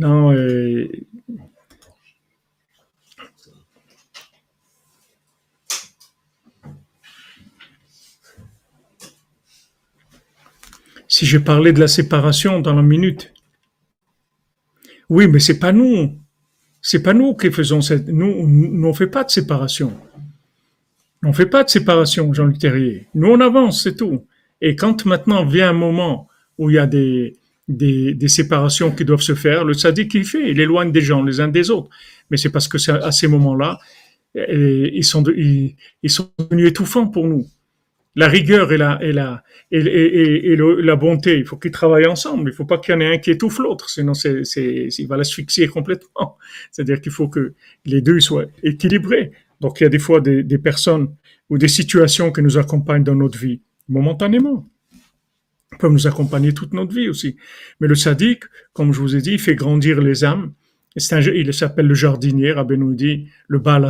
Non, 0.00 0.32
euh, 0.32 0.88
si 11.06 11.26
j'ai 11.26 11.38
parlé 11.38 11.72
de 11.72 11.78
la 11.78 11.86
séparation 11.86 12.58
dans 12.58 12.74
la 12.74 12.82
minute. 12.82 13.32
Oui, 15.08 15.28
mais 15.28 15.38
c'est 15.38 15.60
pas 15.60 15.70
nous. 15.70 16.19
C'est 16.82 17.02
pas 17.02 17.12
nous 17.12 17.34
qui 17.34 17.50
faisons 17.50 17.80
cette. 17.80 18.08
Nous, 18.08 18.46
nous 18.46 18.88
on 18.88 18.94
fait 18.94 19.06
pas 19.06 19.24
de 19.24 19.30
séparation. 19.30 19.92
On 21.22 21.32
fait 21.32 21.46
pas 21.46 21.64
de 21.64 21.68
séparation, 21.68 22.32
Jean-Luc 22.32 22.58
Terrier. 22.58 23.06
Nous, 23.14 23.28
on 23.28 23.40
avance, 23.40 23.82
c'est 23.82 23.96
tout. 23.96 24.24
Et 24.62 24.74
quand 24.74 25.04
maintenant 25.04 25.44
vient 25.44 25.68
un 25.68 25.74
moment 25.74 26.28
où 26.56 26.70
il 26.70 26.76
y 26.76 26.78
a 26.78 26.86
des, 26.86 27.36
des, 27.68 28.28
séparations 28.28 28.90
qui 28.90 29.04
doivent 29.04 29.20
se 29.20 29.34
faire, 29.34 29.64
le 29.64 29.74
sadique 29.74 30.14
il 30.14 30.24
fait, 30.24 30.50
il 30.50 30.60
éloigne 30.60 30.92
des 30.92 31.00
gens 31.00 31.22
les 31.22 31.40
uns 31.40 31.48
des 31.48 31.70
autres. 31.70 31.90
Mais 32.30 32.36
c'est 32.36 32.50
parce 32.50 32.68
que 32.68 32.78
à 32.90 33.12
ces 33.12 33.28
moments-là, 33.28 33.78
ils 34.34 35.04
sont, 35.04 35.24
ils, 35.24 35.76
sont 36.10 36.30
devenus 36.38 36.68
étouffants 36.68 37.06
pour 37.06 37.26
nous. 37.26 37.46
La 38.16 38.26
rigueur 38.26 38.72
et 38.72 38.76
la, 38.76 38.98
et 39.02 39.12
la, 39.12 39.44
et, 39.70 40.56
la 40.56 40.96
bonté, 40.96 41.38
il 41.38 41.44
faut 41.44 41.56
qu'ils 41.56 41.70
travaillent 41.70 42.08
ensemble. 42.08 42.50
Il 42.50 42.54
faut 42.54 42.64
pas 42.64 42.78
qu'il 42.78 42.92
y 42.92 42.96
en 42.96 43.00
ait 43.00 43.14
un 43.14 43.18
qui 43.18 43.30
étouffe 43.30 43.58
l'autre, 43.58 43.88
sinon 43.88 44.14
c'est, 44.14 44.44
c'est, 44.44 44.88
il 44.98 45.06
va 45.06 45.16
l'asphyxier 45.16 45.68
complètement. 45.68 46.36
C'est-à-dire 46.72 47.00
qu'il 47.00 47.12
faut 47.12 47.28
que 47.28 47.54
les 47.84 48.00
deux 48.00 48.18
soient 48.20 48.46
équilibrés. 48.62 49.30
Donc 49.60 49.80
il 49.80 49.84
y 49.84 49.86
a 49.86 49.90
des 49.90 50.00
fois 50.00 50.20
des, 50.20 50.42
des 50.42 50.58
personnes 50.58 51.14
ou 51.50 51.58
des 51.58 51.68
situations 51.68 52.32
qui 52.32 52.42
nous 52.42 52.58
accompagnent 52.58 53.04
dans 53.04 53.14
notre 53.14 53.38
vie 53.38 53.60
momentanément 53.88 54.68
peuvent 55.78 55.92
nous 55.92 56.06
accompagner 56.06 56.52
toute 56.52 56.72
notre 56.72 56.94
vie 56.94 57.08
aussi. 57.08 57.36
Mais 57.80 57.88
le 57.88 57.94
sadique, 57.94 58.44
comme 58.72 58.92
je 58.92 59.00
vous 59.00 59.16
ai 59.16 59.20
dit, 59.20 59.38
fait 59.38 59.54
grandir 59.54 60.00
les 60.00 60.24
âmes. 60.24 60.52
Il 60.96 61.54
s'appelle 61.54 61.86
le 61.86 61.94
jardinier, 61.94 62.52
Rabbi 62.52 62.76
nous 62.76 62.96
le 63.48 63.58
Baal 63.58 63.88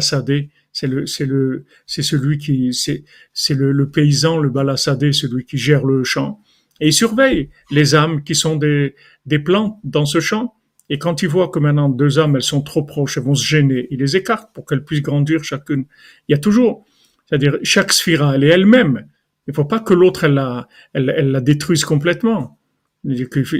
c'est 0.73 0.87
le, 0.87 1.07
c'est 1.07 1.27
le, 1.27 1.65
c'est 1.87 2.03
celui 2.03 2.39
qui, 2.39 2.73
c'est, 2.73 3.05
c'est 3.33 3.55
le, 3.55 3.73
le, 3.73 3.91
paysan, 3.91 4.39
le 4.39 4.51
Baal 4.51 4.77
celui 4.79 5.45
qui 5.45 5.59
gère 5.59 5.85
le 5.85 6.05
champ. 6.05 6.41
Et 6.81 6.89
il 6.89 6.93
surveille 6.93 7.51
les 7.71 7.95
âmes 7.95 8.23
qui 8.23 8.35
sont 8.35 8.57
des, 8.57 8.95
des 9.27 9.39
plantes 9.39 9.79
dans 9.85 10.07
ce 10.07 10.21
champ. 10.21 10.55
Et 10.89 10.99
quand 10.99 11.23
il 11.23 11.29
voit 11.29 11.49
que 11.49 11.59
maintenant 11.59 11.89
deux 11.89 12.19
âmes, 12.19 12.37
elles 12.37 12.43
sont 12.43 12.63
trop 12.63 12.83
proches, 12.83 13.17
elles 13.17 13.25
vont 13.25 13.35
se 13.35 13.47
gêner, 13.47 13.87
il 13.91 14.01
les 14.01 14.17
écarte 14.17 14.53
pour 14.55 14.67
qu'elles 14.67 14.85
puissent 14.85 15.03
grandir 15.03 15.45
chacune. 15.45 15.85
Il 16.29 16.33
y 16.33 16.35
a 16.35 16.39
toujours, 16.39 16.85
c'est-à-dire 17.27 17.59
chaque 17.63 17.93
sphira, 17.93 18.35
elle 18.35 18.45
est 18.45 18.49
elle-même. 18.49 19.07
Il 19.47 19.51
ne 19.51 19.55
faut 19.55 19.65
pas 19.65 19.81
que 19.81 19.95
l'autre 19.95 20.25
elle 20.25 20.35
la, 20.35 20.69
elle, 20.93 21.05
la 21.05 21.41
détruise 21.41 21.85
complètement. 21.85 22.59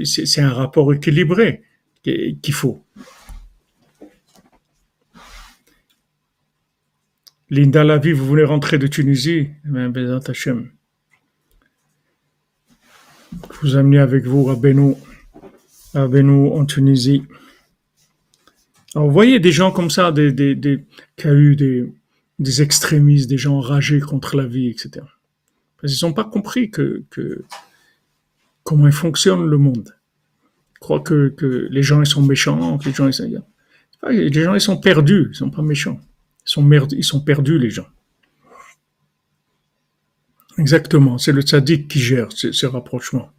C'est 0.03 0.41
un 0.41 0.49
rapport 0.49 0.93
équilibré 0.93 1.63
qu'il 2.03 2.53
faut. 2.53 2.85
Linda 7.51 7.83
Lavi, 7.83 8.13
vous 8.13 8.25
voulez 8.25 8.45
rentrer 8.45 8.77
de 8.77 8.87
Tunisie? 8.87 9.49
Eh 9.65 9.69
Je 13.51 13.59
vous 13.61 13.75
amener 13.75 13.99
avec 13.99 14.25
vous 14.25 14.49
à 14.49 14.55
Beno, 14.55 14.97
à 15.93 16.07
Beno 16.07 16.53
en 16.53 16.65
Tunisie. 16.65 17.23
Alors, 18.95 19.07
vous 19.07 19.13
voyez 19.13 19.41
des 19.41 19.51
gens 19.51 19.73
comme 19.73 19.89
ça, 19.89 20.13
des, 20.13 20.31
des, 20.31 20.55
des, 20.55 20.85
qui 21.17 21.27
a 21.27 21.33
eu 21.33 21.57
des, 21.57 21.93
des 22.39 22.61
extrémistes, 22.61 23.29
des 23.29 23.37
gens 23.37 23.57
enragés 23.57 23.99
contre 23.99 24.37
la 24.37 24.45
vie, 24.45 24.69
etc. 24.69 25.05
Parce 25.81 25.93
qu'ils 25.93 26.07
n'ont 26.07 26.13
pas 26.13 26.23
compris 26.23 26.71
que, 26.71 27.03
comment 28.63 28.89
fonctionne 28.91 29.45
le 29.45 29.57
monde. 29.57 29.93
Ils 30.75 30.79
croient 30.79 31.01
que, 31.01 31.35
les 31.69 31.83
gens 31.83 32.01
ils 32.01 32.07
sont 32.07 32.21
méchants, 32.21 32.77
que 32.77 32.85
les 32.85 32.93
gens 32.93 33.07
ils 33.07 33.13
sont, 33.13 33.43
les 34.09 34.31
gens 34.31 34.53
ils 34.53 34.61
sont 34.61 34.77
perdus, 34.77 35.27
ils 35.31 35.35
sont 35.35 35.51
pas 35.51 35.61
méchants. 35.61 35.99
Ils 36.46 36.50
sont, 36.50 36.70
ils 36.90 37.04
sont 37.04 37.20
perdus 37.20 37.58
les 37.58 37.70
gens. 37.70 37.88
Exactement, 40.58 41.18
c'est 41.18 41.32
le 41.32 41.42
tzaddik 41.42 41.88
qui 41.88 42.00
gère 42.00 42.32
ces, 42.32 42.52
ces 42.52 42.66
rapprochements. 42.66 43.30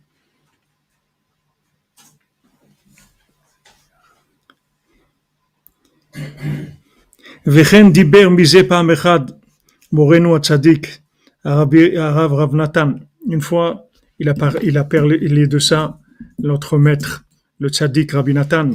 וכן 7.47 7.91
דיבר 7.93 8.30
מזה 8.30 8.60
פעם 8.70 8.91
אחד 8.91 9.20
מורנו 9.91 10.36
הצדיק 10.36 10.97
Rav 11.45 12.34
Rav 12.34 12.55
Nathan, 12.55 12.95
une 13.26 13.41
fois, 13.41 13.88
il 14.20 14.28
a, 14.28 14.34
par, 14.34 14.62
il 14.62 14.78
a 14.78 14.84
parlé 14.84 15.47
de 15.47 15.60
ça, 15.60 15.99
notre 16.39 16.78
maître, 16.78 17.24
le 17.60 17.70
tzaddik 17.70 18.12
Rabbi 18.12 18.34
Nathan. 18.34 18.72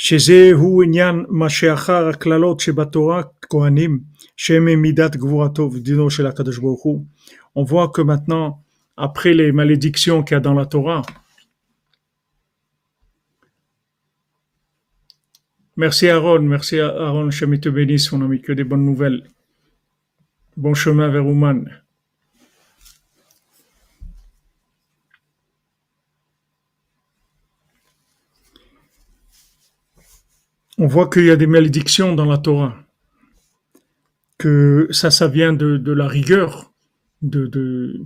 שזה 0.00 0.50
הוא 0.54 0.82
עניין 0.82 1.24
מה 1.28 1.50
שאחר 1.50 2.08
הקללות 2.08 2.60
שבתורה 2.60 3.22
כהנים 3.50 4.00
שהם 4.36 4.82
מידת 4.82 5.16
גבורתו 5.16 5.70
ודינו 5.72 6.10
של 6.10 6.26
הקדוש 6.26 6.58
ברוך 6.58 6.82
הוא. 6.82 7.04
On 7.58 7.62
voit 7.62 7.88
que 7.94 8.02
maintenant, 8.02 8.48
après 8.98 9.32
les 9.32 9.50
malédictions 9.52 10.22
qu'il 10.22 10.34
y 10.34 10.38
a 10.38 10.40
dans 10.40 10.54
la 10.54 10.66
Torah, 10.66 11.02
Merci 15.78 16.08
Aaron, 16.08 16.40
merci 16.40 16.80
Aaron, 16.80 17.30
je 17.30 17.44
te 17.56 17.68
bénisse 17.68 18.10
mon 18.12 18.24
ami, 18.24 18.40
que 18.40 18.52
des 18.52 18.64
bonnes 18.64 18.86
nouvelles. 18.86 19.24
Bon 20.56 20.72
chemin 20.72 21.08
vers 21.10 21.26
Ouman. 21.26 21.66
On 30.83 30.87
voit 30.87 31.07
qu'il 31.11 31.25
y 31.25 31.29
a 31.29 31.35
des 31.35 31.45
malédictions 31.45 32.15
dans 32.15 32.25
la 32.25 32.39
Torah, 32.39 32.75
que 34.39 34.87
ça, 34.89 35.11
ça 35.11 35.27
vient 35.27 35.53
de, 35.53 35.91
la 35.91 36.07
rigueur, 36.07 36.73
de, 37.21 37.45
de, 37.45 38.01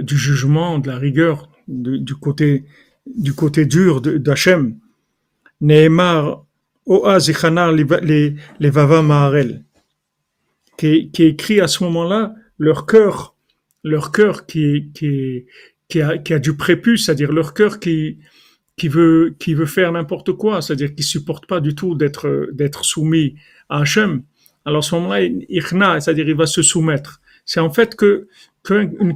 du 0.00 0.18
jugement, 0.18 0.80
de 0.80 0.88
la 0.88 0.98
rigueur, 0.98 1.48
du, 1.68 2.16
côté, 2.16 2.64
du 3.06 3.32
côté 3.32 3.64
dur 3.64 4.00
d'Hachem. 4.00 4.76
Nehemar, 5.60 6.44
Oa 6.84 7.18
les, 7.18 8.34
les 8.58 8.70
Vava 8.70 9.00
Maharel 9.00 9.62
qui, 10.78 11.10
qui 11.12 11.22
écrit 11.22 11.60
à 11.60 11.68
ce 11.68 11.84
moment-là 11.84 12.34
leur 12.58 12.86
cœur, 12.86 13.36
leur 13.84 14.10
cœur 14.10 14.46
qui, 14.46 14.90
qui, 14.94 15.46
qui, 15.88 16.00
a, 16.00 16.18
qui 16.18 16.34
a 16.34 16.40
du 16.40 16.56
prépuce, 16.56 17.06
c'est-à-dire 17.06 17.30
leur 17.30 17.54
cœur 17.54 17.78
qui, 17.78 18.18
qui 18.78 18.88
veut, 18.88 19.34
qui 19.38 19.52
veut 19.52 19.66
faire 19.66 19.92
n'importe 19.92 20.32
quoi, 20.32 20.62
c'est-à-dire 20.62 20.94
qui 20.94 21.02
supporte 21.02 21.46
pas 21.46 21.60
du 21.60 21.74
tout 21.74 21.94
d'être, 21.94 22.48
d'être 22.52 22.84
soumis 22.84 23.34
à 23.68 23.80
Hachem. 23.80 24.22
Alors 24.64 24.78
à 24.78 24.82
ce 24.82 24.94
moment-là, 24.94 25.22
Ichna, 25.48 26.00
c'est-à-dire 26.00 26.28
il 26.28 26.34
va 26.34 26.46
se 26.46 26.62
soumettre. 26.62 27.20
C'est 27.44 27.60
en 27.60 27.70
fait 27.70 27.94
que, 27.94 28.28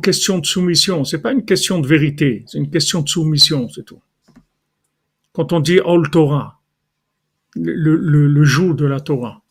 question 0.02 0.38
de 0.38 0.46
soumission. 0.46 1.04
C'est 1.04 1.20
pas 1.20 1.32
une 1.32 1.44
question 1.44 1.78
de 1.78 1.86
vérité, 1.86 2.44
c'est 2.46 2.58
une 2.58 2.70
question 2.70 3.02
de 3.02 3.08
soumission, 3.08 3.68
c'est 3.68 3.84
tout. 3.84 4.00
Quand 5.32 5.52
on 5.52 5.60
dit 5.60 5.80
Ol 5.84 6.10
Torah, 6.10 6.60
le, 7.54 7.96
le, 7.96 8.26
le 8.26 8.44
joug 8.44 8.74
de 8.74 8.86
la 8.86 9.00
Torah, 9.00 9.42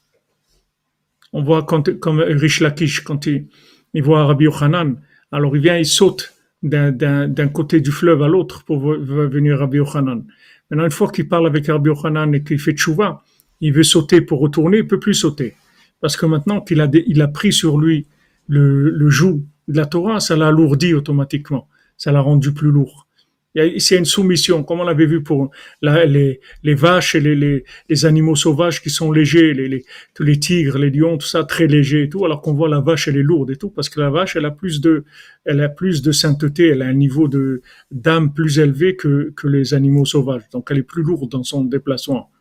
on 1.34 1.44
voit 1.44 1.64
quand, 1.64 2.00
comme 2.00 2.20
Rish 2.20 2.60
Lakish, 2.60 3.02
quand 3.02 3.26
il, 3.26 3.48
il 3.94 4.04
voit 4.04 4.26
Rabbi 4.26 4.46
Yochanan, 4.46 5.00
alors 5.32 5.56
il 5.56 5.62
vient, 5.62 5.78
il 5.78 5.86
saute 5.86 6.34
d'un 6.64 7.48
côté 7.48 7.82
du 7.82 7.92
fleuve 7.92 8.22
à 8.22 8.28
l'autre 8.28 8.64
pour 8.64 8.80
venir 8.80 9.58
Rabbi 9.58 9.78
Yochanan. 9.78 10.24
Maintenant, 10.70 10.86
une 10.86 10.92
fois 10.92 11.10
qu'il 11.12 11.28
parle 11.28 11.48
avec 11.48 11.68
Rabbi 11.68 11.90
et 12.34 12.44
qu'il 12.44 12.60
fait 12.60 12.74
tchouva, 12.74 13.24
il 13.60 13.74
veut 13.74 13.84
sauter 13.84 14.22
pour 14.22 14.40
retourner, 14.40 14.80
il 14.80 14.88
peut 14.88 15.00
plus 15.00 15.14
sauter. 15.14 15.56
Parce 16.00 16.18
que 16.18 16.26
maintenant 16.26 16.62
qu'il 16.62 16.82
a, 16.82 16.90
il 16.94 17.22
a 17.22 17.28
pris 17.28 17.54
sur 17.54 17.80
lui 17.80 18.08
le, 18.48 18.90
le 18.90 19.10
joug 19.10 19.44
de 19.68 19.78
la 19.78 19.86
Torah, 19.86 20.20
ça 20.20 20.36
l'a 20.36 20.48
alourdi 20.48 20.94
automatiquement. 20.94 21.68
Ça 21.98 22.12
l'a 22.12 22.22
rendu 22.22 22.54
plus 22.54 22.72
lourd. 22.72 23.08
Il 23.54 23.62
y 23.62 23.94
a, 23.94 23.98
une 23.98 24.06
soumission, 24.06 24.64
comme 24.64 24.80
on 24.80 24.84
l'avait 24.86 25.06
vu 25.06 25.22
pour 25.24 25.52
la- 25.82 26.06
les, 26.06 26.40
les 26.64 26.74
vaches 26.74 27.16
et 27.16 27.20
les, 27.20 27.36
les, 27.36 27.66
les 27.90 28.06
animaux 28.06 28.36
sauvages 28.36 28.82
qui 28.82 28.90
sont 28.90 29.12
légers, 29.12 29.54
les, 29.54 29.84
tous 30.14 30.24
les 30.24 30.40
tigres, 30.40 30.78
les 30.78 30.90
lions, 30.90 31.18
tout 31.18 31.28
ça, 31.28 31.44
très 31.44 31.68
léger 31.68 32.04
et 32.04 32.10
tout, 32.10 32.24
alors 32.24 32.42
qu'on 32.42 32.54
voit 32.54 32.70
la 32.70 32.80
vache, 32.80 33.10
elle 33.10 33.18
est 33.18 33.24
lourde 33.24 33.52
et 33.52 33.58
tout, 33.58 33.70
parce 33.70 33.90
que 33.90 34.00
la 34.00 34.10
vache, 34.10 34.38
elle 34.38 34.46
a 34.46 34.52
plus 34.52 34.80
de, 34.80 35.04
elle 35.44 35.60
a 35.60 35.68
plus 35.68 36.02
de 36.02 36.14
sainteté, 36.14 36.70
elle 36.70 36.82
a 36.82 36.86
un 36.86 36.94
niveau 36.94 37.28
de, 37.28 37.62
d'âme 37.92 38.34
plus 38.34 38.58
élevé 38.58 38.96
que, 38.96 39.34
que 39.36 39.48
les 39.50 39.74
animaux 39.74 40.06
sauvages. 40.06 40.44
Donc, 40.54 40.70
elle 40.72 40.78
est 40.78 40.84
plus 40.84 41.04
lourde 41.04 41.30
dans 41.30 41.44
son 41.44 41.66
déplacement. 41.66 42.32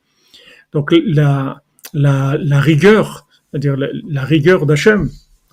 Donc, 0.73 0.93
la, 0.93 1.61
la, 1.93 2.39
la 2.41 2.61
rigueur, 2.61 3.27
c'est-à-dire 3.51 3.77
la, 3.77 3.89
la 4.09 4.25
rigueur 4.25 4.65
d'Hachem, 4.65 5.11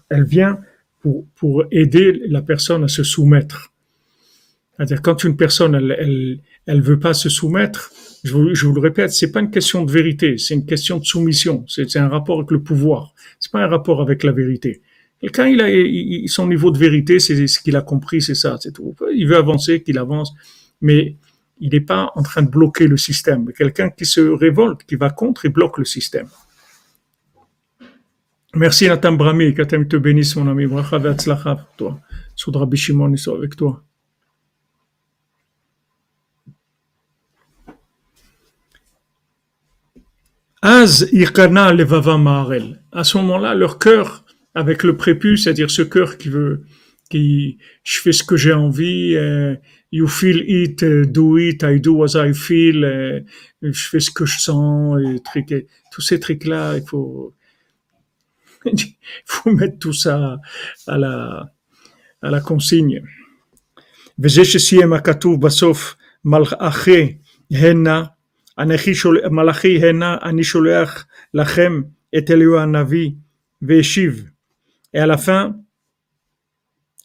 elle 0.09 0.23
vient 0.23 0.59
pour, 1.01 1.25
pour 1.35 1.65
aider 1.71 2.21
la 2.27 2.43
personne 2.43 2.83
à 2.83 2.87
se 2.87 3.03
soumettre. 3.03 3.71
C'est-à-dire 4.77 5.01
quand 5.01 5.23
une 5.23 5.35
personne 5.35 5.75
elle, 5.75 5.95
elle, 5.99 6.39
elle 6.67 6.81
veut 6.81 6.99
pas 6.99 7.13
se 7.13 7.29
soumettre, 7.29 7.91
je 8.23 8.33
vous, 8.33 8.53
je 8.53 8.65
vous 8.65 8.73
le 8.73 8.81
répète, 8.81 9.11
c'est 9.11 9.31
pas 9.31 9.39
une 9.39 9.49
question 9.51 9.83
de 9.83 9.91
vérité, 9.91 10.37
c'est 10.37 10.53
une 10.53 10.65
question 10.65 10.99
de 10.99 11.05
soumission. 11.05 11.65
C'est 11.67 11.95
un 11.97 12.09
rapport 12.09 12.37
avec 12.39 12.51
le 12.51 12.61
pouvoir. 12.61 13.13
C'est 13.39 13.51
pas 13.51 13.63
un 13.63 13.67
rapport 13.67 14.01
avec 14.01 14.23
la 14.23 14.31
vérité. 14.31 14.81
Quelqu'un, 15.19 15.47
il 15.47 15.61
a 15.61 15.69
il- 15.69 16.29
son 16.29 16.47
niveau 16.47 16.69
de 16.69 16.77
vérité, 16.77 17.19
c'est 17.19 17.47
ce 17.47 17.59
qu'il 17.59 17.75
a 17.75 17.81
compris, 17.81 18.21
c'est 18.21 18.35
ça, 18.35 18.57
c'est 18.61 18.71
tout. 18.73 18.95
Il 19.15 19.27
veut 19.27 19.37
avancer, 19.37 19.81
qu'il 19.81 19.97
avance, 19.97 20.33
mais 20.81 21.15
il 21.59 21.71
n'est 21.71 21.79
pas 21.81 22.11
en 22.15 22.21
train 22.21 22.43
de 22.43 22.49
bloquer 22.49 22.87
le 22.87 22.97
système. 22.97 23.51
Quelqu'un 23.53 23.89
qui 23.89 24.05
se 24.05 24.21
révolte, 24.21 24.83
qui 24.83 24.95
va 24.95 25.09
contre, 25.09 25.45
il 25.45 25.51
bloque 25.51 25.79
le 25.79 25.85
système. 25.85 26.27
Merci 28.55 28.87
Nathan 28.87 29.13
Brami, 29.13 29.53
qu'Atem 29.55 29.87
te 29.87 29.97
bénisse 29.97 30.35
mon 30.35 30.47
ami. 30.47 30.65
Bracha 30.67 30.99
toi. 31.77 31.99
Soudra 32.35 32.65
Bishimon, 32.65 33.09
il 33.11 33.17
soit 33.17 33.37
avec 33.37 33.55
toi. 33.55 33.83
À 40.66 40.86
ce 40.86 41.04
moment-là, 43.18 43.54
leur 43.54 43.78
cœur, 43.78 44.24
avec 44.54 44.82
le 44.84 44.96
prépuce, 44.96 45.44
c'est-à-dire 45.44 45.70
ce 45.70 45.82
cœur 45.82 46.18
qui 46.18 46.28
veut, 46.28 46.64
qui, 47.10 47.58
je 47.84 47.98
fais 47.98 48.12
ce 48.12 48.22
que 48.22 48.36
j'ai 48.36 48.52
envie, 48.52 49.16
euh, 49.16 49.54
you 49.90 50.06
feel 50.06 50.44
it, 50.48 50.82
euh, 50.82 51.04
do 51.04 51.36
it, 51.38 51.62
I 51.62 51.80
do 51.80 52.02
as 52.04 52.14
I 52.14 52.32
feel, 52.32 52.84
euh, 52.84 53.20
je 53.62 53.88
fais 53.88 54.00
ce 54.00 54.10
que 54.10 54.24
je 54.24 54.38
sens, 54.38 54.98
et 55.02 55.20
trucs, 55.22 55.52
et 55.52 55.66
tous 55.90 56.00
ces 56.00 56.20
trucs-là, 56.20 56.76
il 56.76 56.84
faut, 56.86 57.34
il 58.66 58.94
faut 59.26 59.50
mettre 59.52 59.78
tout 59.78 59.92
ça 59.92 60.38
à 60.86 60.98
la, 60.98 61.52
à 62.22 62.30
la 62.30 62.40
consigne. 62.40 63.02
וזה 64.18 64.44
שסיים 64.44 64.92
הכתוב 64.92 65.40
בסוף 65.46 65.96
מלאכי 66.24 67.16
הנה, 67.50 67.98
אנכי 67.98 68.00
שול- 68.00 68.06
מלאכי 69.30 69.88
הנה, 69.88 70.16
אני 70.22 70.44
שולח 70.44 71.06
לכם 71.34 71.82
את 72.18 72.30
אליהו 72.30 72.58
הנביא 72.58 73.10
והשיב. 73.62 74.28
Et 74.94 74.98
à 74.98 75.06
la 75.06 75.16
fin, 75.16 75.56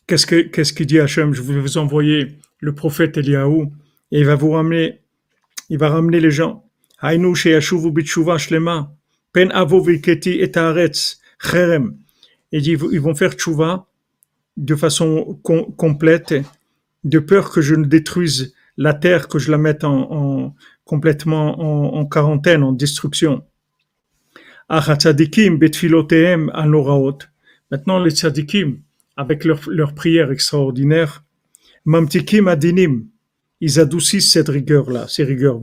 qu'est-ce 0.08 0.26
que 0.26 0.42
qu'est-ce 0.52 0.74
qu'il 0.74 0.88
dit 0.88 1.00
Hachem 1.00 1.34
Je 1.34 1.42
vais 1.42 1.60
vous 1.60 1.78
envoyer 1.78 2.38
le 2.60 2.76
prophète 2.76 3.18
Eliaou 3.18 3.72
et 4.12 4.20
il 4.20 4.26
va 4.26 4.36
vous 4.36 4.52
ramener, 4.52 5.00
il 5.70 5.78
va 5.78 5.90
ramener 5.90 6.20
les 6.20 6.32
gens. 6.32 6.66
Hainu 7.02 7.34
sheyashuvu 7.36 7.92
bitshuva 7.92 8.38
shlema, 8.38 8.78
pen 9.34 9.52
avo 9.52 9.80
vilketi 9.82 10.34
et 10.42 10.58
haaretz 10.58 11.22
cherem. 11.40 11.96
Il 12.52 12.62
dit 12.62 12.76
ils 12.92 13.00
vont 13.02 13.16
faire 13.16 13.34
tchouva 13.40 13.88
de 14.58 14.76
façon 14.76 15.40
com- 15.44 15.68
complète, 15.78 16.34
de 17.04 17.20
peur 17.20 17.52
que 17.52 17.62
je 17.62 17.76
ne 17.76 17.86
détruise 17.86 18.54
la 18.83 18.95
terre, 18.95 19.29
que 19.29 19.39
je 19.39 19.51
la 19.51 19.59
mette 19.59 19.85
en, 19.85 19.99
en- 20.21 20.55
complètement 20.85 21.49
en, 21.61 21.95
en 22.01 22.05
quarantaine, 22.07 22.63
en 22.63 22.73
destruction. 22.73 23.45
Maintenant, 27.71 27.99
les 28.05 28.11
tzadikim, 28.11 28.69
avec 29.17 29.45
leurs 29.45 29.61
leur 29.69 29.95
prières 29.95 30.33
extraordinaires, 30.33 31.25
mamtikim 31.85 32.49
adinim, 32.49 33.07
ils 33.61 33.79
adoucissent 33.79 34.33
cette 34.33 34.49
rigueur-là, 34.49 35.07
ces 35.09 35.25
rigueurs. 35.25 35.61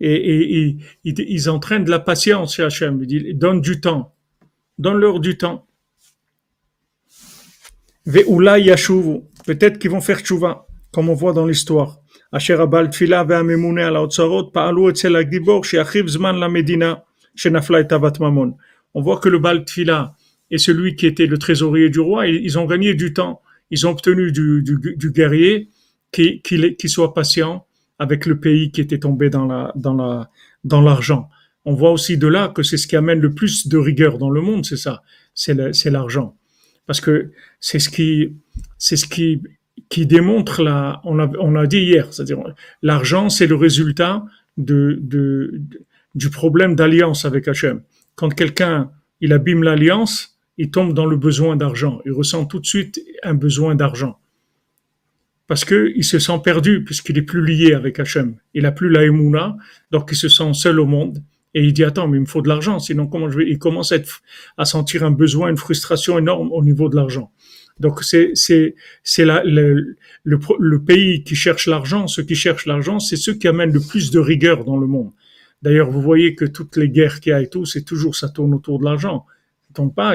Et, 0.00 0.14
et, 0.14 0.68
et 0.68 0.76
ils, 1.04 1.50
entraînent 1.50 1.84
de 1.84 1.90
la 1.90 1.98
patience 1.98 2.54
chez 2.54 2.62
Hachem. 2.62 3.02
Ils 3.02 3.06
disent, 3.06 3.34
donne 3.34 3.60
du 3.60 3.80
temps. 3.80 4.14
Donne-leur 4.78 5.20
du 5.20 5.36
temps. 5.36 5.66
Peut-être 8.08 9.78
qu'ils 9.78 9.90
vont 9.90 10.00
faire 10.00 10.20
tchouva, 10.20 10.66
comme 10.92 11.10
on 11.10 11.14
voit 11.14 11.34
dans 11.34 11.46
l'histoire. 11.46 12.00
Zman 16.06 16.38
la 16.38 16.48
medina 16.48 17.04
shenafla 17.34 17.80
et 17.80 17.92
avat 17.92 18.12
mamon. 18.18 18.56
On 18.94 19.02
voit 19.02 19.18
que 19.18 19.28
le 19.28 19.38
bal 19.38 19.64
tfila 19.66 20.14
et 20.50 20.56
celui 20.56 20.96
qui 20.96 21.06
était 21.06 21.26
le 21.26 21.36
trésorier 21.36 21.90
du 21.90 22.00
roi, 22.00 22.26
ils 22.26 22.58
ont 22.58 22.64
gagné 22.64 22.94
du 22.94 23.12
temps. 23.12 23.42
Ils 23.70 23.86
ont 23.86 23.90
obtenu 23.90 24.32
du, 24.32 24.62
du, 24.62 25.10
guerrier 25.10 25.68
qui, 26.10 26.40
qui, 26.40 26.88
soit 26.88 27.12
patient 27.12 27.66
avec 27.98 28.24
le 28.24 28.40
pays 28.40 28.70
qui 28.70 28.80
était 28.80 28.98
tombé 28.98 29.28
dans 29.28 29.44
la, 29.44 29.72
dans 29.76 29.92
la, 29.92 30.30
dans 30.64 30.80
l'argent. 30.80 31.28
On 31.66 31.74
voit 31.74 31.90
aussi 31.90 32.16
de 32.16 32.26
là 32.26 32.48
que 32.48 32.62
c'est 32.62 32.78
ce 32.78 32.86
qui 32.86 32.96
amène 32.96 33.20
le 33.20 33.34
plus 33.34 33.68
de 33.68 33.76
rigueur 33.76 34.16
dans 34.16 34.30
le 34.30 34.40
monde, 34.40 34.64
c'est 34.64 34.78
ça, 34.78 35.02
c'est 35.34 35.90
l'argent. 35.90 36.34
Parce 36.88 37.02
que 37.02 37.32
c'est 37.60 37.78
ce 37.78 37.90
qui, 37.90 40.06
démontre 40.06 40.62
la, 40.62 41.02
on 41.04 41.18
a, 41.18 41.30
on 41.38 41.54
a 41.54 41.66
dit 41.66 41.80
hier, 41.80 42.10
c'est-à-dire 42.10 42.42
l'argent, 42.80 43.28
c'est 43.28 43.46
le 43.46 43.56
résultat 43.56 44.24
du 44.56 46.30
problème 46.32 46.74
d'alliance 46.74 47.26
avec 47.26 47.46
Hachem. 47.46 47.82
Quand 48.14 48.34
quelqu'un, 48.34 48.90
il 49.20 49.34
abîme 49.34 49.62
l'alliance, 49.62 50.38
il 50.56 50.70
tombe 50.70 50.94
dans 50.94 51.04
le 51.04 51.18
besoin 51.18 51.56
d'argent. 51.56 52.00
Il 52.06 52.12
ressent 52.12 52.46
tout 52.46 52.58
de 52.58 52.66
suite 52.66 53.02
un 53.22 53.34
besoin 53.34 53.74
d'argent. 53.74 54.18
Parce 55.46 55.66
que 55.66 55.92
il 55.94 56.04
se 56.04 56.18
sent 56.18 56.40
perdu 56.42 56.84
puisqu'il 56.84 57.18
est 57.18 57.22
plus 57.22 57.44
lié 57.44 57.74
avec 57.74 58.00
Hachem. 58.00 58.36
Il 58.54 58.64
a 58.64 58.72
plus 58.72 58.88
la 58.88 59.04
émouna, 59.04 59.58
donc 59.90 60.08
il 60.10 60.16
se 60.16 60.30
sent 60.30 60.54
seul 60.54 60.80
au 60.80 60.86
monde. 60.86 61.22
Et 61.54 61.64
il 61.64 61.72
dit, 61.72 61.84
attends, 61.84 62.08
mais 62.08 62.18
il 62.18 62.22
me 62.22 62.26
faut 62.26 62.42
de 62.42 62.48
l'argent, 62.48 62.78
sinon 62.78 63.06
comment 63.06 63.30
je 63.30 63.38
vais, 63.38 63.50
il 63.50 63.58
commence 63.58 63.92
à, 64.56 64.64
sentir 64.64 65.02
un 65.02 65.10
besoin, 65.10 65.48
une 65.48 65.56
frustration 65.56 66.18
énorme 66.18 66.52
au 66.52 66.62
niveau 66.62 66.88
de 66.88 66.96
l'argent. 66.96 67.32
Donc 67.80 68.02
c'est, 68.02 68.32
c'est, 68.34 68.74
c'est 69.02 69.24
le, 69.24 69.96
le, 70.24 70.38
le 70.58 70.84
pays 70.84 71.22
qui 71.24 71.36
cherche 71.36 71.66
l'argent, 71.66 72.06
ceux 72.06 72.24
qui 72.24 72.34
cherchent 72.34 72.66
l'argent, 72.66 72.98
c'est 72.98 73.16
ceux 73.16 73.34
qui 73.34 73.48
amènent 73.48 73.72
le 73.72 73.80
plus 73.80 74.10
de 74.10 74.18
rigueur 74.18 74.64
dans 74.64 74.76
le 74.76 74.86
monde. 74.86 75.12
D'ailleurs, 75.62 75.90
vous 75.90 76.02
voyez 76.02 76.34
que 76.34 76.44
toutes 76.44 76.76
les 76.76 76.88
guerres 76.88 77.20
qu'il 77.20 77.30
y 77.30 77.32
a 77.32 77.40
et 77.40 77.48
tout, 77.48 77.64
c'est 77.64 77.82
toujours, 77.82 78.14
ça 78.14 78.28
tourne 78.28 78.54
autour 78.54 78.78
de 78.78 78.84
l'argent. 78.84 79.26
Ça 79.68 79.74
tourne 79.74 79.92
pas, 79.92 80.14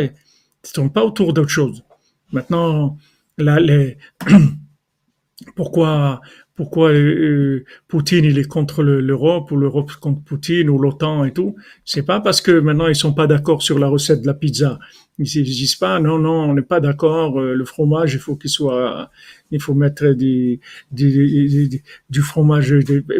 ça 0.61 0.73
tourne 0.73 0.91
pas 0.91 1.03
autour 1.03 1.33
d'autre 1.33 1.49
chose. 1.49 1.83
Maintenant, 2.31 2.97
là, 3.37 3.59
les, 3.59 3.97
pourquoi 5.55 6.21
pourquoi 6.55 6.91
euh, 6.91 7.63
Poutine 7.87 8.25
il 8.25 8.37
est 8.37 8.47
contre 8.47 8.83
le- 8.83 9.01
l'Europe 9.01 9.51
ou 9.51 9.57
l'Europe 9.57 9.91
contre 9.99 10.21
Poutine 10.23 10.69
ou 10.69 10.77
l'OTAN 10.77 11.25
et 11.25 11.31
tout. 11.33 11.55
C'est 11.85 12.03
pas 12.03 12.19
parce 12.21 12.41
que 12.41 12.51
maintenant 12.59 12.87
ils 12.87 12.95
sont 12.95 13.13
pas 13.13 13.25
d'accord 13.27 13.61
sur 13.63 13.79
la 13.79 13.87
recette 13.87 14.21
de 14.21 14.27
la 14.27 14.33
pizza. 14.35 14.77
Ils 15.19 15.27
se 15.27 15.39
disent 15.39 15.75
pas 15.75 15.99
non 15.99 16.17
non 16.19 16.41
on 16.49 16.53
n'est 16.55 16.61
pas 16.63 16.79
d'accord 16.79 17.39
euh, 17.39 17.53
le 17.55 17.65
fromage 17.65 18.13
il 18.15 18.19
faut 18.19 18.35
qu'il 18.35 18.49
soit 18.49 19.09
il 19.51 19.59
faut 19.61 19.73
mettre 19.75 20.07
des- 20.09 20.59
des- 20.91 21.81
du 22.09 22.21
fromage 22.21 22.73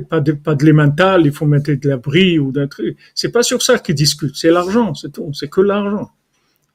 pas 0.09 0.19
de 0.19 0.31
pas 0.33 0.55
de 0.55 0.65
l'emmental 0.65 1.21
il 1.25 1.31
faut 1.31 1.45
mettre 1.45 1.71
de 1.71 1.89
la 1.89 1.97
brie 1.97 2.39
ou 2.39 2.51
d'un 2.51 2.67
truc. 2.67 2.97
C'est 3.15 3.31
pas 3.31 3.43
sur 3.43 3.61
ça 3.61 3.77
qu'ils 3.79 3.95
discutent. 3.95 4.35
C'est 4.35 4.51
l'argent 4.51 4.93
c'est 4.95 5.11
tout. 5.11 5.31
C'est 5.33 5.49
que 5.49 5.61
l'argent 5.61 6.11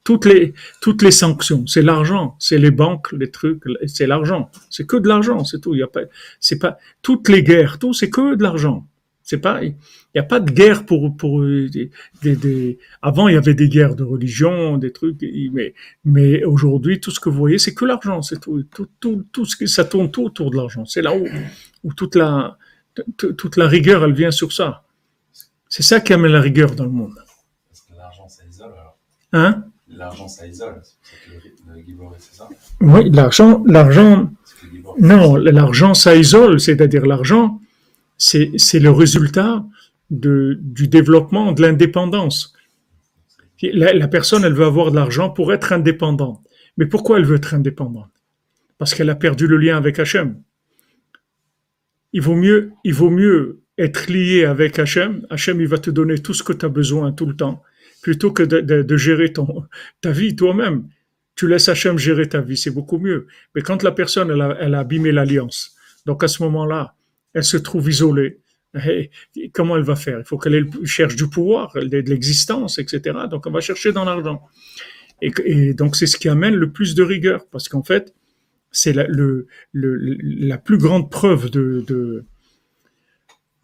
toutes 0.03 0.25
les 0.25 0.53
toutes 0.81 1.01
les 1.01 1.11
sanctions, 1.11 1.65
c'est 1.67 1.81
l'argent, 1.81 2.35
c'est 2.39 2.57
les 2.57 2.71
banques, 2.71 3.11
les 3.11 3.29
trucs, 3.29 3.61
c'est 3.87 4.07
l'argent, 4.07 4.49
c'est 4.69 4.85
que 4.87 4.97
de 4.97 5.07
l'argent, 5.07 5.43
c'est 5.43 5.59
tout. 5.61 5.73
Il 5.75 5.79
y 5.79 5.83
a 5.83 5.87
pas, 5.87 6.01
c'est 6.39 6.57
pas 6.59 6.77
toutes 7.01 7.29
les 7.29 7.43
guerres, 7.43 7.77
tout, 7.79 7.93
c'est 7.93 8.09
que 8.09 8.35
de 8.35 8.43
l'argent. 8.43 8.85
C'est 9.21 9.37
pas, 9.37 9.63
il 9.63 9.75
y 10.15 10.19
a 10.19 10.23
pas 10.23 10.39
de 10.39 10.49
guerre 10.49 10.87
pour 10.87 11.15
pour 11.15 11.41
euh, 11.41 11.69
des, 11.69 11.91
des, 12.23 12.35
des- 12.35 12.79
Avant, 13.03 13.27
il 13.27 13.35
y 13.35 13.37
avait 13.37 13.53
des 13.53 13.69
guerres 13.69 13.95
de 13.95 14.03
religion, 14.03 14.77
des 14.79 14.91
trucs, 14.91 15.21
mais 15.53 15.75
mais 16.03 16.43
aujourd'hui, 16.43 16.99
tout 16.99 17.11
ce 17.11 17.19
que 17.19 17.29
vous 17.29 17.37
voyez, 17.37 17.59
c'est 17.59 17.75
que 17.75 17.85
l'argent, 17.85 18.23
c'est 18.23 18.39
tout, 18.39 18.63
tout 18.63 18.87
tout 18.99 19.23
tout 19.31 19.45
ce 19.45 19.55
que 19.55 19.67
ça 19.67 19.83
tourne 19.85 20.09
tout 20.09 20.23
autour 20.23 20.49
de 20.49 20.55
l'argent. 20.57 20.83
C'est 20.85 21.03
là 21.03 21.15
où 21.15 21.27
où 21.83 21.93
toute 21.93 22.15
la 22.15 22.57
toute 22.95 23.35
toute 23.37 23.55
la 23.57 23.67
rigueur, 23.67 24.03
elle 24.03 24.13
vient 24.13 24.31
sur 24.31 24.51
ça. 24.51 24.83
C'est 25.67 25.83
ça 25.83 25.99
qui 25.99 26.11
amène 26.13 26.31
la 26.31 26.41
rigueur 26.41 26.73
dans 26.73 26.85
le 26.85 26.89
monde. 26.89 27.13
Parce 27.69 27.81
que 27.81 27.93
l'argent, 27.95 28.27
ça 28.27 28.41
isole 28.49 28.71
alors. 28.73 28.97
Hein? 29.33 29.63
L'argent, 29.99 30.27
ça 30.27 30.47
isole. 30.47 30.79
C'est 30.83 30.95
pour 30.97 31.07
ça 31.09 31.15
que 31.21 31.69
le, 31.69 31.75
le 31.75 31.85
Gibor, 31.85 32.15
c'est 32.17 32.35
ça? 32.39 32.47
Oui, 32.81 33.09
l'argent, 33.19 33.63
l'argent, 33.75 34.31
Non, 34.97 35.35
l'argent, 35.35 35.93
ça 35.93 36.15
isole, 36.15 36.59
c'est-à-dire 36.59 37.05
l'argent, 37.05 37.59
c'est 38.17 38.51
c'est 38.57 38.79
le 38.79 38.91
résultat 38.91 39.65
de, 40.09 40.57
du 40.61 40.87
développement 40.87 41.51
de 41.51 41.61
l'indépendance. 41.61 42.53
La, 43.61 43.93
la 43.93 44.07
personne, 44.07 44.43
elle 44.43 44.53
veut 44.53 44.65
avoir 44.65 44.91
de 44.91 44.95
l'argent 44.95 45.29
pour 45.29 45.53
être 45.53 45.73
indépendante. 45.73 46.41
Mais 46.77 46.85
pourquoi 46.85 47.17
elle 47.17 47.25
veut 47.25 47.37
être 47.37 47.53
indépendante? 47.53 48.11
Parce 48.77 48.93
qu'elle 48.95 49.09
a 49.09 49.15
perdu 49.15 49.47
le 49.47 49.57
lien 49.57 49.75
avec 49.77 49.99
Hachem. 49.99 50.41
Il 52.13 52.21
vaut 52.21 52.35
mieux, 52.35 52.71
il 52.83 52.93
vaut 52.93 53.09
mieux 53.09 53.59
être 53.77 54.09
lié 54.09 54.45
avec 54.45 54.79
Hachem. 54.79 55.25
Hachem, 55.29 55.59
il 55.61 55.67
va 55.67 55.77
te 55.77 55.91
donner 55.91 56.17
tout 56.19 56.33
ce 56.33 56.43
que 56.43 56.53
tu 56.53 56.65
as 56.65 56.69
besoin 56.69 57.11
tout 57.11 57.25
le 57.25 57.35
temps, 57.35 57.61
plutôt 58.01 58.31
que 58.31 58.43
de, 58.43 58.97
gérer 58.97 59.33
ton, 59.33 59.63
ta 60.01 60.11
vie 60.11 60.35
toi-même. 60.35 60.87
Tu 61.35 61.47
laisses 61.47 61.69
Hachem 61.69 61.97
gérer 61.97 62.27
ta 62.27 62.41
vie, 62.41 62.57
c'est 62.57 62.71
beaucoup 62.71 62.97
mieux. 62.97 63.27
Mais 63.55 63.61
quand 63.61 63.83
la 63.83 63.91
personne, 63.91 64.29
elle 64.31 64.41
a, 64.41 64.57
elle 64.59 64.75
a 64.75 64.79
abîmé 64.79 65.11
l'alliance, 65.11 65.75
donc 66.05 66.23
à 66.23 66.27
ce 66.27 66.43
moment-là, 66.43 66.95
elle 67.33 67.43
se 67.43 67.57
trouve 67.57 67.89
isolée. 67.89 68.39
Comment 69.53 69.77
elle 69.77 69.83
va 69.83 69.95
faire? 69.95 70.19
Il 70.19 70.25
faut 70.25 70.37
qu'elle 70.37 70.69
cherche 70.85 71.15
du 71.15 71.27
pouvoir, 71.29 71.73
de 71.73 71.97
l'existence, 71.97 72.77
etc. 72.77 73.17
Donc 73.29 73.43
elle 73.47 73.53
va 73.53 73.61
chercher 73.61 73.91
dans 73.91 74.05
l'argent. 74.05 74.41
Et, 75.21 75.73
donc 75.73 75.95
c'est 75.95 76.07
ce 76.07 76.17
qui 76.17 76.29
amène 76.29 76.55
le 76.55 76.71
plus 76.71 76.95
de 76.95 77.03
rigueur, 77.03 77.45
parce 77.51 77.67
qu'en 77.67 77.83
fait, 77.83 78.13
c'est 78.71 78.93
la, 78.93 79.07
le, 79.07 79.47
la 79.73 80.57
plus 80.57 80.77
grande 80.77 81.09
preuve 81.09 81.49
de, 81.49 82.25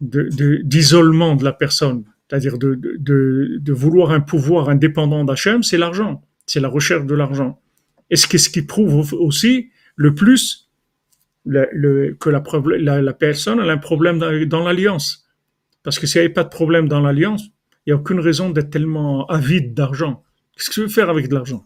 d'isolement 0.00 1.36
de, 1.36 1.44
la 1.44 1.52
personne, 1.52 2.04
c'est-à-dire 2.28 2.58
de, 2.58 3.72
vouloir 3.72 4.10
un 4.10 4.20
pouvoir 4.20 4.68
indépendant 4.68 5.24
d'Hachem, 5.24 5.62
c'est 5.62 5.78
l'argent, 5.78 6.22
c'est 6.46 6.60
la 6.60 6.68
recherche 6.68 7.06
de 7.06 7.14
l'argent. 7.14 7.60
Et 8.10 8.16
ce 8.16 8.26
qui, 8.26 8.38
ce 8.38 8.50
qui 8.50 8.62
prouve 8.62 9.12
aussi 9.14 9.70
le 9.94 10.14
plus 10.14 10.68
que 11.46 12.28
la, 12.28 13.12
personne 13.12 13.60
a 13.60 13.64
un 13.64 13.78
problème 13.78 14.18
dans, 14.18 14.64
l'alliance. 14.64 15.26
Parce 15.84 15.98
que 15.98 16.06
s'il 16.06 16.20
n'y 16.20 16.24
avait 16.24 16.34
pas 16.34 16.44
de 16.44 16.48
problème 16.48 16.88
dans 16.88 17.00
l'alliance, 17.00 17.44
il 17.86 17.90
n'y 17.90 17.92
a 17.92 17.96
aucune 17.96 18.18
raison 18.18 18.50
d'être 18.50 18.70
tellement 18.70 19.26
avide 19.26 19.72
d'argent. 19.72 20.24
Qu'est-ce 20.56 20.70
que 20.70 20.74
tu 20.74 20.80
veux 20.80 20.88
faire 20.88 21.08
avec 21.08 21.28
de 21.28 21.34
l'argent? 21.34 21.64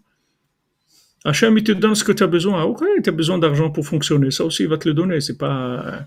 Hachem, 1.24 1.56
il 1.56 1.64
te 1.64 1.72
donne 1.72 1.94
ce 1.94 2.04
que 2.04 2.12
tu 2.12 2.22
as 2.22 2.26
besoin. 2.26 2.62
Ok, 2.64 2.82
tu 3.02 3.08
as 3.08 3.12
besoin 3.12 3.38
d'argent 3.38 3.70
pour 3.70 3.86
fonctionner. 3.86 4.30
Ça 4.30 4.44
aussi, 4.44 4.64
il 4.64 4.68
va 4.68 4.76
te 4.76 4.88
le 4.88 4.94
donner. 4.94 5.20
C'est 5.20 5.38
pas. 5.38 6.06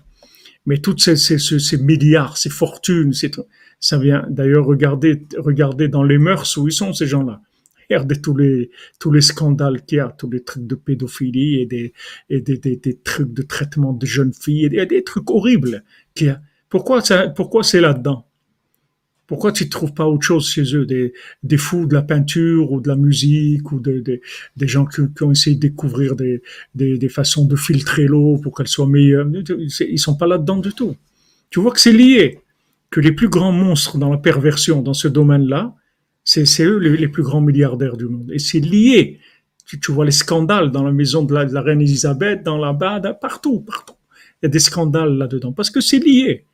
Mais 0.66 0.78
toutes 0.78 1.00
ces, 1.00 1.16
ces, 1.16 1.38
ces 1.38 1.78
milliards, 1.78 2.36
ces 2.36 2.50
fortunes, 2.50 3.12
ça 3.84 3.98
vient. 3.98 4.26
D'ailleurs, 4.30 4.64
regardez, 4.64 5.26
regardez 5.36 5.88
dans 5.88 6.02
les 6.02 6.16
mœurs 6.16 6.56
où 6.56 6.66
ils 6.66 6.72
sont 6.72 6.94
ces 6.94 7.06
gens-là. 7.06 7.42
Regardez 7.90 8.18
tous 8.18 8.34
les 8.34 8.70
tous 8.98 9.12
les 9.12 9.20
scandales 9.20 9.84
qu'il 9.84 9.98
y 9.98 10.00
a, 10.00 10.08
tous 10.08 10.30
les 10.30 10.42
trucs 10.42 10.66
de 10.66 10.74
pédophilie 10.74 11.60
et 11.60 11.66
des 11.66 11.92
et 12.30 12.40
des, 12.40 12.56
des, 12.56 12.76
des 12.76 12.96
trucs 12.96 13.34
de 13.34 13.42
traitement 13.42 13.92
de 13.92 14.06
jeunes 14.06 14.32
filles, 14.32 14.64
et 14.64 14.68
des, 14.70 14.86
des 14.86 15.04
trucs 15.04 15.30
horribles 15.30 15.84
qu'il 16.14 16.28
y 16.28 16.30
a. 16.30 16.40
Pourquoi 16.70 17.02
ça, 17.02 17.28
pourquoi 17.28 17.62
c'est 17.62 17.82
là-dedans? 17.82 18.26
Pourquoi 19.26 19.52
tu 19.52 19.68
trouves 19.68 19.92
pas 19.92 20.06
autre 20.06 20.26
chose 20.30 20.48
chez 20.48 20.74
eux, 20.76 20.86
des, 20.86 21.12
des 21.42 21.58
fous 21.58 21.86
de 21.86 21.94
la 21.94 22.02
peinture 22.02 22.72
ou 22.72 22.80
de 22.80 22.88
la 22.88 22.96
musique 22.96 23.70
ou 23.72 23.80
de, 23.80 24.02
des 24.56 24.68
gens 24.68 24.86
qui, 24.86 25.02
qui, 25.16 25.22
ont 25.22 25.32
essayé 25.32 25.56
de 25.56 25.60
découvrir 25.60 26.16
des, 26.16 26.42
des, 26.74 26.96
des 26.96 27.08
façons 27.08 27.44
de 27.46 27.56
filtrer 27.56 28.06
l'eau 28.06 28.38
pour 28.38 28.54
qu'elle 28.54 28.68
soit 28.68 28.86
meilleure? 28.86 29.26
Ils 29.28 29.98
sont 29.98 30.16
pas 30.16 30.26
là-dedans 30.26 30.58
du 30.58 30.72
tout. 30.72 30.96
Tu 31.50 31.60
vois 31.60 31.72
que 31.72 31.80
c'est 31.80 31.92
lié, 31.92 32.40
que 32.94 33.00
les 33.00 33.10
plus 33.10 33.28
grands 33.28 33.50
monstres 33.50 33.98
dans 33.98 34.08
la 34.08 34.18
perversion, 34.18 34.80
dans 34.80 34.94
ce 34.94 35.08
domaine-là, 35.08 35.74
c'est 36.22 36.44
eux 36.62 36.78
les, 36.78 37.08
plus 37.08 37.24
grands 37.24 37.40
milliardaires 37.40 37.96
du 37.96 38.04
monde. 38.04 38.30
Et 38.30 38.38
c'est 38.38 38.60
lié. 38.60 39.18
Tu, 39.66 39.90
vois 39.90 40.04
les 40.04 40.12
scandales 40.12 40.70
dans 40.70 40.84
la 40.84 40.92
maison 40.92 41.24
de 41.24 41.34
la, 41.34 41.60
reine 41.60 41.80
Elisabeth, 41.80 42.44
dans 42.44 42.56
la 42.56 42.72
bade, 42.72 43.18
partout, 43.20 43.58
partout. 43.58 43.96
Il 44.40 44.44
y 44.44 44.46
a 44.46 44.48
des 44.48 44.60
scandales 44.60 45.18
là-dedans 45.18 45.52
parce 45.52 45.70
que 45.70 45.80
c'est 45.80 45.98
lié. 45.98 46.46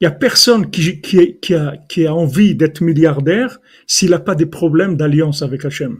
Il 0.00 0.04
y 0.04 0.08
a 0.08 0.10
personne 0.10 0.72
qui, 0.72 1.54
a, 1.54 2.12
envie 2.12 2.56
d'être 2.56 2.80
milliardaire 2.80 3.60
s'il 3.86 4.10
n'a 4.10 4.18
pas 4.18 4.34
des 4.34 4.46
problèmes 4.46 4.96
d'alliance 4.96 5.40
avec 5.40 5.64
Hachem. 5.64 5.98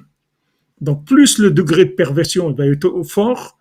Donc 0.81 1.07
plus 1.07 1.39
le 1.39 1.53
degré 1.53 1.85
de 1.85 1.93
perversion 1.93 2.53
va 2.53 2.67
être 2.67 3.05
fort, 3.05 3.57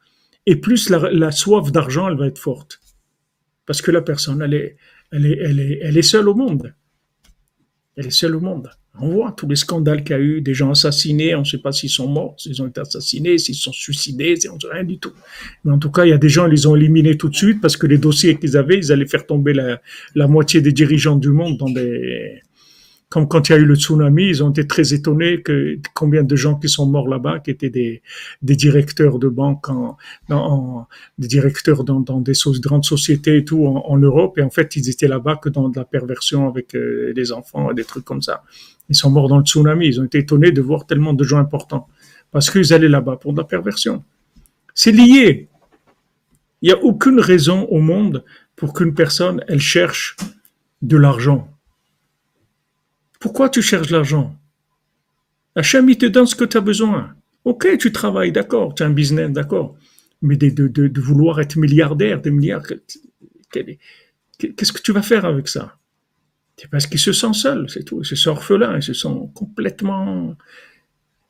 et 0.47 0.55
plus 0.55 0.89
la, 0.89 1.29
soif 1.29 1.71
d'argent 1.71 2.15
va 2.15 2.25
être 2.25 2.39
forte. 2.39 2.81
Parce 3.67 3.83
que 3.83 3.91
la 3.91 4.01
personne, 4.01 4.41
elle 4.41 4.55
est, 4.55 4.77
elle 5.11 5.25
est, 5.25 6.01
seule 6.01 6.27
au 6.27 6.35
monde. 6.35 6.73
Elle 7.95 8.07
est 8.07 8.11
seule 8.11 8.35
au 8.35 8.39
monde. 8.39 8.69
On 8.99 9.09
voit 9.09 9.33
tous 9.33 9.47
les 9.47 9.57
scandales 9.57 10.03
qu'il 10.03 10.15
y 10.15 10.19
a 10.19 10.21
eu, 10.21 10.41
des 10.41 10.53
gens 10.53 10.71
assassinés, 10.71 11.35
on 11.35 11.39
ne 11.39 11.45
sait 11.45 11.57
pas 11.57 11.73
s'ils 11.73 11.89
sont 11.89 12.07
morts, 12.07 12.35
s'ils 12.37 12.61
ont 12.61 12.67
été 12.67 12.79
assassinés, 12.79 13.37
s'ils 13.37 13.55
sont 13.55 13.73
suicidés, 13.73 14.35
on 14.49 14.55
ne 14.55 14.59
sait 14.59 14.67
rien 14.71 14.85
du 14.85 14.99
tout. 14.99 15.11
Mais 15.65 15.73
en 15.73 15.79
tout 15.79 15.91
cas, 15.91 16.05
il 16.05 16.11
y 16.11 16.13
a 16.13 16.17
des 16.17 16.29
gens, 16.29 16.47
ils 16.47 16.51
les 16.51 16.65
ont 16.65 16.77
éliminés 16.77 17.17
tout 17.17 17.27
de 17.27 17.35
suite 17.35 17.59
parce 17.59 17.75
que 17.75 17.87
les 17.87 17.97
dossiers 17.97 18.37
qu'ils 18.37 18.55
avaient, 18.55 18.77
ils 18.77 18.93
allaient 18.93 19.05
faire 19.05 19.25
tomber 19.25 19.53
la, 19.53 19.81
la 20.15 20.27
moitié 20.27 20.61
des 20.61 20.71
dirigeants 20.71 21.17
du 21.17 21.29
monde 21.29 21.57
dans 21.57 21.69
des, 21.69 22.14
comme 23.15 23.29
quand 23.29 23.47
il 23.47 23.53
y 23.53 23.55
a 23.55 23.59
eu 23.59 23.63
le 23.63 23.75
tsunami, 23.75 24.27
ils 24.27 24.43
ont 24.43 24.49
été 24.49 24.67
très 24.67 24.93
étonnés 24.93 25.41
que 25.41 25.79
combien 25.93 26.21
de 26.21 26.35
gens 26.35 26.55
qui 26.55 26.67
sont 26.67 26.85
morts 26.85 27.07
là-bas, 27.07 27.39
qui 27.39 27.49
étaient 27.49 27.69
des, 27.69 28.01
directeurs 28.41 29.19
de 29.19 29.29
banques, 29.29 29.67
des 30.27 31.27
directeurs 31.29 31.85
dans, 31.85 32.01
dans 32.01 32.19
des 32.19 32.33
grandes 32.59 32.83
sociétés 32.83 33.37
et 33.37 33.45
tout 33.45 33.65
en, 33.65 33.97
Europe, 33.99 34.37
et 34.37 34.41
en 34.41 34.49
fait 34.49 34.75
ils 34.75 34.89
étaient 34.89 35.07
là-bas 35.07 35.37
que 35.37 35.47
dans 35.47 35.69
de 35.69 35.79
la 35.79 35.85
perversion 35.85 36.49
avec 36.49 36.75
euh, 36.75 37.13
les 37.15 37.31
enfants 37.31 37.71
et 37.71 37.73
des 37.73 37.85
trucs 37.85 38.03
comme 38.03 38.21
ça. 38.21 38.43
Ils 38.89 38.97
sont 38.97 39.11
morts 39.11 39.29
dans 39.29 39.37
le 39.37 39.45
tsunami. 39.45 39.87
Ils 39.87 40.01
ont 40.01 40.03
été 40.03 40.17
étonnés 40.17 40.51
de 40.51 40.61
voir 40.61 40.85
tellement 40.85 41.13
de 41.13 41.23
gens 41.23 41.37
importants 41.37 41.87
parce 42.31 42.51
qu'ils 42.51 42.73
allaient 42.73 42.89
là-bas 42.89 43.15
pour 43.15 43.31
de 43.31 43.37
la 43.37 43.45
perversion. 43.45 44.03
C'est 44.73 44.91
lié. 44.91 45.47
Il 46.61 46.65
n'y 46.67 46.73
a 46.73 46.83
aucune 46.83 47.21
raison 47.21 47.63
au 47.69 47.79
monde 47.79 48.25
pour 48.57 48.73
qu'une 48.73 48.93
personne, 48.93 49.41
elle 49.47 49.61
cherche 49.61 50.17
de 50.81 50.97
l'argent. 50.97 51.54
Pourquoi 53.25 53.49
tu 53.49 53.63
cherches 53.63 53.89
l'argent? 53.89 54.37
Hachem, 55.55 55.89
il 55.89 55.97
te 55.97 56.05
donne 56.05 56.27
ce 56.27 56.35
que 56.35 56.45
tu 56.45 56.57
as 56.57 56.61
besoin. 56.61 57.15
Ok, 57.43 57.75
tu 57.79 57.91
travailles, 57.91 58.31
d'accord, 58.31 58.75
tu 58.75 58.83
as 58.83 58.85
un 58.85 58.91
business, 58.91 59.31
d'accord. 59.31 59.75
Mais 60.21 60.37
de, 60.37 61.01
vouloir 61.01 61.41
être 61.41 61.55
milliardaire, 61.55 62.21
des 62.21 62.29
milliards, 62.29 62.61
qu'est-ce 63.51 64.71
que 64.71 64.79
tu 64.79 64.91
vas 64.91 65.01
faire 65.01 65.25
avec 65.25 65.47
ça? 65.47 65.75
C'est 66.55 66.69
parce 66.69 66.85
qu'ils 66.85 66.99
se 66.99 67.13
sentent 67.13 67.33
seuls, 67.33 67.67
c'est 67.67 67.83
tout. 67.83 67.99
Ils 68.03 68.05
se 68.05 68.15
sentent 68.15 68.37
orphelins, 68.37 68.75
ils 68.75 68.83
se 68.83 68.93
sont 68.93 69.25
complètement 69.29 70.37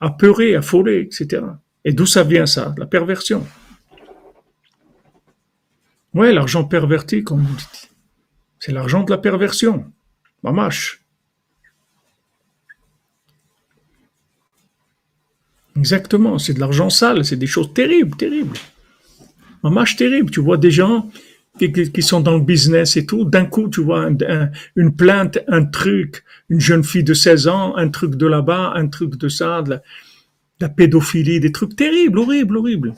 apeurés, 0.01 0.53
affolés, 0.53 0.99
etc. 0.99 1.43
Et 1.85 1.93
d'où 1.93 2.05
ça 2.05 2.23
vient 2.23 2.45
ça? 2.45 2.75
La 2.77 2.87
perversion. 2.87 3.47
Ouais, 6.13 6.33
l'argent 6.33 6.65
perverti, 6.65 7.23
comme 7.23 7.41
vous 7.41 7.55
dites. 7.55 7.89
C'est 8.59 8.73
l'argent 8.73 9.03
de 9.03 9.11
la 9.11 9.17
perversion. 9.17 9.93
Mamache. 10.43 11.04
Exactement, 15.77 16.39
c'est 16.39 16.53
de 16.53 16.59
l'argent 16.59 16.89
sale, 16.89 17.25
c'est 17.25 17.35
des 17.35 17.47
choses 17.47 17.73
terribles, 17.73 18.15
terribles. 18.15 18.57
Mamache 19.63 19.95
terrible. 19.95 20.31
Tu 20.31 20.39
vois 20.39 20.57
des 20.57 20.71
gens, 20.71 21.09
qui, 21.57 22.01
sont 22.01 22.19
dans 22.19 22.35
le 22.35 22.43
business 22.43 22.97
et 22.97 23.05
tout, 23.05 23.25
d'un 23.25 23.45
coup, 23.45 23.69
tu 23.69 23.81
vois 23.81 24.09
une 24.75 24.95
plainte, 24.95 25.39
un 25.47 25.65
truc, 25.65 26.23
une 26.49 26.59
jeune 26.59 26.83
fille 26.83 27.03
de 27.03 27.13
16 27.13 27.47
ans, 27.47 27.75
un 27.75 27.89
truc 27.89 28.15
de 28.15 28.27
là-bas, 28.27 28.73
un 28.75 28.87
truc 28.87 29.15
de 29.17 29.29
ça, 29.29 29.61
de 29.61 29.79
la, 30.59 30.69
pédophilie, 30.69 31.39
des 31.39 31.51
trucs 31.51 31.75
terribles, 31.75 32.19
horribles, 32.19 32.57
horribles. 32.57 32.93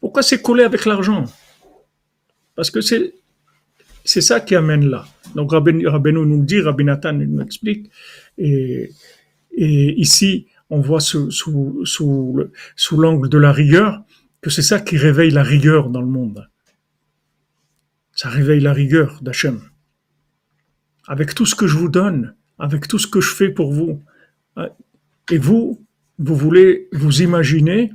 Pourquoi 0.00 0.22
c'est 0.22 0.40
collé 0.40 0.64
avec 0.64 0.86
l'argent? 0.86 1.24
Parce 2.56 2.70
que 2.70 2.80
c'est 2.80 3.14
c'est 4.02 4.22
ça 4.22 4.40
qui 4.40 4.56
amène 4.56 4.88
là. 4.88 5.04
Donc 5.34 5.52
Rabbeinu 5.52 5.84
nous 6.26 6.42
dit, 6.44 6.60
Rabbi 6.60 6.84
Nathan 6.84 7.12
nous 7.12 7.42
explique, 7.42 7.90
et, 8.38 8.90
et 9.52 10.00
ici 10.00 10.46
on 10.70 10.80
voit 10.80 11.00
sous, 11.00 11.28
l'angle 12.92 13.28
de 13.28 13.38
la 13.38 13.52
rigueur 13.52 14.02
que 14.40 14.50
c'est 14.50 14.62
ça 14.62 14.80
qui 14.80 14.96
réveille 14.96 15.30
la 15.30 15.42
rigueur 15.42 15.90
dans 15.90 16.00
le 16.00 16.06
monde 16.08 16.50
ça 18.20 18.28
réveille 18.28 18.60
la 18.60 18.74
rigueur 18.74 19.20
d'Hachem. 19.22 19.62
Avec 21.08 21.34
tout 21.34 21.46
ce 21.46 21.54
que 21.54 21.66
je 21.66 21.78
vous 21.78 21.88
donne, 21.88 22.34
avec 22.58 22.86
tout 22.86 22.98
ce 22.98 23.06
que 23.06 23.22
je 23.22 23.34
fais 23.34 23.48
pour 23.48 23.72
vous, 23.72 24.02
euh, 24.58 24.68
et 25.30 25.38
vous, 25.38 25.82
vous 26.18 26.36
voulez 26.36 26.90
vous 26.92 27.22
imaginer 27.22 27.94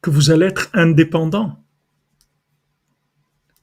que 0.00 0.08
vous 0.08 0.30
allez 0.30 0.46
être 0.46 0.70
indépendant. 0.72 1.62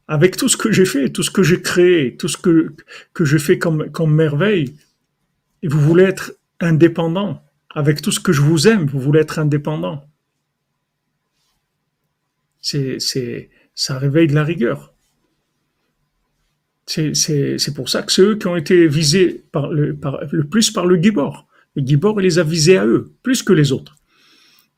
Avec 0.07 0.37
tout 0.37 0.49
ce 0.49 0.55
que 0.55 0.71
j'ai 0.71 0.85
fait, 0.85 1.09
tout 1.09 1.23
ce 1.23 1.31
que 1.31 1.41
j'ai 1.41 1.63
créé, 1.63 2.15
tout 2.15 2.27
ce 2.27 2.37
que, 2.37 2.75
que 3.15 3.25
j'ai 3.25 3.39
fait 3.39 3.57
comme 3.57 4.13
merveille, 4.13 4.75
et 5.63 5.67
vous 5.67 5.81
voulez 5.81 6.03
être 6.03 6.33
indépendant. 6.59 7.42
Avec 7.73 8.01
tout 8.01 8.11
ce 8.11 8.19
que 8.19 8.31
je 8.31 8.41
vous 8.41 8.67
aime, 8.67 8.85
vous 8.85 8.99
voulez 8.99 9.19
être 9.19 9.39
indépendant. 9.39 10.05
C'est, 12.61 13.49
ça 13.75 13.97
réveille 13.97 14.27
de 14.27 14.35
la 14.35 14.43
rigueur. 14.43 14.93
C'est 16.85 17.73
pour 17.75 17.89
ça 17.89 18.03
que 18.03 18.11
c'est 18.11 18.21
eux 18.21 18.35
qui 18.35 18.47
ont 18.47 18.55
été 18.55 18.87
visés 18.87 19.43
le, 19.53 20.43
plus 20.43 20.71
par 20.71 20.85
le 20.85 21.01
Gibor. 21.01 21.47
Le 21.75 21.85
Gibor, 21.85 22.21
il 22.21 22.23
les 22.23 22.39
a 22.39 22.43
visés 22.43 22.77
à 22.77 22.85
eux, 22.85 23.11
plus 23.23 23.41
que 23.41 23.53
les 23.53 23.71
autres. 23.71 23.97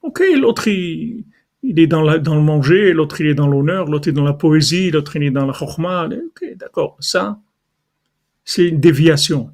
Ok, 0.02 0.24
l'autre, 0.38 0.68
il, 0.68 1.26
il, 1.64 1.80
est 1.80 1.88
dans, 1.88 2.02
le 2.02 2.42
manger, 2.42 2.94
l'autre, 2.94 3.22
il 3.22 3.28
est 3.28 3.34
dans 3.34 3.48
l'honneur, 3.48 3.90
l'autre 3.90 4.08
est 4.08 4.14
dans 4.14 4.24
la 4.24 4.34
poésie, 4.34 4.92
l'autre, 4.92 5.16
il 5.16 5.24
est 5.24 5.32
dans 5.32 5.46
la 5.46 5.54
chokma. 5.54 6.08
Ok, 6.08 6.56
d'accord. 6.56 6.96
Ça, 7.00 7.40
c'est 8.46 8.68
une 8.68 8.80
déviation. 8.80 9.50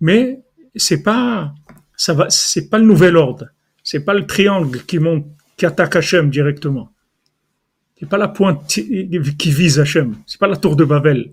Mais 0.00 0.40
c'est 0.74 1.02
pas, 1.02 1.54
ça 2.02 2.14
va, 2.14 2.26
c'est 2.30 2.68
pas 2.68 2.78
le 2.78 2.84
nouvel 2.84 3.16
ordre. 3.16 3.46
C'est 3.84 4.04
pas 4.04 4.12
le 4.12 4.26
triangle 4.26 4.82
qui 4.88 4.98
monte 4.98 5.24
qui 5.56 5.66
attaque 5.66 5.94
Hachem 5.94 6.30
directement. 6.30 6.92
C'est 7.96 8.08
pas 8.08 8.18
la 8.18 8.26
pointe 8.26 8.66
qui 8.66 9.50
vise 9.52 9.78
Hachem. 9.78 10.16
C'est 10.26 10.40
pas 10.40 10.48
la 10.48 10.56
tour 10.56 10.74
de 10.74 10.84
Babel. 10.84 11.30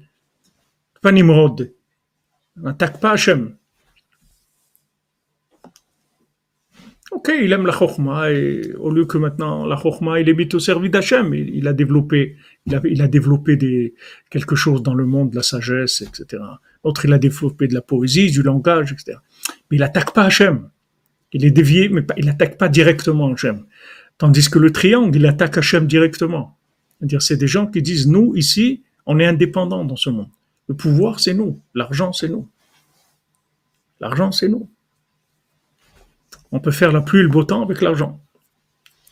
Pas 1.01 1.11
Nimrod. 1.11 1.73
On 2.57 2.61
n'attaque 2.65 2.99
pas 2.99 3.13
Hachem. 3.13 3.55
Ok, 7.13 7.31
il 7.41 7.51
aime 7.51 7.65
la 7.65 7.73
chokma 7.73 8.31
et 8.31 8.71
au 8.75 8.91
lieu 8.91 9.05
que 9.05 9.17
maintenant 9.17 9.65
la 9.65 9.75
chokma 9.75 10.19
il 10.19 10.29
est 10.29 10.35
mis 10.35 10.53
au 10.53 10.59
service 10.59 10.91
d'Hachem, 10.91 11.33
il, 11.33 11.67
a 11.67 11.73
développé, 11.73 12.35
quelque 14.29 14.55
chose 14.55 14.83
dans 14.83 14.93
le 14.93 15.07
monde, 15.07 15.31
de 15.31 15.37
la 15.37 15.41
sagesse, 15.41 16.03
etc. 16.03 16.43
L'autre, 16.83 17.05
il 17.05 17.13
a 17.13 17.19
développé 17.19 17.67
de 17.67 17.73
la 17.73 17.81
poésie, 17.81 18.31
du 18.31 18.41
langage, 18.41 18.93
etc. 18.93 19.17
Mais 19.69 19.77
il 19.77 19.79
n'attaque 19.79 20.13
pas 20.13 20.23
Hachem. 20.23 20.69
Il 21.33 21.45
est 21.45 21.51
dévié, 21.51 21.89
mais 21.89 22.05
il 22.17 22.25
n'attaque 22.25 22.57
pas 22.57 22.69
directement 22.69 23.31
Hachem. 23.31 23.65
Tandis 24.17 24.49
que 24.49 24.59
le 24.59 24.71
triangle, 24.71 25.15
il 25.15 25.25
attaque 25.25 25.57
Hachem 25.57 25.87
directement. 25.87 26.57
C'est-à-dire, 26.97 27.21
c'est 27.21 27.37
des 27.37 27.47
gens 27.47 27.67
qui 27.67 27.81
disent, 27.81 28.07
nous, 28.07 28.35
ici, 28.35 28.83
on 29.05 29.19
est 29.19 29.25
indépendants 29.25 29.85
dans 29.85 29.95
ce 29.95 30.09
monde. 30.09 30.29
Le 30.67 30.75
pouvoir, 30.75 31.19
c'est 31.19 31.33
nous. 31.33 31.59
L'argent, 31.73 32.13
c'est 32.13 32.29
nous. 32.29 32.47
L'argent, 33.99 34.31
c'est 34.31 34.47
nous. 34.47 34.69
On 36.51 36.59
peut 36.59 36.71
faire 36.71 36.91
la 36.91 37.01
pluie 37.01 37.19
et 37.19 37.23
le 37.23 37.29
beau 37.29 37.43
temps 37.43 37.63
avec 37.63 37.81
l'argent. 37.81 38.19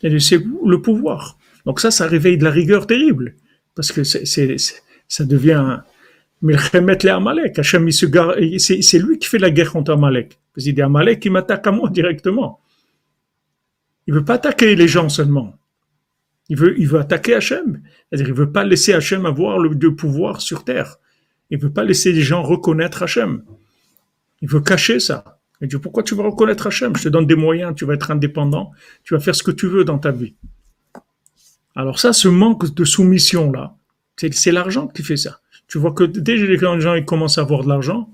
C'est 0.00 0.08
le 0.10 0.76
pouvoir. 0.80 1.38
Donc 1.66 1.80
ça, 1.80 1.90
ça 1.90 2.06
réveille 2.06 2.38
de 2.38 2.44
la 2.44 2.50
rigueur 2.50 2.86
terrible. 2.86 3.34
Parce 3.74 3.92
que 3.92 4.02
ça 4.04 5.24
devient 5.24 5.80
Milchemet 6.40 6.98
le 7.02 7.10
Amalek. 7.10 7.60
c'est 7.64 8.98
lui 8.98 9.18
qui 9.18 9.28
fait 9.28 9.38
la 9.38 9.50
guerre 9.50 9.72
contre 9.72 9.92
Amalek. 9.92 10.38
Parce 10.54 10.64
qu'il 10.64 10.74
dit 10.74 10.82
Amalek 10.82 11.20
qui 11.20 11.30
m'attaque 11.30 11.66
à 11.66 11.72
moi 11.72 11.90
directement. 11.90 12.60
Il 14.06 14.14
veut 14.14 14.24
pas 14.24 14.34
attaquer 14.34 14.74
les 14.74 14.88
gens 14.88 15.08
seulement. 15.08 15.58
Il 16.48 16.56
veut, 16.56 16.80
il 16.80 16.96
attaquer 16.96 17.34
Hachem. 17.34 17.82
C'est-à-dire, 18.08 18.28
il 18.28 18.34
veut 18.34 18.50
pas 18.50 18.64
laisser 18.64 18.94
Hachem 18.94 19.26
avoir 19.26 19.58
le, 19.58 19.94
pouvoir 19.94 20.40
sur 20.40 20.64
terre. 20.64 20.96
Il 21.50 21.58
veut 21.58 21.72
pas 21.72 21.84
laisser 21.84 22.12
les 22.12 22.22
gens 22.22 22.42
reconnaître 22.42 23.02
Hachem. 23.02 23.42
Il 24.40 24.48
veut 24.48 24.60
cacher 24.60 25.00
ça. 25.00 25.40
Il 25.60 25.68
dit, 25.68 25.76
pourquoi 25.76 26.02
tu 26.02 26.14
veux 26.14 26.22
reconnaître 26.22 26.68
Hachem 26.68 26.96
Je 26.96 27.02
te 27.02 27.08
donne 27.08 27.26
des 27.26 27.34
moyens, 27.34 27.74
tu 27.74 27.84
vas 27.84 27.94
être 27.94 28.10
indépendant, 28.10 28.70
tu 29.02 29.14
vas 29.14 29.20
faire 29.20 29.34
ce 29.34 29.42
que 29.42 29.50
tu 29.50 29.66
veux 29.66 29.84
dans 29.84 29.98
ta 29.98 30.12
vie. 30.12 30.36
Alors 31.74 31.98
ça, 31.98 32.12
ce 32.12 32.28
manque 32.28 32.74
de 32.74 32.84
soumission-là, 32.84 33.76
c'est 34.16 34.52
l'argent 34.52 34.88
qui 34.88 35.02
fait 35.02 35.16
ça. 35.16 35.40
Tu 35.68 35.78
vois 35.78 35.92
que 35.92 36.04
dès 36.04 36.36
que 36.36 36.44
les 36.44 36.80
gens 36.80 36.94
ils 36.94 37.04
commencent 37.04 37.38
à 37.38 37.42
avoir 37.42 37.62
de 37.62 37.68
l'argent, 37.68 38.08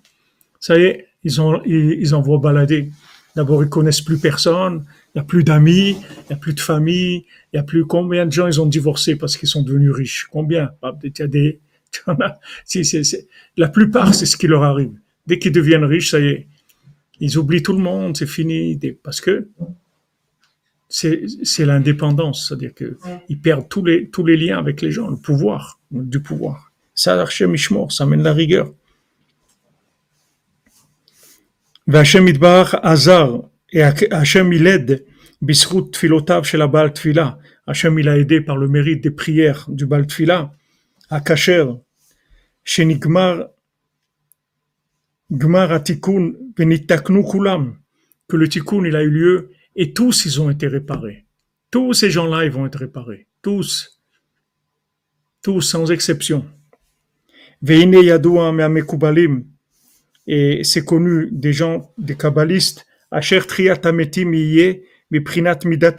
ça 0.61 0.79
y 0.79 0.83
est, 0.83 1.07
ils, 1.23 1.41
ont, 1.41 1.63
ils, 1.65 2.15
envoient 2.15 2.39
balader. 2.39 2.91
D'abord, 3.37 3.63
ils 3.63 3.69
connaissent 3.69 4.01
plus 4.01 4.19
personne, 4.19 4.85
il 5.15 5.19
n'y 5.19 5.21
a 5.21 5.25
plus 5.25 5.45
d'amis, 5.45 5.91
il 5.91 6.27
n'y 6.31 6.35
a 6.35 6.37
plus 6.37 6.55
de 6.55 6.61
famille, 6.61 7.25
il 7.53 7.55
n'y 7.55 7.61
a 7.61 7.63
plus 7.63 7.85
combien 7.85 8.27
de 8.27 8.33
gens 8.33 8.47
ils 8.47 8.61
ont 8.61 8.67
divorcé 8.67 9.17
parce 9.17 9.37
qu'ils 9.37 9.49
sont 9.49 9.63
devenus 9.63 9.93
riches? 9.93 10.29
Combien? 10.31 10.71
Ah, 10.83 10.93
Il 11.03 11.13
y 11.19 11.23
a 11.23 11.27
des, 11.27 11.61
la 13.57 13.69
plupart, 13.69 14.15
c'est 14.15 14.27
ce 14.27 14.37
qui 14.37 14.47
leur 14.47 14.63
arrive. 14.63 14.93
Dès 15.27 15.39
qu'ils 15.39 15.53
deviennent 15.53 15.85
riches, 15.85 16.11
ça 16.11 16.21
y 16.21 16.27
est, 16.27 16.47
ils 17.21 17.39
oublient 17.39 17.63
tout 17.63 17.73
le 17.73 17.83
monde, 17.83 18.17
c'est 18.17 18.27
fini, 18.27 18.79
parce 19.03 19.21
que 19.21 19.49
c'est 20.89 21.65
l'indépendance, 21.67 22.49
c'est-à-dire 22.49 22.73
qu'ils 22.75 23.41
perdent 23.41 23.69
tous 23.69 23.85
les, 23.85 24.09
tous 24.09 24.25
les 24.25 24.37
liens 24.37 24.59
avec 24.59 24.81
les 24.81 24.91
gens, 24.91 25.09
le 25.09 25.17
pouvoir, 25.17 25.81
du 25.91 26.21
pouvoir. 26.21 26.73
Ça, 26.95 27.21
Hachem 27.21 27.57
ça 27.57 28.05
amène 28.05 28.23
la 28.23 28.33
rigueur. 28.33 28.73
Hachem 31.87 32.29
il 32.29 32.39
aide, 34.67 35.05
Baal 35.41 36.93
Tfila. 36.93 37.39
Hachem 37.67 37.99
il 37.99 38.09
a 38.09 38.19
aidé 38.19 38.41
par 38.41 38.57
le 38.57 38.69
mérite 38.69 39.03
des 39.03 39.11
prières 39.11 39.67
du 39.69 39.87
Tfila, 39.87 40.55
à 41.11 41.21
Kacher, 41.21 41.67
chez 42.63 42.85
Nigmar 42.85 43.49
Gmar 45.31 45.73
Atikun 45.73 46.33
Kulam, 46.57 47.79
que 48.29 48.37
le 48.37 48.49
tikkun 48.49 48.85
il 48.85 48.97
a 48.97 49.03
eu 49.03 49.11
lieu 49.11 49.51
et 49.75 49.93
tous 49.93 50.27
ils 50.27 50.41
ont 50.41 50.51
été 50.51 50.69
réparés. 50.69 51.27
Tous 51.71 51.93
ces 51.93 52.11
gens-là 52.11 52.45
ils 52.45 52.53
vont 52.53 52.67
être 52.67 52.79
réparés. 52.79 53.27
Tous. 53.43 54.01
Tous 55.43 55.61
sans 55.61 55.91
exception. 55.91 56.47
Veine 57.65 57.93
Me'amekubalim, 58.53 59.43
et 60.27 60.63
c'est 60.65 60.85
connu 60.85 61.31
des 61.33 61.55
gens, 61.55 61.95
des 61.97 62.15
kabbalistes, 62.15 62.85
Asher 63.11 63.41
Triatametim 63.41 64.35
Miprinat 65.11 65.61
Midat 65.65 65.97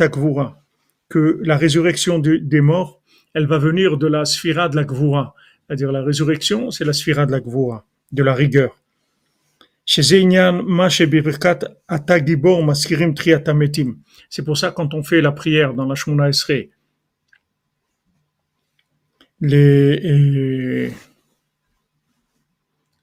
que 1.10 1.40
la 1.44 1.58
résurrection 1.58 2.20
des 2.20 2.62
morts, 2.62 3.02
elle 3.34 3.48
va 3.48 3.58
venir 3.58 3.98
de 3.98 4.06
la 4.06 4.26
sphira 4.26 4.70
de 4.70 4.76
la 4.76 4.84
Gvura. 4.84 5.34
C'est-à-dire 5.66 5.92
la 5.92 6.04
résurrection, 6.04 6.70
c'est 6.70 6.86
la 6.86 6.94
sphira 6.94 7.26
de 7.26 7.32
la 7.32 7.40
Gvura, 7.40 7.84
de 8.12 8.22
la 8.22 8.36
rigueur. 8.36 8.80
C'est 9.86 10.22
pour 14.46 14.58
ça 14.58 14.72
quand 14.72 14.94
on 14.94 15.02
fait 15.02 15.22
la 15.22 15.32
prière 15.32 15.74
dans 15.74 15.86
la 15.88 15.96
Shmona 15.96 16.30
Esrei, 16.30 16.70
les 19.42 20.92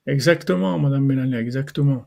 exactement, 0.06 0.80
Madame 0.80 1.06
Mélanie, 1.06 1.36
exactement. 1.36 2.06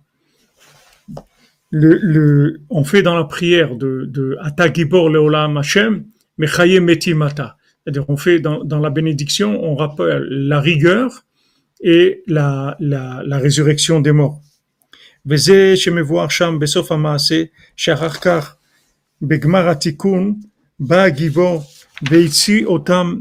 Le, 1.71 1.99
le, 2.03 2.61
on 2.69 2.85
fait 2.85 3.03
dans 3.03 3.17
la 3.17 3.25
prière 3.25 3.77
de, 3.77 4.05
de 4.07 4.37
Atagibor 4.41 5.09
Leolam 5.09 5.57
Hashem, 5.57 6.05
Mechaye 6.39 6.81
Metimata. 6.81 7.57
C'est-à-dire, 7.83 8.05
on 8.09 8.17
fait 8.17 8.41
dans, 8.41 8.65
dans 8.65 8.81
la 8.81 8.91
bénédiction, 8.91 9.63
on 9.63 9.75
rappelle 9.77 10.27
la 10.53 10.61
rigueur 10.61 11.25
et 11.81 12.23
la, 12.27 12.77
la, 12.81 13.23
la 13.25 13.39
résurrection 13.39 14.01
des 14.01 14.13
morts. 14.13 14.41
וזה 15.27 15.77
שמבואר 15.77 16.29
שם 16.29 16.59
בסוף 16.61 16.93
המעשה, 16.93 17.43
שאחר 17.77 18.09
כך 18.09 18.57
בגמר 19.23 19.69
התיקון 19.69 20.41
בא 20.81 21.03
הגיבור 21.03 21.63
והציא 22.11 22.67
אותם 22.67 23.21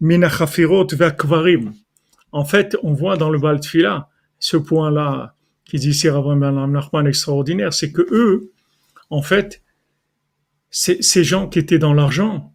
מן 0.00 0.24
החפירות 0.24 0.92
והקברים. 0.96 1.72
En 2.33 2.45
fait, 2.45 2.75
on 2.83 2.93
voit 2.93 3.15
dans 3.15 3.29
le 3.29 3.39
Baal 3.39 3.59
Tfila, 3.59 4.09
ce 4.39 4.57
point-là, 4.57 5.35
qui 5.65 5.77
dit 5.77 5.89
ici 5.89 6.09
Rabbi 6.09 6.35
Nachman 6.35 7.07
extraordinaire, 7.07 7.73
c'est 7.73 7.91
que 7.91 8.01
eux, 8.11 8.51
en 9.09 9.21
fait, 9.21 9.61
ces 10.69 11.23
gens 11.23 11.47
qui 11.47 11.59
étaient 11.59 11.79
dans 11.79 11.93
l'argent, 11.93 12.51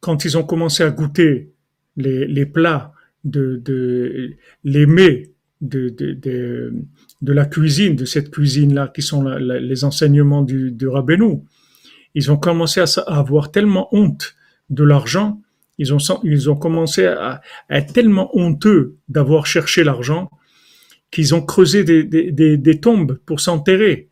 quand 0.00 0.24
ils 0.24 0.38
ont 0.38 0.44
commencé 0.44 0.84
à 0.84 0.90
goûter 0.90 1.52
les, 1.96 2.46
plats 2.46 2.92
de, 3.24 4.36
les 4.62 4.86
mets 4.86 5.32
de, 5.60 6.72
la 7.22 7.44
cuisine, 7.46 7.96
de 7.96 8.04
cette 8.04 8.30
cuisine-là, 8.30 8.88
qui 8.94 9.02
sont 9.02 9.24
les 9.24 9.84
enseignements 9.84 10.42
du, 10.42 10.86
Rabbeinu, 10.86 11.42
ils 12.14 12.30
ont 12.30 12.36
commencé 12.36 12.80
à, 12.80 12.84
avoir 13.08 13.50
tellement 13.50 13.88
honte 13.92 14.36
de 14.70 14.84
l'argent, 14.84 15.40
ils 15.78 16.50
ont, 16.50 16.56
commencé 16.56 17.06
à, 17.06 17.40
être 17.70 17.92
tellement 17.92 18.36
honteux 18.36 18.96
d'avoir 19.08 19.46
cherché 19.46 19.84
l'argent 19.84 20.30
qu'ils 21.10 21.34
ont 21.34 21.42
creusé 21.42 21.84
des, 21.84 22.80
tombes 22.80 23.18
pour 23.24 23.40
s'enterrer. 23.40 24.08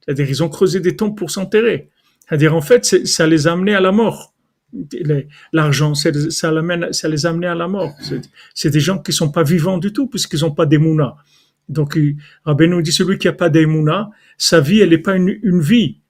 C'est-à-dire, 0.00 0.28
ils 0.28 0.42
ont 0.42 0.48
creusé 0.48 0.80
des 0.80 0.96
tombes 0.96 1.16
pour 1.16 1.30
s'enterrer. 1.30 1.90
C'est-à-dire, 2.28 2.54
en 2.54 2.60
fait, 2.60 2.84
ça 2.84 3.26
les 3.26 3.46
a 3.46 3.52
amenés 3.52 3.74
à 3.74 3.80
la 3.80 3.92
mort. 3.92 4.34
L'argent, 5.52 5.94
ça, 5.94 6.10
les 6.10 7.26
a 7.26 7.28
amenés 7.28 7.46
à 7.46 7.54
la 7.54 7.68
mort. 7.68 7.94
C'est 8.54 8.70
des 8.70 8.80
gens 8.80 8.98
qui 8.98 9.12
sont 9.12 9.30
pas 9.30 9.42
vivants 9.42 9.78
du 9.78 9.92
tout 9.92 10.06
puisqu'ils 10.08 10.40
n'ont 10.40 10.52
pas 10.52 10.66
d'émouna. 10.66 11.16
Donc, 11.68 11.98
Rabbeinu 12.44 12.82
dit 12.82 12.92
celui 12.92 13.18
qui 13.18 13.28
n'a 13.28 13.32
pas 13.32 13.48
d'émouna, 13.48 14.10
sa 14.36 14.60
vie, 14.60 14.80
elle 14.80 14.90
n'est 14.90 14.98
pas 14.98 15.16
une, 15.16 15.60
vie. 15.60 16.00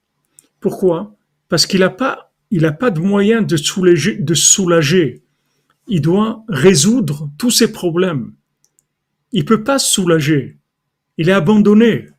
Pourquoi? 0.59 1.15
Parce 1.47 1.65
qu'il 1.65 1.81
n'a 1.81 1.89
pas, 1.89 2.32
il 2.53 2.65
a 2.67 2.71
pas 2.71 2.91
de 2.91 2.99
moyen 2.99 3.41
de 3.41 3.57
soulager, 3.57 4.15
de 4.15 4.35
soulager. 4.35 5.23
Il 5.87 6.01
doit 6.01 6.43
résoudre 6.47 7.31
tous 7.39 7.49
ses 7.49 7.71
problèmes. 7.71 8.33
Il 9.31 9.43
peut 9.43 9.63
pas 9.63 9.79
se 9.79 9.91
soulager. 9.91 10.59
Il 11.17 11.29
est 11.29 11.33
abandonné. 11.33 12.09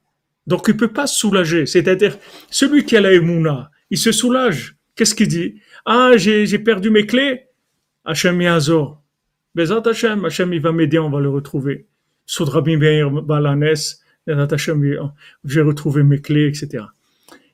Donc, 0.49 0.65
il 0.67 0.77
peut 0.77 0.93
pas 0.93 1.07
se 1.07 1.17
soulager. 1.21 1.67
C'est-à-dire, 1.67 2.19
celui 2.51 2.85
qui 2.85 2.97
a 2.97 3.01
la 3.01 3.13
émouna, 3.13 3.71
il 3.91 3.99
se 3.99 4.11
soulage. 4.11 4.77
Qu'est-ce 4.97 5.15
qu'il 5.15 5.29
dit? 5.29 5.61
Ah, 5.87 6.17
j'ai 6.17 6.59
perdu 6.59 6.91
mes 6.91 7.07
clés. 7.07 7.45
Hachem 8.05 8.43
Yazor. 8.43 9.01
Bezat 9.55 9.83
Hachem, 9.87 10.25
Hachem, 10.25 10.53
il 10.53 10.61
va 10.61 10.73
m'aider, 10.73 10.99
on 10.99 11.11
va 11.11 11.21
le 11.21 11.31
retrouver 11.31 11.87
j'ai 15.45 15.61
retrouvé 15.61 16.03
mes 16.03 16.21
clés, 16.21 16.49
etc. 16.49 16.85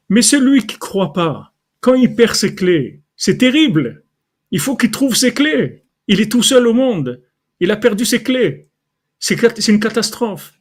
Mais 0.08 0.22
celui 0.22 0.66
qui 0.66 0.78
croit 0.78 1.12
pas, 1.12 1.52
quand 1.80 1.94
il 1.94 2.14
perd 2.14 2.34
ses 2.34 2.54
clés, 2.54 3.02
c'est 3.16 3.38
terrible. 3.38 4.04
Il 4.50 4.60
faut 4.60 4.76
qu'il 4.76 4.90
trouve 4.90 5.16
ses 5.16 5.32
clés. 5.32 5.84
Il 6.08 6.20
est 6.20 6.30
tout 6.30 6.42
seul 6.42 6.66
au 6.66 6.74
monde. 6.74 7.22
Il 7.60 7.70
a 7.70 7.76
perdu 7.76 8.04
ses 8.04 8.22
clés. 8.22 8.68
C'est 9.18 9.68
une 9.68 9.80
catastrophe. 9.80 10.54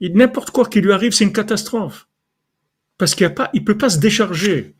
N'importe 0.00 0.50
quoi 0.50 0.66
qui 0.66 0.80
lui 0.80 0.92
arrive, 0.92 1.12
c'est 1.12 1.24
une 1.24 1.32
catastrophe. 1.32 2.08
Parce 2.98 3.14
qu'il 3.14 3.26
ne 3.28 3.60
peut 3.60 3.78
pas 3.78 3.90
se 3.90 3.98
décharger. 3.98 4.74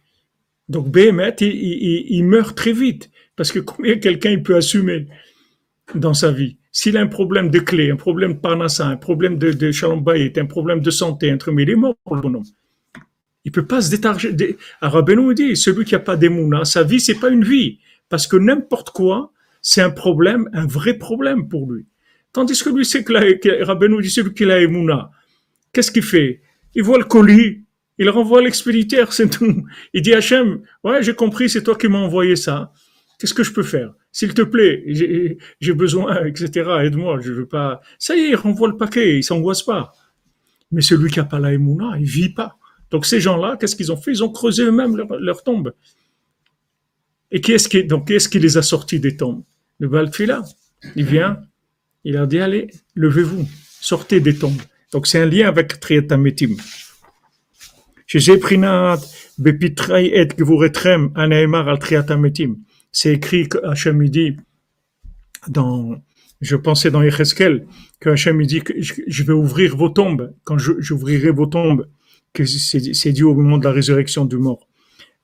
Donc 0.69 0.91
Béhémet, 0.91 1.35
il, 1.41 2.25
meurt 2.25 2.57
très 2.57 2.73
vite. 2.73 3.11
Parce 3.37 3.53
que 3.53 3.59
combien 3.59 3.97
quelqu'un 3.99 4.31
il 4.31 4.43
peut 4.43 4.57
assumer 4.57 5.07
dans 5.95 6.15
sa 6.15 6.31
vie? 6.31 6.59
S'il 6.73 6.97
a 6.97 7.01
un 7.01 7.07
problème 7.07 7.51
de 7.51 7.59
clé, 7.59 7.91
un 7.91 7.97
problème 7.97 8.35
de 8.35 8.39
parnassa, 8.39 8.87
un 8.87 8.97
problème 8.97 9.39
de, 9.39 9.53
de 9.53 10.39
un 10.39 10.47
problème 10.47 10.81
de 10.81 10.91
santé, 10.91 11.31
un 11.31 11.39
truc, 11.39 11.55
il 11.59 11.71
est 11.71 11.75
mort, 11.75 11.97
le 12.11 12.21
bonhomme. 12.21 12.45
Il 13.49 13.51
peut 13.51 13.65
pas 13.65 13.81
se 13.81 13.91
détarger. 13.91 14.35
dé- 14.35 14.59
Alors 14.83 14.97
Rabbeinu 14.97 15.33
dit, 15.35 15.57
celui 15.57 15.87
qui 15.87 15.95
a 15.95 15.99
pas 15.99 16.17
d'émouna, 16.19 16.67
sa 16.67 16.83
vie, 16.83 17.01
c'est 17.01 17.15
pas 17.15 17.31
une 17.31 17.45
vie. 17.45 17.79
Parce 18.11 18.27
que 18.27 18.37
n'importe 18.37 18.91
quoi, 18.91 19.33
c'est 19.63 19.81
un 19.81 19.89
problème, 19.89 20.51
un 20.53 20.67
vrai 20.67 20.93
problème 20.99 21.49
pour 21.49 21.73
lui. 21.73 21.87
Tandis 22.35 22.63
que 22.63 22.69
lui, 22.69 22.85
c'est 22.85 23.05
que, 23.05 23.13
la- 23.15 23.33
dit, 24.03 24.11
celui 24.11 24.35
qui 24.35 24.45
a 24.45 24.61
émouna, 24.61 25.11
qu'est-ce 25.73 25.91
qu'il 25.91 26.03
fait? 26.03 26.43
Il 26.75 26.83
voit 26.83 26.99
le 26.99 27.05
colis, 27.05 27.65
il 27.97 28.11
renvoie 28.11 28.43
l'expéditeur, 28.43 29.15
c'est 29.15 29.31
tout. 29.31 29.65
Il 29.95 30.03
dit 30.03 30.13
Hachem, 30.13 30.61
ouais, 30.85 31.03
j'ai 31.03 31.15
compris, 31.15 31.49
c'est 31.49 31.63
toi 31.63 31.75
qui 31.75 31.89
m'as 31.89 31.97
envoyé 32.01 32.37
ça. 32.37 32.71
Qu'est-ce 33.19 33.33
que 33.33 33.43
je 33.45 33.53
peux 33.55 33.63
faire? 33.63 33.95
S'il 34.13 34.35
te 34.35 34.43
plaît, 34.43 34.85
j'ai 35.59 35.73
besoin, 35.73 36.23
etc. 36.27 36.69
Aide-moi, 36.85 37.21
je 37.23 37.33
veux 37.33 37.47
pas. 37.47 37.81
Ça 37.99 38.15
y 38.15 38.21
est, 38.21 38.29
il 38.29 38.37
renvoie 38.37 38.69
le 38.69 38.77
paquet, 38.77 39.17
il 39.17 39.25
s'angoisse 39.25 39.63
pas. 39.63 39.93
Mais 40.71 40.83
celui 40.83 41.11
qui 41.11 41.19
a 41.19 41.25
pas 41.25 41.39
la 41.39 41.55
émouna, 41.55 41.97
il 41.99 42.05
vit 42.05 42.29
pas. 42.35 42.58
Donc 42.91 43.07
ces 43.07 43.21
gens-là, 43.21 43.57
qu'est-ce 43.59 43.77
qu'ils 43.77 43.93
ont 43.93 43.97
fait? 43.97 44.13
Ils 44.13 44.25
ont 44.25 44.31
creusé 44.31 44.65
eux-mêmes 44.65 44.97
leur, 44.97 45.09
leur 45.19 45.43
tombe. 45.43 45.73
Et 47.31 47.41
qui 47.41 47.53
est-ce 47.53 47.69
qui, 48.29 48.39
les 48.39 48.57
a 48.57 48.63
sortis 48.63 49.01
des 49.01 49.17
tombes? 49.17 49.43
Le 49.79 49.89
Baltfila. 49.89 50.43
Il 50.97 51.05
vient, 51.05 51.43
il 52.05 52.17
a 52.17 52.27
dit 52.27 52.39
allez, 52.39 52.71
levez-vous, 52.95 53.47
sortez 53.81 54.21
des 54.21 54.37
tombes. 54.37 54.63
Donc 54.93 55.07
c'est 55.07 55.21
un 55.21 55.27
lien 55.27 55.49
avec 55.49 55.81
Triatametim. 55.81 56.57
C'est 62.93 63.13
écrit 63.13 63.49
que 63.49 63.59
Hachem 63.67 64.09
dit 64.09 64.37
dans, 65.49 66.03
je 66.41 66.57
pensais 66.57 66.91
dans 66.91 67.03
Yecheskel, 67.03 67.67
que 68.01 68.11
Hachem 68.11 68.43
dit 68.47 68.63
que 68.63 68.73
je, 68.81 69.23
vais 69.25 69.33
ouvrir 69.33 69.77
vos 69.77 69.91
tombes, 69.91 70.33
quand 70.45 70.57
j'ouvrirai 70.59 71.31
vos 71.31 71.47
tombes, 71.47 71.87
que 72.39 72.47
c'est 72.47 73.13
dit 73.13 73.25
au 73.25 73.35
moment 73.35 73.59
de 73.59 73.65
la 73.65 73.73
résurrection 73.73 74.25
du 74.25 74.37
mort. 74.37 74.69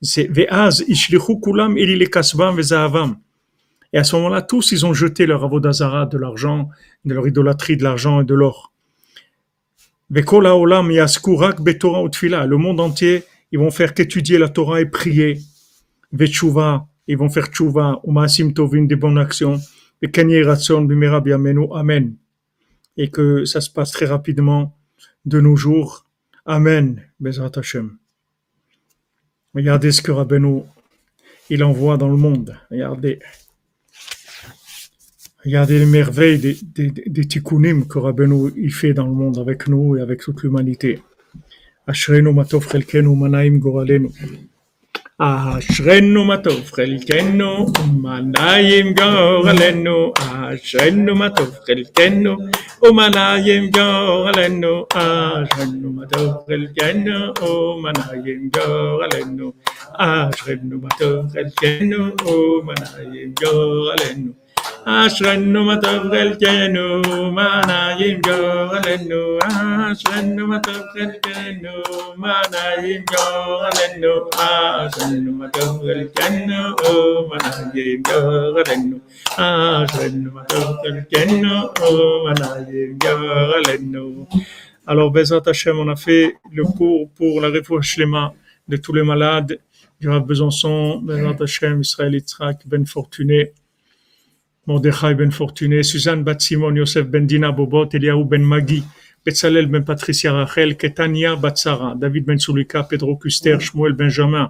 C'est 0.01 0.27
Ve'az 0.27 0.83
kulam 1.43 1.75
ve'zahavam. 1.75 3.17
Et 3.93 3.97
à 3.97 4.03
ce 4.03 4.15
moment-là, 4.17 4.41
tous, 4.41 4.73
ils 4.73 4.85
ont 4.85 4.93
jeté 4.93 5.25
leur 5.25 5.43
avodazara, 5.45 6.05
de 6.05 6.17
l'argent, 6.17 6.69
de 7.05 7.13
leur 7.13 7.25
idolâtrie, 7.27 7.77
de 7.77 7.83
l'argent 7.83 8.21
et 8.21 8.25
de 8.25 8.33
l'or. 8.33 8.73
Ve'kol 10.09 10.47
ha'olam 10.47 10.91
yasku 10.91 11.35
rak 11.35 11.61
betorah 11.61 12.03
utfila. 12.03 12.45
Le 12.45 12.57
monde 12.57 12.81
entier, 12.81 13.23
ils 13.51 13.59
vont 13.59 13.71
faire 13.71 13.93
qu'étudier 13.93 14.37
la 14.37 14.49
Torah 14.49 14.81
et 14.81 14.85
prier. 14.85 15.39
Ve'tshuva, 16.11 16.87
ils 17.07 17.17
vont 17.17 17.29
faire 17.29 17.47
tshuva, 17.47 18.01
umasim 18.05 18.51
tovin, 18.51 18.83
des 18.83 18.97
bonnes 18.97 19.17
actions. 19.17 19.59
Biamenu, 20.01 21.67
amen. 21.73 22.15
Et 22.97 23.09
que 23.09 23.45
ça 23.45 23.61
se 23.61 23.69
passe 23.69 23.91
très 23.91 24.05
rapidement 24.05 24.77
de 25.25 25.39
nos 25.39 25.55
jours. 25.55 26.04
Amen. 26.47 27.01
Bezrat 27.19 27.57
Hashem. 27.57 27.97
Regardez 29.55 29.91
ce 29.91 30.01
que 30.03 30.11
Rabbeinu, 30.11 30.61
il 31.49 31.63
envoie 31.63 31.97
dans 31.97 32.07
le 32.07 32.17
monde. 32.17 32.55
Regardez. 32.69 33.19
Regardez 35.43 35.79
les 35.79 35.85
merveilles 35.87 36.39
des, 36.63 36.91
des, 36.91 37.25
tikkunim 37.25 37.87
que 37.87 37.97
Rabbeinu 37.97 38.51
il 38.57 38.71
fait 38.71 38.93
dans 38.93 39.07
le 39.07 39.13
monde 39.13 39.39
avec 39.39 39.67
nous 39.67 39.97
et 39.97 40.01
avec 40.01 40.21
toute 40.21 40.43
l'humanité. 40.43 41.01
Ashrenu 41.87 42.29
chelkenu 42.45 43.15
manaim 43.15 43.57
goralenu. 43.57 44.09
אשרנו 45.22 46.24
מה 46.24 46.36
טוב 46.36 46.70
חלקנו, 46.70 47.66
ומנעים 47.78 48.94
גורלנו, 48.94 50.12
אשרנו 50.18 51.14
מה 51.16 51.30
טוב 51.30 51.56
חלקנו, 51.66 52.36
ומנעים 52.82 53.70
גורלנו, 53.70 54.86
אשרנו 54.94 55.92
מה 55.92 56.06
טוב 56.06 56.32
חלקנו, 56.46 57.32
ומנעים 57.42 58.50
גורלנו, 58.56 59.52
אשרנו 59.94 60.78
מה 60.82 60.88
טוב 60.98 61.26
חלקנו, 61.32 62.04
ומנעים 62.26 63.34
גורלנו. 63.42 64.43
אשרנו 64.84 65.64
מה 65.64 65.76
טוב 65.80 66.02
חלקנו, 66.10 67.02
מנעים 67.32 68.20
גורלנו, 68.20 69.38
אשרנו 69.92 70.46
מה 70.46 70.58
טוב 70.58 70.82
חלקנו, 70.92 71.70
מנעים 72.16 73.02
גורלנו, 73.10 74.30
אשרנו 74.34 75.32
מה 75.32 75.48
טוב 75.48 75.82
חלקנו, 75.82 76.54
מנעים 77.30 78.02
גורלנו, 78.02 78.98
אשרנו 79.34 80.30
מה 80.32 80.44
טוב 80.44 80.76
חלקנו, 80.82 81.72
מנעים 82.24 82.98
גורלנו. 82.98 84.26
Alors, 84.86 85.10
Bezrat 85.12 85.46
Hashem, 85.46 85.78
on 85.78 85.88
a 85.88 85.94
fait 85.94 86.34
le 86.50 86.64
cours 86.64 87.10
pour 87.14 87.40
la 87.40 87.48
réfouche 87.48 87.90
Shlema 87.92 88.32
de 88.66 88.76
tous 88.76 88.92
les 88.92 89.04
malades, 89.04 89.60
du 90.00 90.08
Rav 90.08 90.24
Besançon, 90.24 91.00
Bezrat 91.02 91.36
Hashem, 91.40 91.82
Israël 91.82 92.14
Yitzhak, 92.14 92.66
Ben 92.66 92.84
Fortuné, 92.86 93.52
Mordechai 94.67 95.13
Ben 95.13 95.31
Fortuné, 95.31 95.83
Suzanne 95.83 96.23
Bat 96.23 96.41
Simon, 96.41 96.75
Yosef 96.75 97.07
Ben 97.07 97.27
Dina 97.27 97.51
Bobot, 97.51 97.93
Eliaou 97.93 98.25
Ben 98.25 98.41
Magi, 98.41 98.83
Betzalel 99.23 99.67
Ben 99.67 99.83
Patricia 99.83 100.33
Rachel, 100.33 100.75
Ketania 100.75 101.35
Bat 101.35 101.57
Sarah, 101.57 101.95
David 101.95 102.25
Ben 102.25 102.37
Sulika, 102.37 102.83
Pedro 102.83 103.15
Kuster, 103.17 103.59
Shmuel 103.59 103.93
Benjamin, 103.93 104.47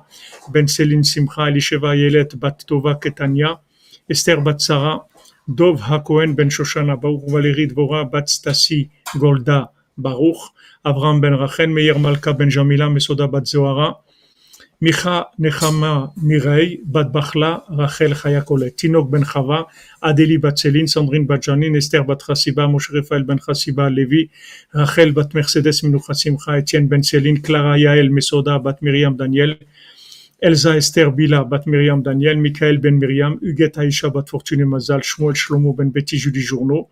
Ben 0.54 0.68
Céline 0.68 1.04
Simcha, 1.04 1.50
Elisheva 1.50 1.96
Yelet, 1.96 2.36
Bat 2.36 2.66
Tova 2.66 2.96
Ketania, 2.96 3.60
Esther 4.10 4.42
Bat 4.42 4.62
Sarah, 4.62 5.06
Dov 5.48 5.82
Hakohen 5.82 6.36
Ben 6.36 6.50
Shoshana, 6.50 6.96
Baruch 6.96 7.30
Valérie 7.30 7.68
Dvora, 7.68 8.10
Bat 8.10 8.28
Stasi 8.28 8.90
Golda 9.20 9.70
Baruch, 9.98 10.54
Avram 10.86 11.20
Ben 11.20 11.34
Rachel, 11.34 11.68
Meir 11.68 12.00
Malka 12.00 12.34
Ben 12.34 12.50
Jamila, 12.50 12.90
Mesoda 12.90 13.28
Bat 13.28 13.48
Zohara, 13.48 13.96
מיכה 14.82 15.22
נחמה 15.40 16.06
מיראי, 16.18 16.78
בת 16.86 17.06
בחלה, 17.12 17.58
רחל 17.70 18.14
חיה 18.14 18.42
קולט, 18.42 18.78
תינוק 18.78 19.10
בן 19.10 19.24
חווה, 19.24 19.62
אדלי 20.02 20.38
בת 20.38 20.54
צלין, 20.54 20.88
סנדרין 20.88 21.28
בת 21.28 21.48
ג'נין, 21.48 21.76
אסתר 21.76 22.04
בת 22.04 22.22
חסיבה, 22.22 22.68
משה 22.68 22.94
רפאל 22.94 23.24
בן 23.24 23.40
חסיבה 23.40 23.90
לוי, 23.90 24.26
רחל 24.76 25.12
בת 25.12 25.36
מרסדס 25.36 25.84
מנוחה 25.84 26.14
שמחה, 26.14 26.58
אתיין 26.58 26.90
בן 26.90 27.02
צלין, 27.02 27.38
קלרה 27.38 27.78
יעל 27.78 28.10
מסודה, 28.10 28.58
בת 28.58 28.84
מרים 28.84 29.18
דניאל, 29.18 29.54
אלזה 30.44 30.78
אסתר 30.78 31.10
בילה, 31.10 31.44
בת 31.44 31.68
מרים 31.68 32.02
דניאל, 32.04 32.36
מיכאל 32.36 32.78
בן 32.78 32.94
מרים, 32.94 33.38
אוגת 33.50 33.78
האישה 33.78 34.10
בת 34.10 34.30
פורצ'וני 34.30 34.64
מזל, 34.64 35.02
שמואל 35.02 35.36
שלמה 35.36 35.70
בן 35.76 35.90
בתי 35.94 36.18
ז'ודי 36.18 36.42
ז'ורנו, 36.42 36.88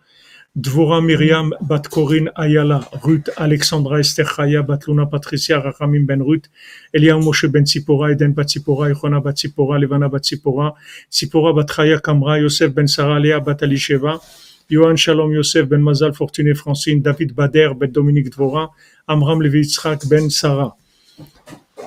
Dvora 0.56 1.02
Myriam, 1.02 1.52
Bat 1.62 1.90
Corinne 1.90 2.30
Ayala, 2.36 2.88
Ruth 3.04 3.28
Alexandra 3.38 3.98
Esther 3.98 4.24
Chaya, 4.24 4.62
Bat 4.62 4.88
Luna 4.88 5.08
Patricia 5.08 5.60
Rachamim 5.60 6.06
Ben 6.06 6.22
Ruth, 6.22 6.48
Eliam 6.94 7.24
Moshe 7.24 7.52
Ben 7.52 7.64
Tzipora, 7.64 8.12
Eden 8.12 8.34
Bat 8.34 8.46
Tzipora, 8.46 8.92
Ichona 8.92 9.20
Bat 9.20 9.36
Tzipora, 9.36 9.80
Levana 9.80 10.12
Bat 10.12 10.22
Tzipora, 10.22 10.76
Tzipora 11.10 11.56
Bat 11.56 11.70
Chaya 11.70 12.00
Kamra, 12.00 12.40
Yosef 12.40 12.72
Ben 12.72 12.88
Sarah 12.88 13.20
Lea 13.20 13.40
Bat 13.40 13.62
Alisheva, 13.64 14.22
Yohan 14.70 14.96
Shalom 14.96 15.32
Yosef 15.32 15.68
Ben 15.68 15.82
Mazal 15.82 16.14
Fortuné 16.14 16.54
Francine, 16.56 17.02
David 17.02 17.34
Bader 17.34 17.74
Ben 17.74 17.92
Dominique 17.92 18.30
Dvora, 18.30 18.70
Amram 19.08 19.42
Levitzrak 19.42 20.08
Ben 20.08 20.30
Sarah. 20.30 20.76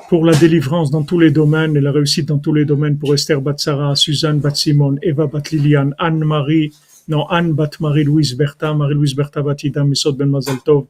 Pour 0.09 0.25
la 0.25 0.35
délivrance 0.35 0.91
dans 0.91 1.05
tous 1.05 1.21
les 1.21 1.31
domaines 1.31 1.77
et 1.77 1.81
la 1.81 1.93
réussite 1.93 2.27
dans 2.27 2.39
tous 2.39 2.53
les 2.53 2.65
domaines 2.65 2.99
pour 2.99 3.15
Esther 3.15 3.41
Batsara, 3.41 3.95
Suzanne 3.95 4.41
Batsimon, 4.41 4.97
Eva 5.03 5.29
Batlilian, 5.29 5.91
Anne-Marie, 5.99 6.73
non, 7.09 7.27
Anne 7.29 7.53
Bat 7.53 7.73
Marie-Louise 7.81 8.35
Bertha, 8.37 8.75
Marie-Louise 8.75 9.15
Bertha 9.15 9.43
Batida, 9.43 9.85
Mesod 9.85 10.17
Ben 10.17 10.29
Mazal 10.29 10.59
Tov, 10.65 10.87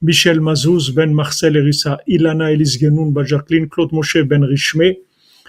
Michel 0.00 0.40
Mazouz 0.40 0.92
Ben 0.94 1.12
Marcel 1.12 1.56
Erissa, 1.56 1.98
Ilana 2.06 2.52
Elise 2.52 2.78
Genoun 2.78 3.12
Bat 3.12 3.24
Jacqueline, 3.26 3.68
Claude 3.68 3.92
Moshe 3.92 4.18
Ben 4.24 4.44
Richmé, 4.44 5.00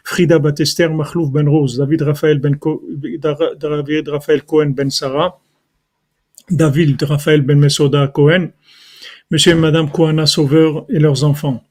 Frida 0.04 0.40
Bat 0.40 0.60
Esther, 0.62 0.90
Mahlouf 0.92 1.32
Ben 1.32 1.48
Rose, 1.48 1.78
David 1.78 2.02
Raphaël 2.02 2.40
Ben, 2.40 2.56
Co- 2.58 2.82
David 3.60 4.08
Raphaël 4.10 4.44
Cohen 4.44 4.72
Ben 4.72 4.90
Sarah, 4.90 5.40
David 6.50 7.02
Raphaël 7.04 7.42
Ben 7.42 7.60
Mesoda 7.60 8.08
Cohen, 8.08 8.50
Monsieur 9.30 9.52
et 9.52 9.56
Madame 9.56 9.92
Kohana 9.92 10.26
Sauveur 10.26 10.86
et 10.90 10.98
leurs 10.98 11.24
enfants. 11.24 11.64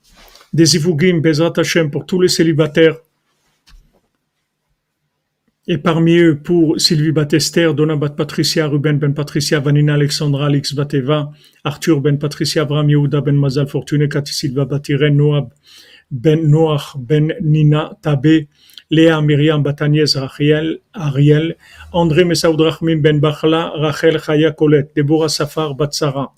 Des 0.53 0.76
Ivougim 0.76 1.20
Bezrat 1.20 1.53
Hashem 1.57 1.91
pour 1.91 2.07
tous 2.07 2.20
les 2.20 2.28
célibataires 2.28 2.97
et 5.70 5.76
parmi 5.76 6.16
eux 6.16 6.38
pour 6.42 6.80
Sylvie 6.80 7.12
Batester, 7.12 7.72
Donna 7.76 7.94
Bat 7.94 8.16
Patricia, 8.16 8.66
Ruben 8.66 8.98
Ben 8.98 9.12
Patricia, 9.12 9.60
Vanina 9.60 9.94
Alexandra, 9.94 10.46
Alex 10.46 10.74
Bateva, 10.74 11.30
Arthur 11.62 12.00
Ben 12.00 12.18
Patricia, 12.18 12.62
Abraham 12.62 12.88
Yehuda 12.88 13.20
Ben 13.20 13.36
Mazal 13.36 13.68
Fortuné, 13.68 14.08
Cathy 14.08 14.32
Silva 14.32 14.64
Batiren, 14.64 15.14
Noab 15.14 15.52
Ben 16.10 16.48
Noach 16.48 16.96
Ben 16.96 17.34
Nina 17.42 17.92
Tabé, 18.00 18.48
Léa 18.90 19.20
Myriam 19.20 19.62
Bataniez 19.62 20.16
Rachel, 20.16 20.78
Ariel, 20.94 21.54
André 21.92 22.24
Messaoud 22.24 22.58
Rahmim 22.58 23.02
Ben 23.02 23.20
Bachla, 23.20 23.70
Rachel 23.76 24.18
Chaya 24.18 24.52
Colette, 24.52 24.92
Deborah 24.96 25.28
Safar 25.28 25.74
Batsara. 25.74 26.32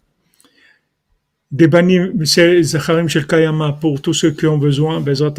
Des 1.53 1.69
banim, 1.69 2.25
c'est 2.25 2.63
Zacharim 2.63 3.09
Shel 3.09 3.27
Kayama 3.27 3.79
pour 3.81 4.03
tous 4.03 4.15
ceux 4.15 4.33
qui 4.33 4.47
ont 4.47 4.59
besoin, 4.59 5.01
Bezrat 5.01 5.35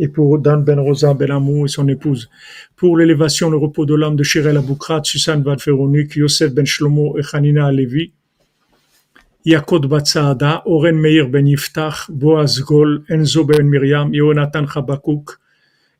et 0.00 0.08
pour 0.08 0.38
Dan 0.38 0.64
Ben 0.64 0.80
Rosa 0.80 1.12
Ben 1.14 1.30
Amou 1.30 1.66
et 1.66 1.68
son 1.68 1.86
épouse. 1.86 2.30
Pour 2.74 2.96
l'élévation, 2.96 3.50
le 3.50 3.58
repos 3.58 3.84
de 3.84 3.94
l'âme 3.94 4.16
de 4.16 4.22
Shirel 4.22 4.56
Aboukrat, 4.56 5.02
Susan 5.04 5.40
Van 5.42 5.56
Véronique, 5.56 6.16
Yosef 6.16 6.52
Ben 6.52 6.64
Shlomo 6.64 7.18
et 7.18 7.22
Hanina 7.32 7.66
Alevi, 7.66 8.12
Yakod 9.44 9.86
Batsaada, 9.86 10.62
Oren 10.64 10.98
Meir 10.98 11.28
Ben 11.28 11.46
Yiftach, 11.46 12.10
Boaz 12.10 12.60
Gol, 12.60 13.04
Enzo 13.10 13.44
Ben 13.44 13.68
Miriam, 13.68 14.12
Yonatan 14.12 14.66
Chabakuk, 14.66 15.38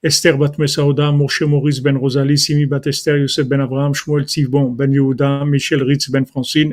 Esther 0.02 0.38
Bat 0.38 0.56
Mesaouda, 0.58 1.12
Moshe 1.12 1.42
Maurice 1.42 1.80
Ben 1.80 1.96
Rosalie, 1.96 2.38
Simi 2.38 2.64
Bat 2.64 2.86
Esther, 2.86 3.18
Yosef 3.18 3.46
Ben 3.46 3.60
Abraham, 3.60 3.92
Shmuel 3.92 4.24
Tzivbon 4.24 4.74
Ben 4.76 4.90
Yehuda, 4.90 5.44
Michel 5.46 5.84
Ritz 5.84 6.08
Ben 6.08 6.24
Francine, 6.24 6.72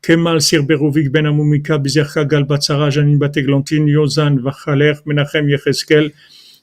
Kemal 0.00 0.40
Sirberovic 0.40 1.12
Ben 1.12 1.26
Amumika, 1.26 1.76
Bizerka 1.78 2.26
Gal 2.26 2.44
Batsara, 2.44 2.90
Janine 2.90 3.18
Bat 3.18 3.36
Eglantine, 3.36 3.88
Yozan 3.88 4.38
Vachaler, 4.38 4.96
Menachem 5.04 5.50
Yecheskel, 5.50 6.12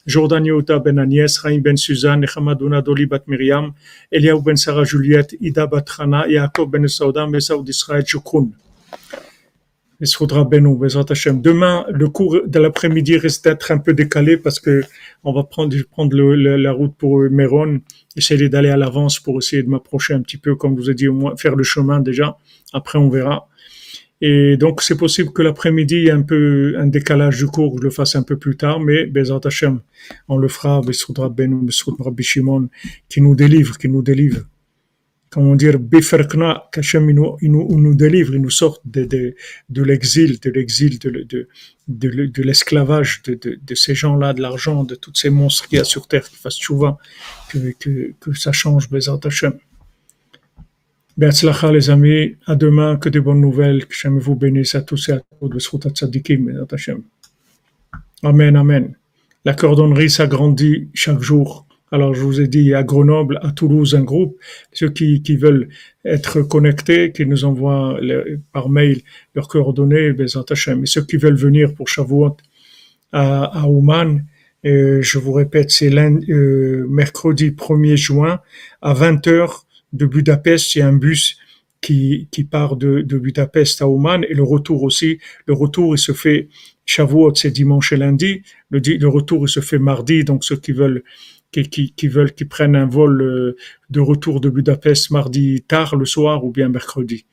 Jordan 0.10 0.44
Yehuda 0.44 0.80
Ben 0.80 0.98
Agnès, 0.98 1.40
Chaim 1.40 1.62
Ben 1.62 1.78
Suzanne, 1.78 2.22
Nechamadouna 2.22 2.82
Doli 2.82 3.06
Bat 3.06 3.24
Miriam, 3.28 3.74
Eliaou 4.12 4.42
Ben 4.42 4.56
Sarah 4.56 4.84
Juliette, 4.84 5.36
Ida 5.40 5.68
Bat 5.68 5.86
Chana, 5.86 6.28
Yaakov 6.28 6.72
Ben 6.72 6.88
Saouda, 6.88 7.28
Mesaoud 7.28 7.70
Israël 7.70 8.04
Bezrat 10.80 11.06
Hashem? 11.10 11.42
Demain, 11.42 11.86
le 11.92 12.08
cours 12.08 12.40
de 12.44 12.60
l'après-midi 12.60 13.18
risque 13.18 13.44
d'être 13.44 13.70
un 13.72 13.78
peu 13.78 13.94
décalé 13.94 14.38
parce 14.38 14.60
que 14.60 14.82
on 15.24 15.34
va 15.34 15.44
prendre, 15.44 15.76
prendre 15.92 16.16
la 16.16 16.72
route 16.72 16.96
pour 16.98 17.20
Méron, 17.30 17.82
essayer 18.16 18.50
d'aller 18.50 18.70
à 18.70 18.78
l'avance 18.78 19.20
pour 19.20 19.38
essayer 19.38 19.62
de 19.62 19.70
m'approcher 19.70 20.14
un 20.14 20.22
petit 20.22 20.38
peu, 20.38 20.56
comme 20.56 20.76
je 20.78 20.82
vous 20.82 20.90
ai 20.90 20.96
dit, 20.96 21.08
au 21.10 21.14
moins 21.14 21.36
faire 21.36 21.56
le 21.56 21.64
chemin 21.64 22.00
déjà. 22.00 22.38
Après, 22.74 22.98
on 22.98 23.10
verra. 23.10 23.49
Et 24.22 24.58
donc, 24.58 24.82
c'est 24.82 24.98
possible 24.98 25.32
que 25.32 25.42
l'après-midi, 25.42 26.12
un 26.12 26.22
peu 26.22 26.76
un 26.78 26.88
décalage 26.88 27.38
du 27.38 27.46
cours, 27.46 27.78
je 27.78 27.84
le 27.84 27.90
fasse 27.90 28.16
un 28.16 28.24
peu 28.24 28.38
plus 28.38 28.58
tard, 28.58 28.80
mais 28.82 29.06
Bezrat 29.06 29.42
Hashem, 29.46 29.80
on 30.28 30.38
le 30.38 30.50
fera, 30.50 30.82
Besroudra 30.82 31.30
Benou, 31.30 31.68
Rabbi 32.00 32.24
Shimon, 32.24 32.70
qui 33.08 33.22
nous 33.22 33.36
délivre, 33.36 33.78
qui 33.78 33.88
nous 33.88 34.02
délivre 34.02 34.46
comment 35.30 35.56
dire, 35.56 35.80
Biferkna, 35.80 36.70
qu'Hachem 36.72 37.10
il 37.10 37.16
nous, 37.16 37.38
il 37.42 37.52
nous, 37.52 37.96
délivre, 37.96 38.34
il 38.34 38.42
nous 38.42 38.50
sort 38.50 38.82
de, 38.86 39.06
de, 39.06 39.36
de 39.70 39.84
l'exil, 39.84 40.40
de 40.40 40.50
l'exil, 40.50 40.98
de, 41.00 41.10
de, 41.10 41.48
de, 41.88 42.26
de 42.26 42.44
l'esclavage 42.44 43.22
de, 43.24 43.36
de, 43.36 43.60
de, 43.62 43.76
ces 43.76 43.96
gens-là, 43.96 44.34
de 44.34 44.42
l'argent, 44.42 44.84
de 44.84 44.96
tous 44.96 45.14
ces 45.16 45.30
monstres 45.30 45.68
qu'il 45.68 45.78
y 45.78 45.82
a 45.82 45.84
sur 45.84 46.08
terre, 46.08 46.28
qui 46.28 46.36
fassent 46.36 46.56
souvent 46.56 46.98
que, 47.50 47.74
que, 47.80 48.14
que 48.20 48.34
ça 48.34 48.52
change, 48.52 48.90
Bezat 48.90 49.20
Hachem. 49.24 49.54
Be'atzlacha 51.20 51.70
les 51.74 51.90
amis, 51.90 52.38
à 52.46 52.56
demain, 52.56 52.96
que 52.96 53.10
de 53.10 53.20
bonnes 53.20 53.42
nouvelles, 53.42 53.86
que 53.86 53.92
Hachem 53.92 54.20
vous 54.20 54.36
bénisse 54.36 54.74
à 54.76 54.82
tous 54.82 55.10
et 55.10 55.12
à 55.12 55.22
Hachem. 56.72 57.02
Amen, 58.24 58.56
amen. 58.56 58.96
La 59.44 59.54
cordonnerie 59.54 60.10
s'agrandit 60.10 60.88
chaque 60.94 61.20
jour. 61.20 61.68
Alors, 61.92 62.14
je 62.14 62.22
vous 62.22 62.40
ai 62.40 62.48
dit 62.48 62.74
à 62.74 62.84
Grenoble, 62.84 63.38
à 63.42 63.52
Toulouse, 63.52 63.96
un 63.96 64.04
groupe. 64.04 64.38
Ceux 64.72 64.92
qui, 64.92 65.22
qui 65.22 65.36
veulent 65.36 65.68
être 66.06 66.42
connectés, 66.42 67.12
qui 67.12 67.26
nous 67.26 67.44
envoient 67.44 68.00
par 68.54 68.70
mail 68.70 69.02
leurs 69.36 69.50
coordonnées, 69.50 70.14
Bezat 70.14 70.46
Hashem. 70.50 70.84
Et 70.84 70.86
ceux 70.86 71.04
qui 71.04 71.18
veulent 71.18 71.36
venir 71.36 71.74
pour 71.74 71.90
Shavuot 71.90 72.38
à, 73.12 73.44
à 73.44 73.68
Ouman, 73.68 74.24
et 74.64 75.02
je 75.02 75.20
vous 75.20 75.34
répète, 75.34 75.70
c'est 75.72 75.94
euh, 75.94 76.88
mercredi 76.90 77.50
1er 77.50 77.98
juin 77.98 78.40
à 78.82 78.94
20h 78.94 79.64
de 79.94 80.06
Budapest. 80.06 80.78
A 80.78 80.88
un 80.88 80.94
bus 80.94 81.38
qui, 81.82 82.28
qui 82.32 82.44
part 82.44 82.76
de, 82.76 83.02
de 83.02 83.18
Budapest 83.18 83.82
à 83.82 83.88
Ouman 83.88 84.24
et 84.24 84.34
le 84.34 84.44
retour 84.44 84.84
aussi. 84.84 85.20
Le 85.46 85.54
retour, 85.54 85.96
il 85.96 86.00
se 86.00 86.12
fait 86.12 86.50
Shavuot, 86.86 87.36
c'est 87.36 87.52
dimanche 87.52 87.94
et 87.94 87.98
lundi. 87.98 88.42
Le, 88.70 88.80
le 88.80 89.08
retour, 89.08 89.46
il 89.46 89.50
se 89.50 89.60
fait 89.60 89.80
mardi. 89.80 90.24
Donc, 90.24 90.44
ceux 90.44 90.58
qui 90.58 90.72
veulent 90.72 91.04
qui, 91.52 91.64
qui, 91.64 91.94
qui, 91.94 92.08
veulent 92.08 92.34
qui 92.34 92.46
prennent 92.46 92.76
un 92.76 92.86
vol 92.86 93.22
euh, 93.22 93.58
de 93.90 94.00
retour 94.00 94.40
de 94.40 94.50
Budapest 94.50 95.12
mardi 95.12 95.62
tard 95.68 95.96
le 95.96 96.06
soir 96.06 96.44
ou 96.46 96.52
bien 96.52 96.70
mercredi. 96.70 97.26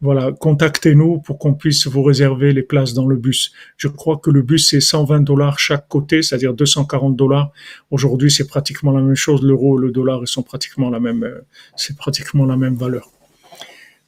Voilà, 0.00 0.30
contactez-nous 0.30 1.18
pour 1.18 1.40
qu'on 1.40 1.54
puisse 1.54 1.88
vous 1.88 2.04
réserver 2.04 2.52
les 2.52 2.62
places 2.62 2.94
dans 2.94 3.06
le 3.06 3.16
bus. 3.16 3.52
Je 3.76 3.88
crois 3.88 4.16
que 4.16 4.30
le 4.30 4.42
bus 4.42 4.68
c'est 4.68 4.80
120 4.80 5.22
dollars 5.22 5.58
chaque 5.58 5.88
côté, 5.88 6.22
c'est-à-dire 6.22 6.54
240 6.54 7.16
dollars. 7.16 7.50
Aujourd'hui, 7.90 8.30
c'est 8.30 8.46
pratiquement 8.46 8.92
la 8.92 9.02
même 9.02 9.16
chose. 9.16 9.42
L'euro 9.42 9.76
et 9.78 9.82
le 9.82 9.90
dollar, 9.90 10.20
ils 10.22 10.28
sont 10.28 10.44
pratiquement 10.44 10.88
la 10.88 11.00
même, 11.00 11.24
euh, 11.24 11.40
c'est 11.74 11.96
pratiquement 11.96 12.46
la 12.46 12.56
même 12.56 12.76
valeur. 12.76 13.10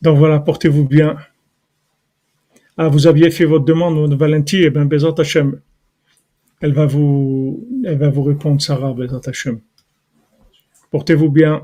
Donc 0.01 0.17
voilà, 0.17 0.39
portez-vous 0.39 0.87
bien. 0.87 1.17
Ah, 2.77 2.89
vous 2.89 3.09
aviez 3.09 3.31
fait 3.33 3.45
votre 3.45 3.65
demande, 3.65 4.15
Valentin, 4.15 4.61
eh 4.63 4.71
bien, 4.71 4.85
Bezat 4.85 5.15
Hashem. 5.19 5.61
Elle 6.61 6.73
va 6.73 6.87
vous, 6.87 7.67
elle 7.85 7.99
va 7.99 8.11
vous 8.11 8.23
répondre, 8.23 8.63
Sarah 8.63 8.93
Bezat 8.93 9.23
Hashem. 9.27 9.59
Portez-vous 10.93 11.31
bien. 11.31 11.63